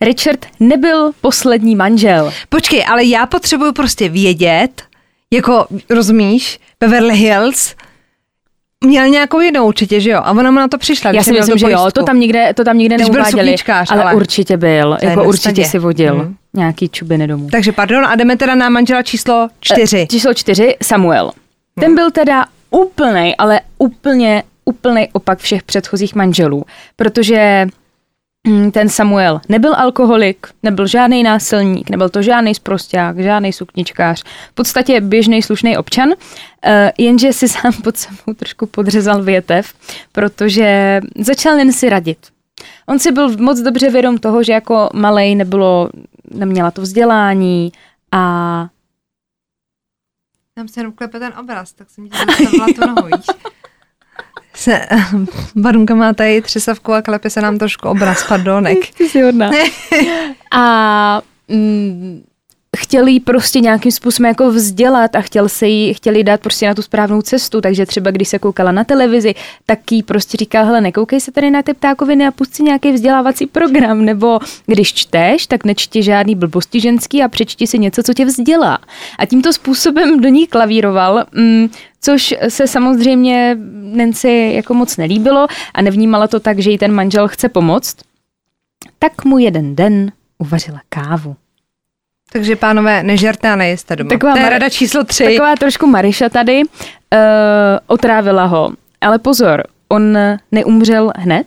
Richard 0.00 0.46
nebyl 0.60 1.10
poslední 1.20 1.76
manžel. 1.76 2.32
Počkej, 2.48 2.84
ale 2.88 3.04
já 3.04 3.26
potřebuju 3.26 3.72
prostě 3.72 4.08
vědět, 4.08 4.82
jako 5.30 5.66
rozumíš, 5.90 6.60
Beverly 6.80 7.16
Hills, 7.16 7.74
Měl 8.84 9.08
nějakou 9.08 9.40
jinou 9.40 9.66
určitě, 9.66 10.00
že 10.00 10.10
jo? 10.10 10.20
A 10.24 10.30
ona 10.30 10.50
mu 10.50 10.56
na 10.56 10.68
to 10.68 10.78
přišla. 10.78 11.10
Já 11.10 11.22
si 11.22 11.32
myslím, 11.32 11.58
že 11.58 11.70
jo, 11.70 11.88
to 11.92 12.02
tam 12.02 12.20
nikde, 12.20 12.54
to 12.54 12.64
tam 12.64 12.78
nikde 12.78 12.94
Když 12.96 13.08
neuváděli. 13.08 13.54
Byl 13.66 13.74
ale, 13.90 14.02
ale 14.02 14.14
určitě 14.14 14.56
byl, 14.56 14.98
jako 15.02 15.24
určitě 15.24 15.64
si 15.64 15.78
vodil 15.78 16.14
hmm. 16.14 16.36
nějaký 16.54 16.88
čubiny 16.88 17.26
domů. 17.26 17.48
Takže 17.52 17.72
pardon, 17.72 18.04
a 18.06 18.16
jdeme 18.16 18.36
teda 18.36 18.54
na 18.54 18.68
manžela 18.68 19.02
číslo 19.02 19.48
čtyři. 19.60 20.00
E, 20.00 20.06
číslo 20.06 20.34
čtyři, 20.34 20.76
Samuel. 20.82 21.24
Hmm. 21.24 21.32
Ten 21.80 21.94
byl 21.94 22.10
teda 22.10 22.44
úplnej, 22.70 23.34
ale 23.38 23.60
úplně, 23.78 24.42
úplnej 24.70 25.08
opak 25.12 25.38
všech 25.38 25.62
předchozích 25.62 26.14
manželů, 26.14 26.64
protože 26.96 27.66
Mm, 28.46 28.70
ten 28.70 28.88
Samuel 28.88 29.40
nebyl 29.48 29.74
alkoholik, 29.74 30.46
nebyl 30.62 30.86
žádný 30.86 31.22
násilník, 31.22 31.90
nebyl 31.90 32.08
to 32.08 32.22
žádný 32.22 32.54
sprosták, 32.54 33.18
žádný 33.18 33.52
sukničkář, 33.52 34.24
v 34.50 34.54
podstatě 34.54 35.00
běžný 35.00 35.42
slušný 35.42 35.76
občan, 35.76 36.08
eh, 36.64 36.92
jenže 36.98 37.32
si 37.32 37.48
sám 37.48 37.72
pod 37.84 37.96
sebou 37.96 38.34
trošku 38.36 38.66
podřezal 38.66 39.22
větev, 39.22 39.74
protože 40.12 41.00
začal 41.18 41.58
jen 41.58 41.72
si 41.72 41.88
radit. 41.88 42.18
On 42.86 42.98
si 42.98 43.12
byl 43.12 43.36
moc 43.36 43.60
dobře 43.60 43.90
vědom 43.90 44.18
toho, 44.18 44.42
že 44.42 44.52
jako 44.52 44.88
malej 44.94 45.34
nebylo, 45.34 45.90
neměla 46.30 46.70
to 46.70 46.82
vzdělání 46.82 47.72
a 48.12 48.66
tam 50.54 50.68
se 50.68 50.80
jenom 50.80 50.92
klepe 50.92 51.18
ten 51.18 51.32
obraz, 51.40 51.72
tak 51.72 51.90
jsem 51.90 52.08
ti 52.08 52.18
zastavila 52.26 52.66
tu 52.66 52.80
nohu? 52.86 53.08
Se, 54.60 54.80
Barunka 55.56 55.94
má 55.94 56.12
tady 56.12 56.42
třesavku 56.42 56.92
a 56.92 57.02
klepe 57.02 57.30
se 57.30 57.40
nám 57.40 57.58
trošku 57.58 57.88
obraz, 57.88 58.28
pardonek. 58.28 58.94
Ty 58.94 59.08
jsi 59.08 59.22
hodná. 59.22 59.50
a 60.52 61.22
mm, 61.48 62.22
chtěl 62.76 63.06
jí 63.06 63.20
prostě 63.20 63.60
nějakým 63.60 63.92
způsobem 63.92 64.28
jako 64.28 64.50
vzdělat 64.50 65.16
a 65.16 65.20
chtěl 65.20 65.48
se 65.48 65.66
jí, 65.66 65.94
chtěl 65.94 66.16
jí 66.16 66.24
dát 66.24 66.40
prostě 66.40 66.66
na 66.66 66.74
tu 66.74 66.82
správnou 66.82 67.22
cestu, 67.22 67.60
takže 67.60 67.86
třeba 67.86 68.10
když 68.10 68.28
se 68.28 68.38
koukala 68.38 68.72
na 68.72 68.84
televizi, 68.84 69.34
tak 69.66 69.92
jí 69.92 70.02
prostě 70.02 70.36
říkal, 70.36 70.64
hele, 70.64 70.80
nekoukej 70.80 71.20
se 71.20 71.32
tady 71.32 71.50
na 71.50 71.62
ty 71.62 71.74
ptákoviny 71.74 72.26
a 72.26 72.30
pust 72.30 72.54
si 72.54 72.62
nějaký 72.62 72.92
vzdělávací 72.92 73.46
program, 73.46 74.04
nebo 74.04 74.38
když 74.66 74.94
čteš, 74.94 75.46
tak 75.46 75.64
nečti 75.64 76.02
žádný 76.02 76.34
blbosti 76.34 76.80
ženský 76.80 77.22
a 77.22 77.28
přečti 77.28 77.66
si 77.66 77.78
něco, 77.78 78.02
co 78.02 78.14
tě 78.14 78.24
vzdělá. 78.24 78.78
A 79.18 79.26
tímto 79.26 79.52
způsobem 79.52 80.20
do 80.20 80.28
ní 80.28 80.46
klavíroval, 80.46 81.24
mm, 81.32 81.68
což 82.00 82.34
se 82.48 82.66
samozřejmě 82.66 83.56
Nancy 83.82 84.52
jako 84.54 84.74
moc 84.74 84.96
nelíbilo 84.96 85.46
a 85.74 85.82
nevnímala 85.82 86.28
to 86.28 86.40
tak, 86.40 86.58
že 86.58 86.70
jí 86.70 86.78
ten 86.78 86.92
manžel 86.92 87.28
chce 87.28 87.48
pomoct. 87.48 87.96
Tak 88.98 89.24
mu 89.24 89.38
jeden 89.38 89.76
den 89.76 90.12
uvařila 90.38 90.80
kávu. 90.88 91.36
Takže 92.32 92.56
pánové, 92.56 93.02
nežerte 93.02 93.48
a 93.48 93.56
nejeste 93.56 93.96
doma. 93.96 94.08
Taková 94.08 94.32
to 94.32 94.38
je 94.38 94.50
rada 94.50 94.68
číslo 94.68 95.04
tři. 95.04 95.24
Taková 95.24 95.56
trošku 95.56 95.86
Mariša 95.86 96.28
tady 96.28 96.62
uh, 96.62 96.68
otrávila 97.86 98.44
ho. 98.44 98.70
Ale 99.00 99.18
pozor, 99.18 99.62
on 99.88 100.18
neumřel 100.52 101.12
hned. 101.16 101.46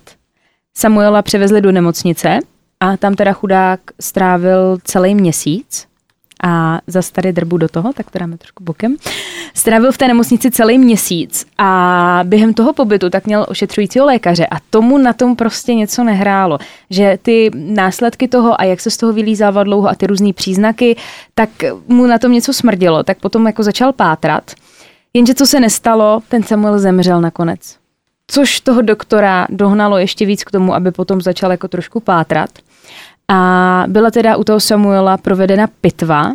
Samuela 0.78 1.22
převezli 1.22 1.62
do 1.62 1.72
nemocnice 1.72 2.40
a 2.80 2.98
tam 2.98 3.16
teda 3.16 3.34
chudák 3.34 3.80
strávil 4.02 4.78
celý 4.84 5.16
měsíc 5.16 5.88
a 6.44 6.80
za 6.88 7.02
tady 7.12 7.34
drbu 7.34 7.58
do 7.58 7.68
toho, 7.68 7.94
tak 7.94 8.12
to 8.12 8.20
dáme 8.20 8.38
trošku 8.38 8.64
bokem. 8.64 8.96
Strávil 9.54 9.91
v 9.91 9.98
té 9.98 10.08
nemocnici 10.08 10.52
celý 10.52 10.78
měsíc 10.78 11.46
a 11.58 12.20
během 12.24 12.54
toho 12.54 12.74
pobytu 12.74 13.10
tak 13.10 13.26
měl 13.26 13.46
ošetřujícího 13.50 14.06
lékaře 14.06 14.46
a 14.46 14.56
tomu 14.70 14.98
na 14.98 15.14
tom 15.14 15.36
prostě 15.36 15.76
něco 15.76 16.04
nehrálo. 16.04 16.58
Že 16.89 17.18
ty 17.22 17.52
následky 17.54 18.28
toho 18.28 18.62
a 18.62 18.64
jak 18.64 18.80
se 18.80 18.89
z 18.89 18.98
toho 18.98 19.14
vylízával 19.14 19.64
dlouho 19.64 19.89
a 19.89 19.96
ty 19.96 20.08
různé 20.08 20.34
příznaky, 20.34 20.96
tak 21.36 21.50
mu 21.88 22.08
na 22.08 22.20
tom 22.20 22.32
něco 22.32 22.54
smrdilo. 22.54 23.04
Tak 23.04 23.20
potom 23.20 23.48
jako 23.48 23.64
začal 23.64 23.94
pátrat. 23.94 24.52
Jenže 25.14 25.34
co 25.34 25.46
se 25.46 25.60
nestalo, 25.60 26.22
ten 26.30 26.44
Samuel 26.44 26.80
zemřel 26.80 27.22
nakonec. 27.22 27.78
Což 28.28 28.60
toho 28.60 28.82
doktora 28.82 29.48
dohnalo 29.50 29.98
ještě 29.98 30.26
víc 30.26 30.44
k 30.44 30.52
tomu, 30.52 30.74
aby 30.74 30.91
potom 30.91 31.22
začal 31.22 31.52
jako 31.52 31.68
trošku 31.68 32.00
pátrat. 32.00 32.50
A 33.28 33.84
byla 33.88 34.12
teda 34.12 34.38
u 34.38 34.44
toho 34.44 34.60
Samuela 34.60 35.18
provedena 35.18 35.68
pitva, 35.82 36.32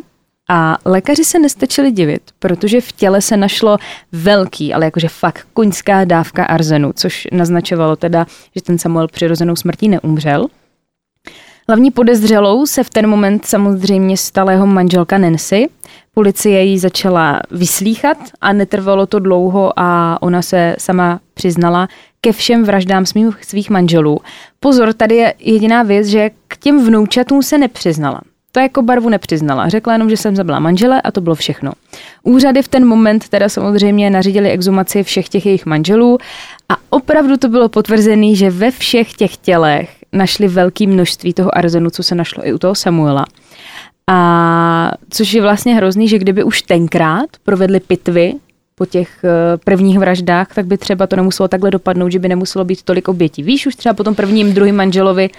a 0.50 0.78
lékaři 0.84 1.24
se 1.24 1.38
nestačili 1.38 1.90
divit, 1.92 2.22
protože 2.38 2.80
v 2.80 2.92
těle 2.92 3.22
se 3.22 3.36
našlo 3.36 3.78
velký, 4.12 4.74
ale 4.74 4.84
jakože 4.84 5.08
fakt 5.08 5.46
koňská 5.52 6.04
dávka 6.04 6.44
arzenu, 6.44 6.92
což 6.94 7.28
naznačovalo 7.32 7.96
teda, 7.96 8.26
že 8.54 8.62
ten 8.62 8.78
Samuel 8.78 9.08
přirozenou 9.08 9.56
smrtí 9.56 9.88
neumřel. 9.88 10.46
Hlavní 11.70 11.90
podezřelou 11.90 12.66
se 12.66 12.84
v 12.84 12.90
ten 12.90 13.06
moment 13.06 13.46
samozřejmě 13.46 14.16
stala 14.16 14.52
jeho 14.52 14.66
manželka 14.66 15.18
Nancy. 15.18 15.68
Policie 16.14 16.64
ji 16.64 16.78
začala 16.78 17.40
vyslíchat 17.50 18.16
a 18.40 18.52
netrvalo 18.52 19.06
to 19.06 19.18
dlouho 19.18 19.72
a 19.76 20.18
ona 20.22 20.42
se 20.42 20.76
sama 20.78 21.20
přiznala 21.34 21.88
ke 22.20 22.32
všem 22.32 22.64
vraždám 22.64 23.06
svých, 23.06 23.44
svých 23.44 23.70
manželů. 23.70 24.18
Pozor, 24.60 24.92
tady 24.92 25.16
je 25.16 25.34
jediná 25.38 25.82
věc, 25.82 26.06
že 26.06 26.30
k 26.48 26.56
těm 26.56 26.86
vnoučatům 26.86 27.42
se 27.42 27.58
nepřiznala. 27.58 28.20
To 28.52 28.60
jako 28.60 28.82
barvu 28.82 29.08
nepřiznala. 29.08 29.68
Řekla 29.68 29.92
jenom, 29.92 30.10
že 30.10 30.16
jsem 30.16 30.36
zabila 30.36 30.58
manžele 30.58 31.02
a 31.02 31.10
to 31.10 31.20
bylo 31.20 31.34
všechno. 31.34 31.72
Úřady 32.22 32.62
v 32.62 32.68
ten 32.68 32.86
moment 32.86 33.28
teda 33.28 33.48
samozřejmě 33.48 34.10
nařídili 34.10 34.50
exumaci 34.50 35.02
všech 35.02 35.28
těch 35.28 35.46
jejich 35.46 35.66
manželů 35.66 36.18
a 36.68 36.76
opravdu 36.90 37.36
to 37.36 37.48
bylo 37.48 37.68
potvrzené, 37.68 38.34
že 38.34 38.50
ve 38.50 38.70
všech 38.70 39.12
těch 39.12 39.36
tělech 39.36 39.97
našli 40.12 40.48
velké 40.48 40.86
množství 40.86 41.34
toho 41.34 41.58
arzenu, 41.58 41.90
co 41.90 42.02
se 42.02 42.14
našlo 42.14 42.46
i 42.46 42.52
u 42.52 42.58
toho 42.58 42.74
Samuela. 42.74 43.24
A 44.06 44.92
což 45.10 45.32
je 45.32 45.42
vlastně 45.42 45.74
hrozný, 45.74 46.08
že 46.08 46.18
kdyby 46.18 46.44
už 46.44 46.62
tenkrát 46.62 47.28
provedli 47.44 47.80
pitvy 47.80 48.34
po 48.74 48.86
těch 48.86 49.24
eh, 49.24 49.56
prvních 49.64 49.98
vraždách, 49.98 50.54
tak 50.54 50.66
by 50.66 50.78
třeba 50.78 51.06
to 51.06 51.16
nemuselo 51.16 51.48
takhle 51.48 51.70
dopadnout, 51.70 52.08
že 52.08 52.18
by 52.18 52.28
nemuselo 52.28 52.64
být 52.64 52.82
tolik 52.82 53.08
obětí. 53.08 53.42
Víš, 53.42 53.66
už 53.66 53.76
třeba 53.76 53.94
po 53.94 54.04
tom 54.04 54.14
prvním, 54.14 54.52
druhým 54.54 54.76
manželovi 54.76 55.30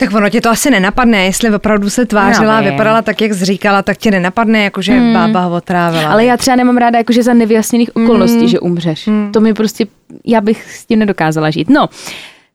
tak 0.00 0.14
ono 0.14 0.30
tě 0.30 0.40
to 0.40 0.50
asi 0.50 0.70
nenapadne, 0.70 1.24
jestli 1.24 1.54
opravdu 1.54 1.90
se 1.90 2.06
tvářila 2.06 2.58
a 2.58 2.60
vypadala 2.60 3.02
tak, 3.02 3.20
jak 3.20 3.32
zříkala, 3.32 3.82
tak 3.82 3.96
tě 3.96 4.10
nenapadne, 4.10 4.64
jakože 4.64 4.92
hmm. 4.92 5.12
bába 5.12 5.40
ho 5.40 5.56
otrávila. 5.56 6.12
Ale 6.12 6.24
já 6.24 6.36
třeba 6.36 6.56
nemám 6.56 6.76
ráda, 6.76 6.98
jakože 6.98 7.22
za 7.22 7.34
nevyjasněných 7.34 7.96
okolností, 7.96 8.38
hmm. 8.38 8.48
že 8.48 8.60
umřeš. 8.60 9.06
Hmm. 9.06 9.32
To 9.32 9.40
mi 9.40 9.54
prostě, 9.54 9.86
já 10.24 10.40
bych 10.40 10.72
s 10.72 10.86
tím 10.86 10.98
nedokázala 10.98 11.50
žít. 11.50 11.70
No, 11.70 11.88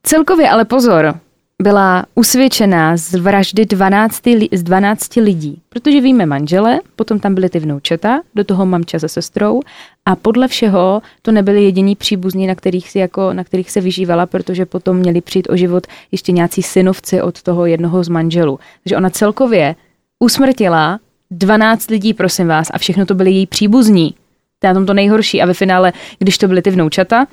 celkově 0.04 0.50
ale 0.50 0.66
pozor, 0.66 1.16
byla 1.62 2.06
usvědčená 2.16 2.98
z 2.98 3.14
vraždy 3.14 3.66
12, 3.66 4.22
z 4.52 4.64
12 4.64 5.16
lidí, 5.16 5.62
protože 5.70 6.02
víme 6.02 6.26
manžele, 6.26 6.80
potom 6.96 7.20
tam 7.20 7.36
byly 7.36 7.50
ty 7.50 7.60
vnoučata, 7.60 8.22
do 8.36 8.44
toho 8.44 8.66
mamča 8.66 9.00
se 9.00 9.10
sestrou 9.10 9.60
a 10.06 10.16
podle 10.16 10.48
všeho 10.48 11.02
to 11.22 11.32
nebyly 11.32 11.64
jediní 11.64 11.96
příbuzní, 11.96 12.48
na 12.48 12.56
kterých, 12.56 12.90
si 12.90 13.00
jako, 13.00 13.34
na 13.34 13.44
kterých 13.44 13.72
se 13.72 13.82
vyžívala, 13.82 14.26
protože 14.26 14.66
potom 14.66 14.98
měli 14.98 15.22
přijít 15.22 15.48
o 15.50 15.56
život 15.56 15.88
ještě 16.12 16.32
nějací 16.32 16.64
synovci 16.64 17.22
od 17.22 17.42
toho 17.42 17.66
jednoho 17.66 18.04
z 18.04 18.10
manželů. 18.10 18.60
Takže 18.84 18.98
ona 18.98 19.10
celkově 19.10 19.76
usmrtila 20.20 21.00
12 21.32 21.90
lidí, 21.90 22.14
prosím 22.14 22.48
vás, 22.48 22.68
a 22.74 22.78
všechno 22.78 23.06
to 23.06 23.16
byly 23.16 23.32
její 23.32 23.46
příbuzní. 23.46 24.16
To 24.60 24.68
je 24.68 24.74
na 24.74 24.74
tom 24.74 24.86
to 24.86 24.94
nejhorší. 24.94 25.42
A 25.42 25.46
ve 25.46 25.54
finále, 25.54 25.94
když 26.20 26.38
to 26.38 26.48
byly 26.48 26.62
ty 26.62 26.72
vnoučata, 26.72 27.28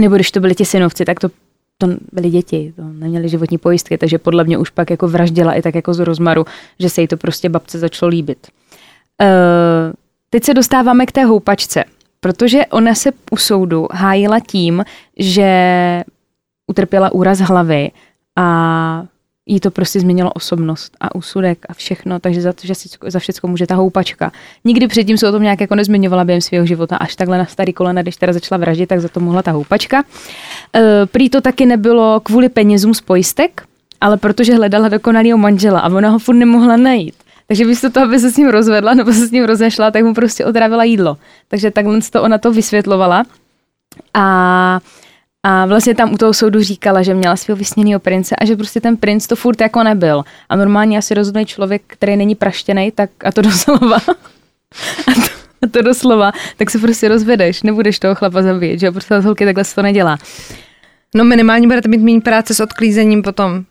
nebo 0.00 0.14
když 0.14 0.30
to 0.30 0.40
byly 0.40 0.54
ti 0.54 0.64
synovci, 0.64 1.04
tak 1.04 1.20
to 1.20 1.28
to 1.78 1.86
byly 2.12 2.30
děti, 2.30 2.72
to 2.76 2.82
neměli 2.82 3.28
životní 3.28 3.58
pojistky, 3.58 3.98
takže 3.98 4.18
podle 4.18 4.44
mě 4.44 4.58
už 4.58 4.70
pak 4.70 4.90
jako 4.90 5.08
vraždila 5.08 5.52
i 5.52 5.62
tak 5.62 5.74
jako 5.74 5.94
z 5.94 5.98
rozmaru, 5.98 6.44
že 6.78 6.90
se 6.90 7.00
jí 7.00 7.08
to 7.08 7.16
prostě 7.16 7.48
babce 7.48 7.78
začalo 7.78 8.08
líbit. 8.08 8.46
Uh, 9.22 9.28
teď 10.30 10.44
se 10.44 10.54
dostáváme 10.54 11.06
k 11.06 11.12
té 11.12 11.24
houpačce, 11.24 11.84
protože 12.20 12.66
ona 12.66 12.94
se 12.94 13.10
u 13.30 13.36
soudu 13.36 13.88
hájila 13.92 14.40
tím, 14.40 14.84
že 15.18 16.04
utrpěla 16.66 17.12
úraz 17.12 17.38
hlavy 17.38 17.90
a 18.36 19.04
jí 19.48 19.60
to 19.60 19.70
prostě 19.70 20.00
změnilo 20.00 20.32
osobnost 20.32 20.96
a 21.00 21.14
úsudek 21.14 21.58
a 21.68 21.74
všechno, 21.74 22.18
takže 22.18 22.40
za 22.40 22.52
to, 22.52 22.66
že 22.66 22.74
si, 22.74 22.88
za 23.06 23.18
všechno 23.18 23.48
může 23.48 23.66
ta 23.66 23.74
houpačka. 23.74 24.32
Nikdy 24.64 24.88
předtím 24.88 25.18
se 25.18 25.28
o 25.28 25.32
tom 25.32 25.42
nějak 25.42 25.60
jako 25.60 25.74
nezmiňovala 25.74 26.24
během 26.24 26.40
svého 26.40 26.66
života, 26.66 26.96
až 26.96 27.16
takhle 27.16 27.38
na 27.38 27.46
starý 27.46 27.72
kolena, 27.72 28.02
když 28.02 28.16
teda 28.16 28.32
začala 28.32 28.58
vraždit, 28.58 28.88
tak 28.88 29.00
za 29.00 29.08
to 29.08 29.20
mohla 29.20 29.42
ta 29.42 29.50
houpačka. 29.50 30.02
E, 30.74 31.06
prý 31.06 31.30
to 31.30 31.40
taky 31.40 31.66
nebylo 31.66 32.20
kvůli 32.20 32.48
penězům 32.48 32.94
z 32.94 33.00
pojistek, 33.00 33.62
ale 34.00 34.16
protože 34.16 34.54
hledala 34.54 34.88
dokonalého 34.88 35.38
manžela 35.38 35.80
a 35.80 35.88
ona 35.88 36.08
ho 36.08 36.18
furt 36.18 36.36
nemohla 36.36 36.76
najít. 36.76 37.14
Takže 37.46 37.64
místo 37.64 37.90
toho, 37.90 38.06
aby 38.06 38.18
se 38.18 38.30
s 38.30 38.36
ním 38.36 38.48
rozvedla 38.48 38.94
nebo 38.94 39.12
se 39.12 39.26
s 39.26 39.30
ním 39.30 39.44
rozešla, 39.44 39.90
tak 39.90 40.04
mu 40.04 40.14
prostě 40.14 40.44
odrávila 40.44 40.84
jídlo. 40.84 41.16
Takže 41.48 41.70
takhle 41.70 42.00
to 42.12 42.22
ona 42.22 42.38
to 42.38 42.52
vysvětlovala. 42.52 43.24
A 44.14 44.80
a 45.48 45.66
vlastně 45.66 45.94
tam 45.94 46.12
u 46.12 46.16
toho 46.16 46.34
soudu 46.34 46.62
říkala, 46.62 47.02
že 47.02 47.14
měla 47.14 47.36
svého 47.36 47.56
vysněného 47.56 48.00
prince 48.00 48.36
a 48.36 48.44
že 48.44 48.56
prostě 48.56 48.80
ten 48.80 48.96
princ 48.96 49.26
to 49.26 49.36
furt 49.36 49.60
jako 49.60 49.82
nebyl. 49.82 50.24
A 50.48 50.56
normálně 50.56 50.98
asi 50.98 51.14
rozumný 51.14 51.46
člověk, 51.46 51.82
který 51.86 52.16
není 52.16 52.34
praštěný, 52.34 52.90
tak 52.90 53.10
a 53.24 53.32
to 53.32 53.42
doslova. 53.48 53.96
a, 55.06 55.14
to, 55.14 55.20
a 55.62 55.66
to 55.70 55.82
doslova, 55.82 56.32
tak 56.56 56.70
se 56.70 56.78
prostě 56.78 57.08
rozvedeš, 57.08 57.62
nebudeš 57.62 57.98
toho 57.98 58.14
chlapa 58.14 58.42
zabít, 58.42 58.80
že 58.80 58.90
prostě 58.90 59.14
holky 59.14 59.44
takhle 59.44 59.64
se 59.64 59.74
to 59.74 59.82
nedělá. 59.82 60.18
No 61.14 61.24
minimálně 61.24 61.66
budete 61.66 61.88
mít 61.88 62.02
méně 62.02 62.20
práce 62.20 62.54
s 62.54 62.60
odklízením 62.60 63.22
potom 63.22 63.64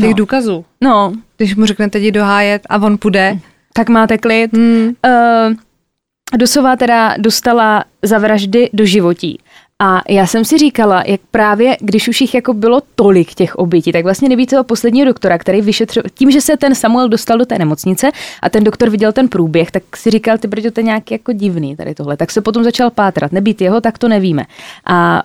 těch 0.00 0.10
no. 0.10 0.16
důkazů. 0.16 0.64
No. 0.80 1.12
Když 1.36 1.56
mu 1.56 1.66
řeknete 1.66 1.98
jdi 1.98 2.12
dohájet 2.12 2.62
a 2.68 2.82
on 2.82 2.98
půjde. 2.98 3.38
Tak 3.72 3.88
máte 3.88 4.18
klid. 4.18 4.52
Hmm. 4.52 4.92
Uh, 5.06 5.54
Dosová 6.36 6.76
teda 6.76 7.14
dostala 7.18 7.84
za 8.02 8.18
vraždy 8.18 8.70
do 8.72 8.84
životí. 8.84 9.38
A 9.82 10.02
já 10.08 10.26
jsem 10.26 10.44
si 10.44 10.58
říkala, 10.58 11.02
jak 11.06 11.20
právě, 11.30 11.76
když 11.80 12.08
už 12.08 12.20
jich 12.20 12.34
jako 12.34 12.54
bylo 12.54 12.82
tolik 12.94 13.34
těch 13.34 13.56
obětí, 13.56 13.92
tak 13.92 14.04
vlastně 14.04 14.28
nebýt 14.28 14.50
toho 14.50 14.64
posledního 14.64 15.06
doktora, 15.06 15.38
který 15.38 15.60
vyšetřil, 15.60 16.02
tím, 16.14 16.30
že 16.30 16.40
se 16.40 16.56
ten 16.56 16.74
Samuel 16.74 17.08
dostal 17.08 17.38
do 17.38 17.46
té 17.46 17.58
nemocnice 17.58 18.10
a 18.42 18.48
ten 18.50 18.64
doktor 18.64 18.90
viděl 18.90 19.12
ten 19.12 19.28
průběh, 19.28 19.70
tak 19.70 19.96
si 19.96 20.10
říkal, 20.10 20.38
ty 20.38 20.48
brďo, 20.48 20.70
to 20.70 20.80
je 20.80 20.84
nějaký 20.84 21.14
jako 21.14 21.32
divný 21.32 21.76
tady 21.76 21.94
tohle. 21.94 22.16
Tak 22.16 22.30
se 22.30 22.40
potom 22.40 22.64
začal 22.64 22.90
pátrat. 22.90 23.32
Nebýt 23.32 23.60
jeho, 23.60 23.80
tak 23.80 23.98
to 23.98 24.08
nevíme. 24.08 24.44
A 24.86 25.22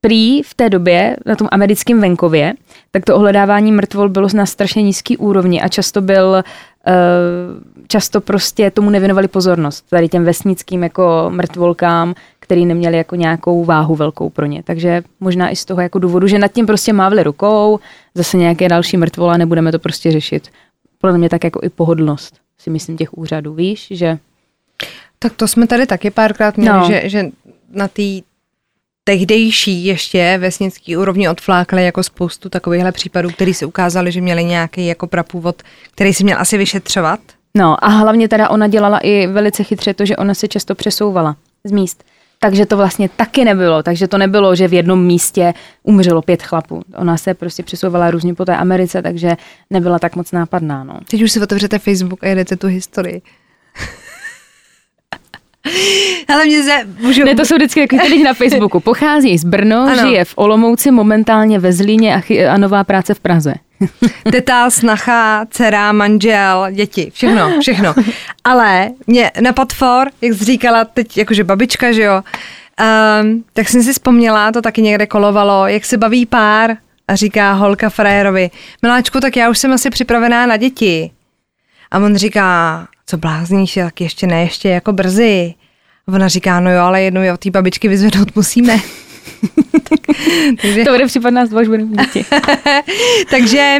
prý 0.00 0.42
v 0.42 0.54
té 0.54 0.70
době 0.70 1.16
na 1.26 1.36
tom 1.36 1.48
americkém 1.50 2.00
venkově, 2.00 2.54
tak 2.90 3.04
to 3.04 3.16
ohledávání 3.16 3.72
mrtvol 3.72 4.08
bylo 4.08 4.28
na 4.34 4.46
strašně 4.46 4.82
nízký 4.82 5.16
úrovni 5.16 5.62
a 5.62 5.68
často 5.68 6.00
byl 6.00 6.42
eh, 6.86 6.92
často 7.88 8.20
prostě 8.20 8.70
tomu 8.70 8.90
nevěnovali 8.90 9.28
pozornost, 9.28 9.84
tady 9.90 10.08
těm 10.08 10.24
vesnickým 10.24 10.82
jako 10.82 11.26
mrtvolkám, 11.28 12.14
který 12.46 12.66
neměli 12.66 12.96
jako 12.96 13.16
nějakou 13.16 13.64
váhu 13.64 13.94
velkou 13.94 14.30
pro 14.30 14.46
ně. 14.46 14.62
Takže 14.62 15.02
možná 15.20 15.50
i 15.50 15.56
z 15.56 15.64
toho 15.64 15.80
jako 15.80 15.98
důvodu, 15.98 16.26
že 16.26 16.38
nad 16.38 16.52
tím 16.52 16.66
prostě 16.66 16.92
mávli 16.92 17.22
rukou, 17.22 17.80
zase 18.14 18.36
nějaké 18.36 18.68
další 18.68 18.96
mrtvola, 18.96 19.36
nebudeme 19.36 19.72
to 19.72 19.78
prostě 19.78 20.12
řešit. 20.12 20.48
Podle 20.98 21.18
mě 21.18 21.28
tak 21.28 21.44
jako 21.44 21.60
i 21.62 21.68
pohodlnost, 21.68 22.34
si 22.58 22.70
myslím, 22.70 22.96
těch 22.96 23.18
úřadů, 23.18 23.54
víš, 23.54 23.86
že... 23.90 24.18
Tak 25.18 25.32
to 25.32 25.48
jsme 25.48 25.66
tady 25.66 25.86
taky 25.86 26.10
párkrát 26.10 26.56
měli, 26.56 26.78
no. 26.78 26.86
že, 26.86 27.02
že 27.04 27.26
na 27.70 27.88
té 27.88 28.02
tehdejší 29.04 29.84
ještě 29.84 30.38
vesnický 30.38 30.96
úrovni 30.96 31.28
odflákli 31.28 31.84
jako 31.84 32.02
spoustu 32.02 32.48
takovýchhle 32.48 32.92
případů, 32.92 33.30
který 33.30 33.54
si 33.54 33.64
ukázali, 33.64 34.12
že 34.12 34.20
měli 34.20 34.44
nějaký 34.44 34.86
jako 34.86 35.06
prapůvod, 35.06 35.62
který 35.94 36.14
si 36.14 36.24
měl 36.24 36.40
asi 36.40 36.58
vyšetřovat. 36.58 37.20
No 37.56 37.84
a 37.84 37.88
hlavně 37.88 38.28
teda 38.28 38.50
ona 38.50 38.66
dělala 38.66 38.98
i 38.98 39.26
velice 39.26 39.64
chytře 39.64 39.94
to, 39.94 40.04
že 40.04 40.16
ona 40.16 40.34
se 40.34 40.48
často 40.48 40.74
přesouvala 40.74 41.36
z 41.64 41.72
míst. 41.72 42.04
Takže 42.46 42.66
to 42.66 42.76
vlastně 42.76 43.08
taky 43.08 43.44
nebylo. 43.44 43.82
Takže 43.82 44.08
to 44.08 44.18
nebylo, 44.18 44.54
že 44.56 44.68
v 44.68 44.72
jednom 44.72 45.04
místě 45.06 45.54
umřelo 45.82 46.22
pět 46.22 46.42
chlapů. 46.42 46.82
Ona 46.94 47.16
se 47.16 47.34
prostě 47.34 47.62
přesouvala 47.62 48.10
různě 48.10 48.34
po 48.34 48.44
té 48.44 48.56
Americe, 48.56 49.02
takže 49.02 49.36
nebyla 49.70 49.98
tak 49.98 50.16
moc 50.16 50.32
nápadná. 50.32 50.84
No. 50.84 51.00
Teď 51.10 51.22
už 51.22 51.32
si 51.32 51.40
otevřete 51.40 51.78
Facebook 51.78 52.24
a 52.24 52.26
jedete 52.26 52.56
tu 52.56 52.66
historii. 52.66 53.22
Ale 56.28 56.44
mě 56.44 56.62
se 56.62 56.88
můžu... 57.00 57.24
Ne, 57.24 57.34
to 57.34 57.44
jsou 57.44 57.54
vždycky 57.56 57.86
takový 57.86 58.10
lidi 58.10 58.24
na 58.24 58.34
Facebooku. 58.34 58.80
Pochází 58.90 59.38
z 59.38 59.44
Brno, 59.44 59.76
ano. 59.76 60.08
žije 60.08 60.24
v 60.24 60.32
Olomouci, 60.36 60.90
momentálně 60.90 61.58
ve 61.58 61.72
Zlíně 61.72 62.14
a, 62.14 62.20
chy- 62.20 62.48
a 62.48 62.58
nová 62.58 62.84
práce 62.84 63.14
v 63.14 63.20
Praze. 63.20 63.54
Teta, 64.32 64.70
snacha, 64.70 65.46
dcera, 65.50 65.92
manžel, 65.92 66.66
děti, 66.72 67.10
všechno, 67.14 67.60
všechno. 67.60 67.94
Ale 68.44 68.90
mě 69.06 69.30
napad 69.40 69.72
for, 69.72 70.08
jak 70.20 70.34
jsi 70.34 70.44
říkala 70.44 70.84
teď, 70.84 71.16
jakože 71.16 71.44
babička, 71.44 71.92
že 71.92 72.02
jo, 72.02 72.22
um, 73.22 73.44
tak 73.52 73.68
jsem 73.68 73.82
si 73.82 73.92
vzpomněla, 73.92 74.52
to 74.52 74.62
taky 74.62 74.82
někde 74.82 75.06
kolovalo, 75.06 75.66
jak 75.66 75.84
se 75.84 75.96
baví 75.96 76.26
pár 76.26 76.76
a 77.08 77.14
říká 77.14 77.52
holka 77.52 77.90
frajerovi, 77.90 78.50
miláčku, 78.82 79.20
tak 79.20 79.36
já 79.36 79.50
už 79.50 79.58
jsem 79.58 79.72
asi 79.72 79.90
připravená 79.90 80.46
na 80.46 80.56
děti. 80.56 81.10
A 81.90 81.98
on 81.98 82.16
říká, 82.16 82.88
co 83.06 83.16
blázníš, 83.16 83.74
tak 83.74 84.00
ještě 84.00 84.26
ne, 84.26 84.42
ještě 84.42 84.68
jako 84.68 84.92
brzy. 84.92 85.54
A 86.08 86.12
ona 86.12 86.28
říká, 86.28 86.60
no 86.60 86.70
jo, 86.70 86.80
ale 86.80 87.02
jednou 87.02 87.20
je 87.20 87.32
od 87.32 87.40
té 87.40 87.50
babičky 87.50 87.88
vyzvednout 87.88 88.36
musíme. 88.36 88.80
takže... 90.62 90.84
To 90.84 90.90
bude 90.90 91.06
případ 91.06 91.30
nás 91.30 91.48
dva, 91.48 91.60
až 91.60 91.68
budeme 91.68 91.96
děti. 91.96 92.24
takže 93.30 93.76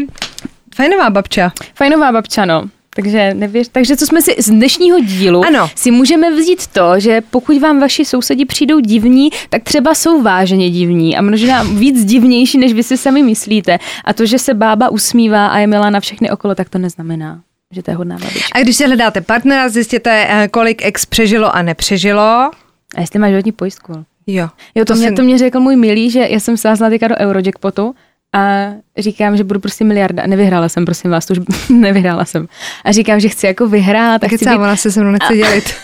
fajnová 0.75 1.11
babča. 1.11 1.53
Fajnová 1.75 2.13
babča, 2.13 2.45
no. 2.45 2.65
Takže 2.97 3.35
nevěř. 3.35 3.69
Takže 3.73 3.97
co 3.97 4.07
jsme 4.07 4.23
si 4.23 4.37
z 4.39 4.51
dnešního 4.51 5.01
dílu 5.01 5.45
ano. 5.47 5.71
si 5.75 5.91
můžeme 5.91 6.35
vzít 6.35 6.67
to, 6.67 7.01
že 7.01 7.21
pokud 7.21 7.59
vám 7.59 7.81
vaši 7.81 8.05
sousedi 8.05 8.45
přijdou 8.45 8.81
divní, 8.81 9.31
tak 9.49 9.63
třeba 9.63 9.95
jsou 9.95 10.23
vážně 10.23 10.71
divní 10.71 11.17
a 11.17 11.23
možná 11.23 11.63
víc 11.63 12.05
divnější, 12.05 12.59
než 12.59 12.73
vy 12.73 12.83
si 12.83 12.97
sami 12.97 13.23
myslíte. 13.23 13.79
A 14.05 14.13
to, 14.13 14.27
že 14.27 14.39
se 14.39 14.55
bába 14.55 14.89
usmívá 14.89 15.47
a 15.47 15.59
je 15.59 15.67
milá 15.67 15.91
na 15.91 16.01
všechny 16.01 16.31
okolo, 16.31 16.55
tak 16.55 16.69
to 16.69 16.79
neznamená 16.79 17.41
že 17.71 17.83
to 17.83 17.91
je 17.91 17.97
hodná 17.97 18.19
babička. 18.19 18.49
A 18.55 18.63
když 18.63 18.77
si 18.77 18.87
hledáte 18.87 19.21
partnera, 19.21 19.69
zjistěte, 19.69 20.27
eh, 20.29 20.49
kolik 20.49 20.85
ex 20.85 21.07
přežilo 21.07 21.57
a 21.57 21.63
nepřežilo. 21.63 22.51
A 22.97 23.01
jestli 23.01 23.19
máš 23.19 23.31
životní 23.31 23.53
pojistku. 23.53 24.05
Jo. 24.27 24.49
Jo, 24.75 24.85
to, 24.85 24.93
to, 24.93 24.95
mě, 24.95 25.09
si... 25.09 25.15
to 25.15 25.23
mě 25.23 25.39
řekl 25.39 25.61
můj 25.61 25.77
milý, 25.77 26.11
že 26.11 26.27
já 26.29 26.41
jsem 26.41 26.57
sázla 26.57 26.91
teďka 26.91 27.09
do 27.09 27.17
Eurojackpotu 27.17 27.95
a 28.35 28.73
říkám, 28.99 29.37
že 29.37 29.45
budu 29.45 29.61
prostě 29.61 29.85
miliarda. 29.85 30.27
Nevyhrála 30.27 30.69
jsem, 30.69 30.85
prosím 30.85 31.11
vás, 31.11 31.27
to 31.27 31.33
už 31.33 31.39
nevyhrála 31.69 32.25
jsem. 32.25 32.49
A 32.85 32.93
říkám, 32.93 33.21
že 33.21 33.29
chci 33.29 33.47
jako 33.47 33.67
vyhrát. 33.67 34.21
Tak 34.21 34.33
chci 34.33 34.45
být... 34.45 34.57
ona 34.57 34.77
se 34.77 34.93
se 34.93 35.01
mnou 35.01 35.11
nechce 35.11 35.37
dělit. 35.37 35.75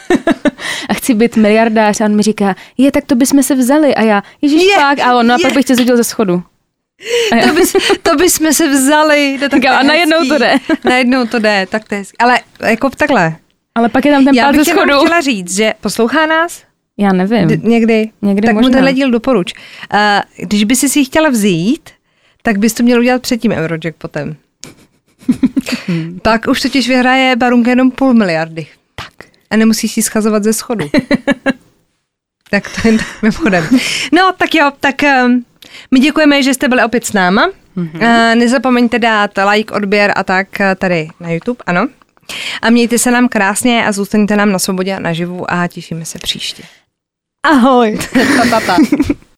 a 0.89 0.95
chci 0.95 1.15
být 1.15 1.37
miliardář 1.37 2.01
a 2.01 2.05
on 2.05 2.17
mi 2.17 2.23
říká, 2.23 2.55
je, 2.79 2.93
tak 2.93 3.05
to 3.05 3.15
bychom 3.15 3.43
se 3.43 3.55
vzali. 3.55 3.95
A 3.95 4.03
já, 4.03 4.23
ježiš, 4.43 4.63
je, 4.63 4.75
fakt. 4.75 5.01
A 5.01 5.17
on, 5.19 5.27
no 5.27 5.35
a 5.35 5.39
pak 5.43 5.53
bych 5.55 5.65
tě 5.65 5.75
zhodil 5.75 5.97
ze 5.97 6.05
schodu. 6.05 6.43
to, 7.47 7.55
bys, 7.55 7.77
to 8.03 8.17
bychom 8.17 8.53
se 8.53 8.69
vzali. 8.69 9.39
To 9.41 9.49
tak 9.49 9.65
a 9.65 9.83
najednou 9.83 10.29
to 10.29 10.39
jde. 10.39 10.55
najednou 10.85 11.27
to 11.27 11.39
jde, 11.39 11.67
tak 11.71 11.89
to 11.89 11.95
je 11.95 12.03
Ale 12.19 12.41
jako 12.65 12.91
takhle. 12.91 13.37
Ale 13.75 13.89
pak 13.89 14.05
je 14.05 14.13
tam 14.13 14.25
ten 14.25 14.35
Já 14.35 14.53
bych 14.53 14.65
ze 14.65 14.71
schodu. 14.71 14.99
chtěla 14.99 15.21
říct, 15.21 15.57
že 15.57 15.75
poslouchá 15.81 16.27
nás? 16.27 16.63
Já 17.03 17.13
nevím. 17.13 17.49
D- 17.49 17.57
někdy. 17.57 18.11
Někdy 18.23 18.47
tak 18.47 18.55
možná. 18.55 18.69
mu 18.69 18.73
tenhle 18.73 18.93
díl 18.93 19.11
doporuč. 19.11 19.55
Uh, 19.95 19.99
když 20.47 20.65
by 20.65 20.77
si 20.77 20.89
si 20.89 21.05
chtěla 21.05 21.29
vzít, 21.29 21.91
tak 22.43 22.59
bys 22.59 22.75
to 22.75 22.83
měl 22.83 23.01
udělat 23.01 23.23
před 23.23 23.37
tím 23.37 23.53
Eurojackpotem. 23.53 24.37
Pak 26.23 26.47
už 26.51 26.61
totiž 26.61 26.89
vyhraje 26.89 27.37
Barunka 27.37 27.71
jenom 27.71 27.91
půl 27.91 28.15
miliardy. 28.15 28.67
Tak. 28.95 29.29
A 29.51 29.57
nemusíš 29.57 29.93
si 29.93 30.03
schazovat 30.03 30.45
ze 30.45 30.53
schodu. 30.53 30.91
tak 32.51 32.65
to 32.83 32.89
jen 32.89 32.99
tak 32.99 33.23
mimochodem. 33.23 33.65
No, 34.13 34.33
tak 34.37 34.55
jo, 34.55 34.73
tak 34.81 34.95
um, 35.03 35.45
my 35.91 36.01
děkujeme, 36.01 36.43
že 36.43 36.55
jste 36.55 36.69
byli 36.69 36.85
opět 36.85 37.07
s 37.07 37.13
náma. 37.13 37.49
Mm-hmm. 37.77 37.95
Uh, 37.95 38.35
nezapomeňte 38.35 38.99
dát 38.99 39.31
like, 39.51 39.75
odběr 39.75 40.13
a 40.17 40.25
tak 40.25 40.47
tady 40.79 41.09
na 41.21 41.31
YouTube, 41.31 41.59
ano. 41.67 41.89
A 42.63 42.71
mějte 42.71 42.99
se 42.99 43.11
nám 43.11 43.29
krásně 43.29 43.87
a 43.87 43.93
zůstaňte 43.93 44.37
nám 44.37 44.53
na 44.53 44.59
svobodě 44.59 44.95
a 44.95 45.01
naživu 45.01 45.51
a 45.51 45.69
těšíme 45.69 46.05
se 46.05 46.19
příště. 46.19 46.63
Ahoj. 47.45 47.99
pa, 47.99 48.45
pa, 48.51 48.59
pa. 48.63 48.77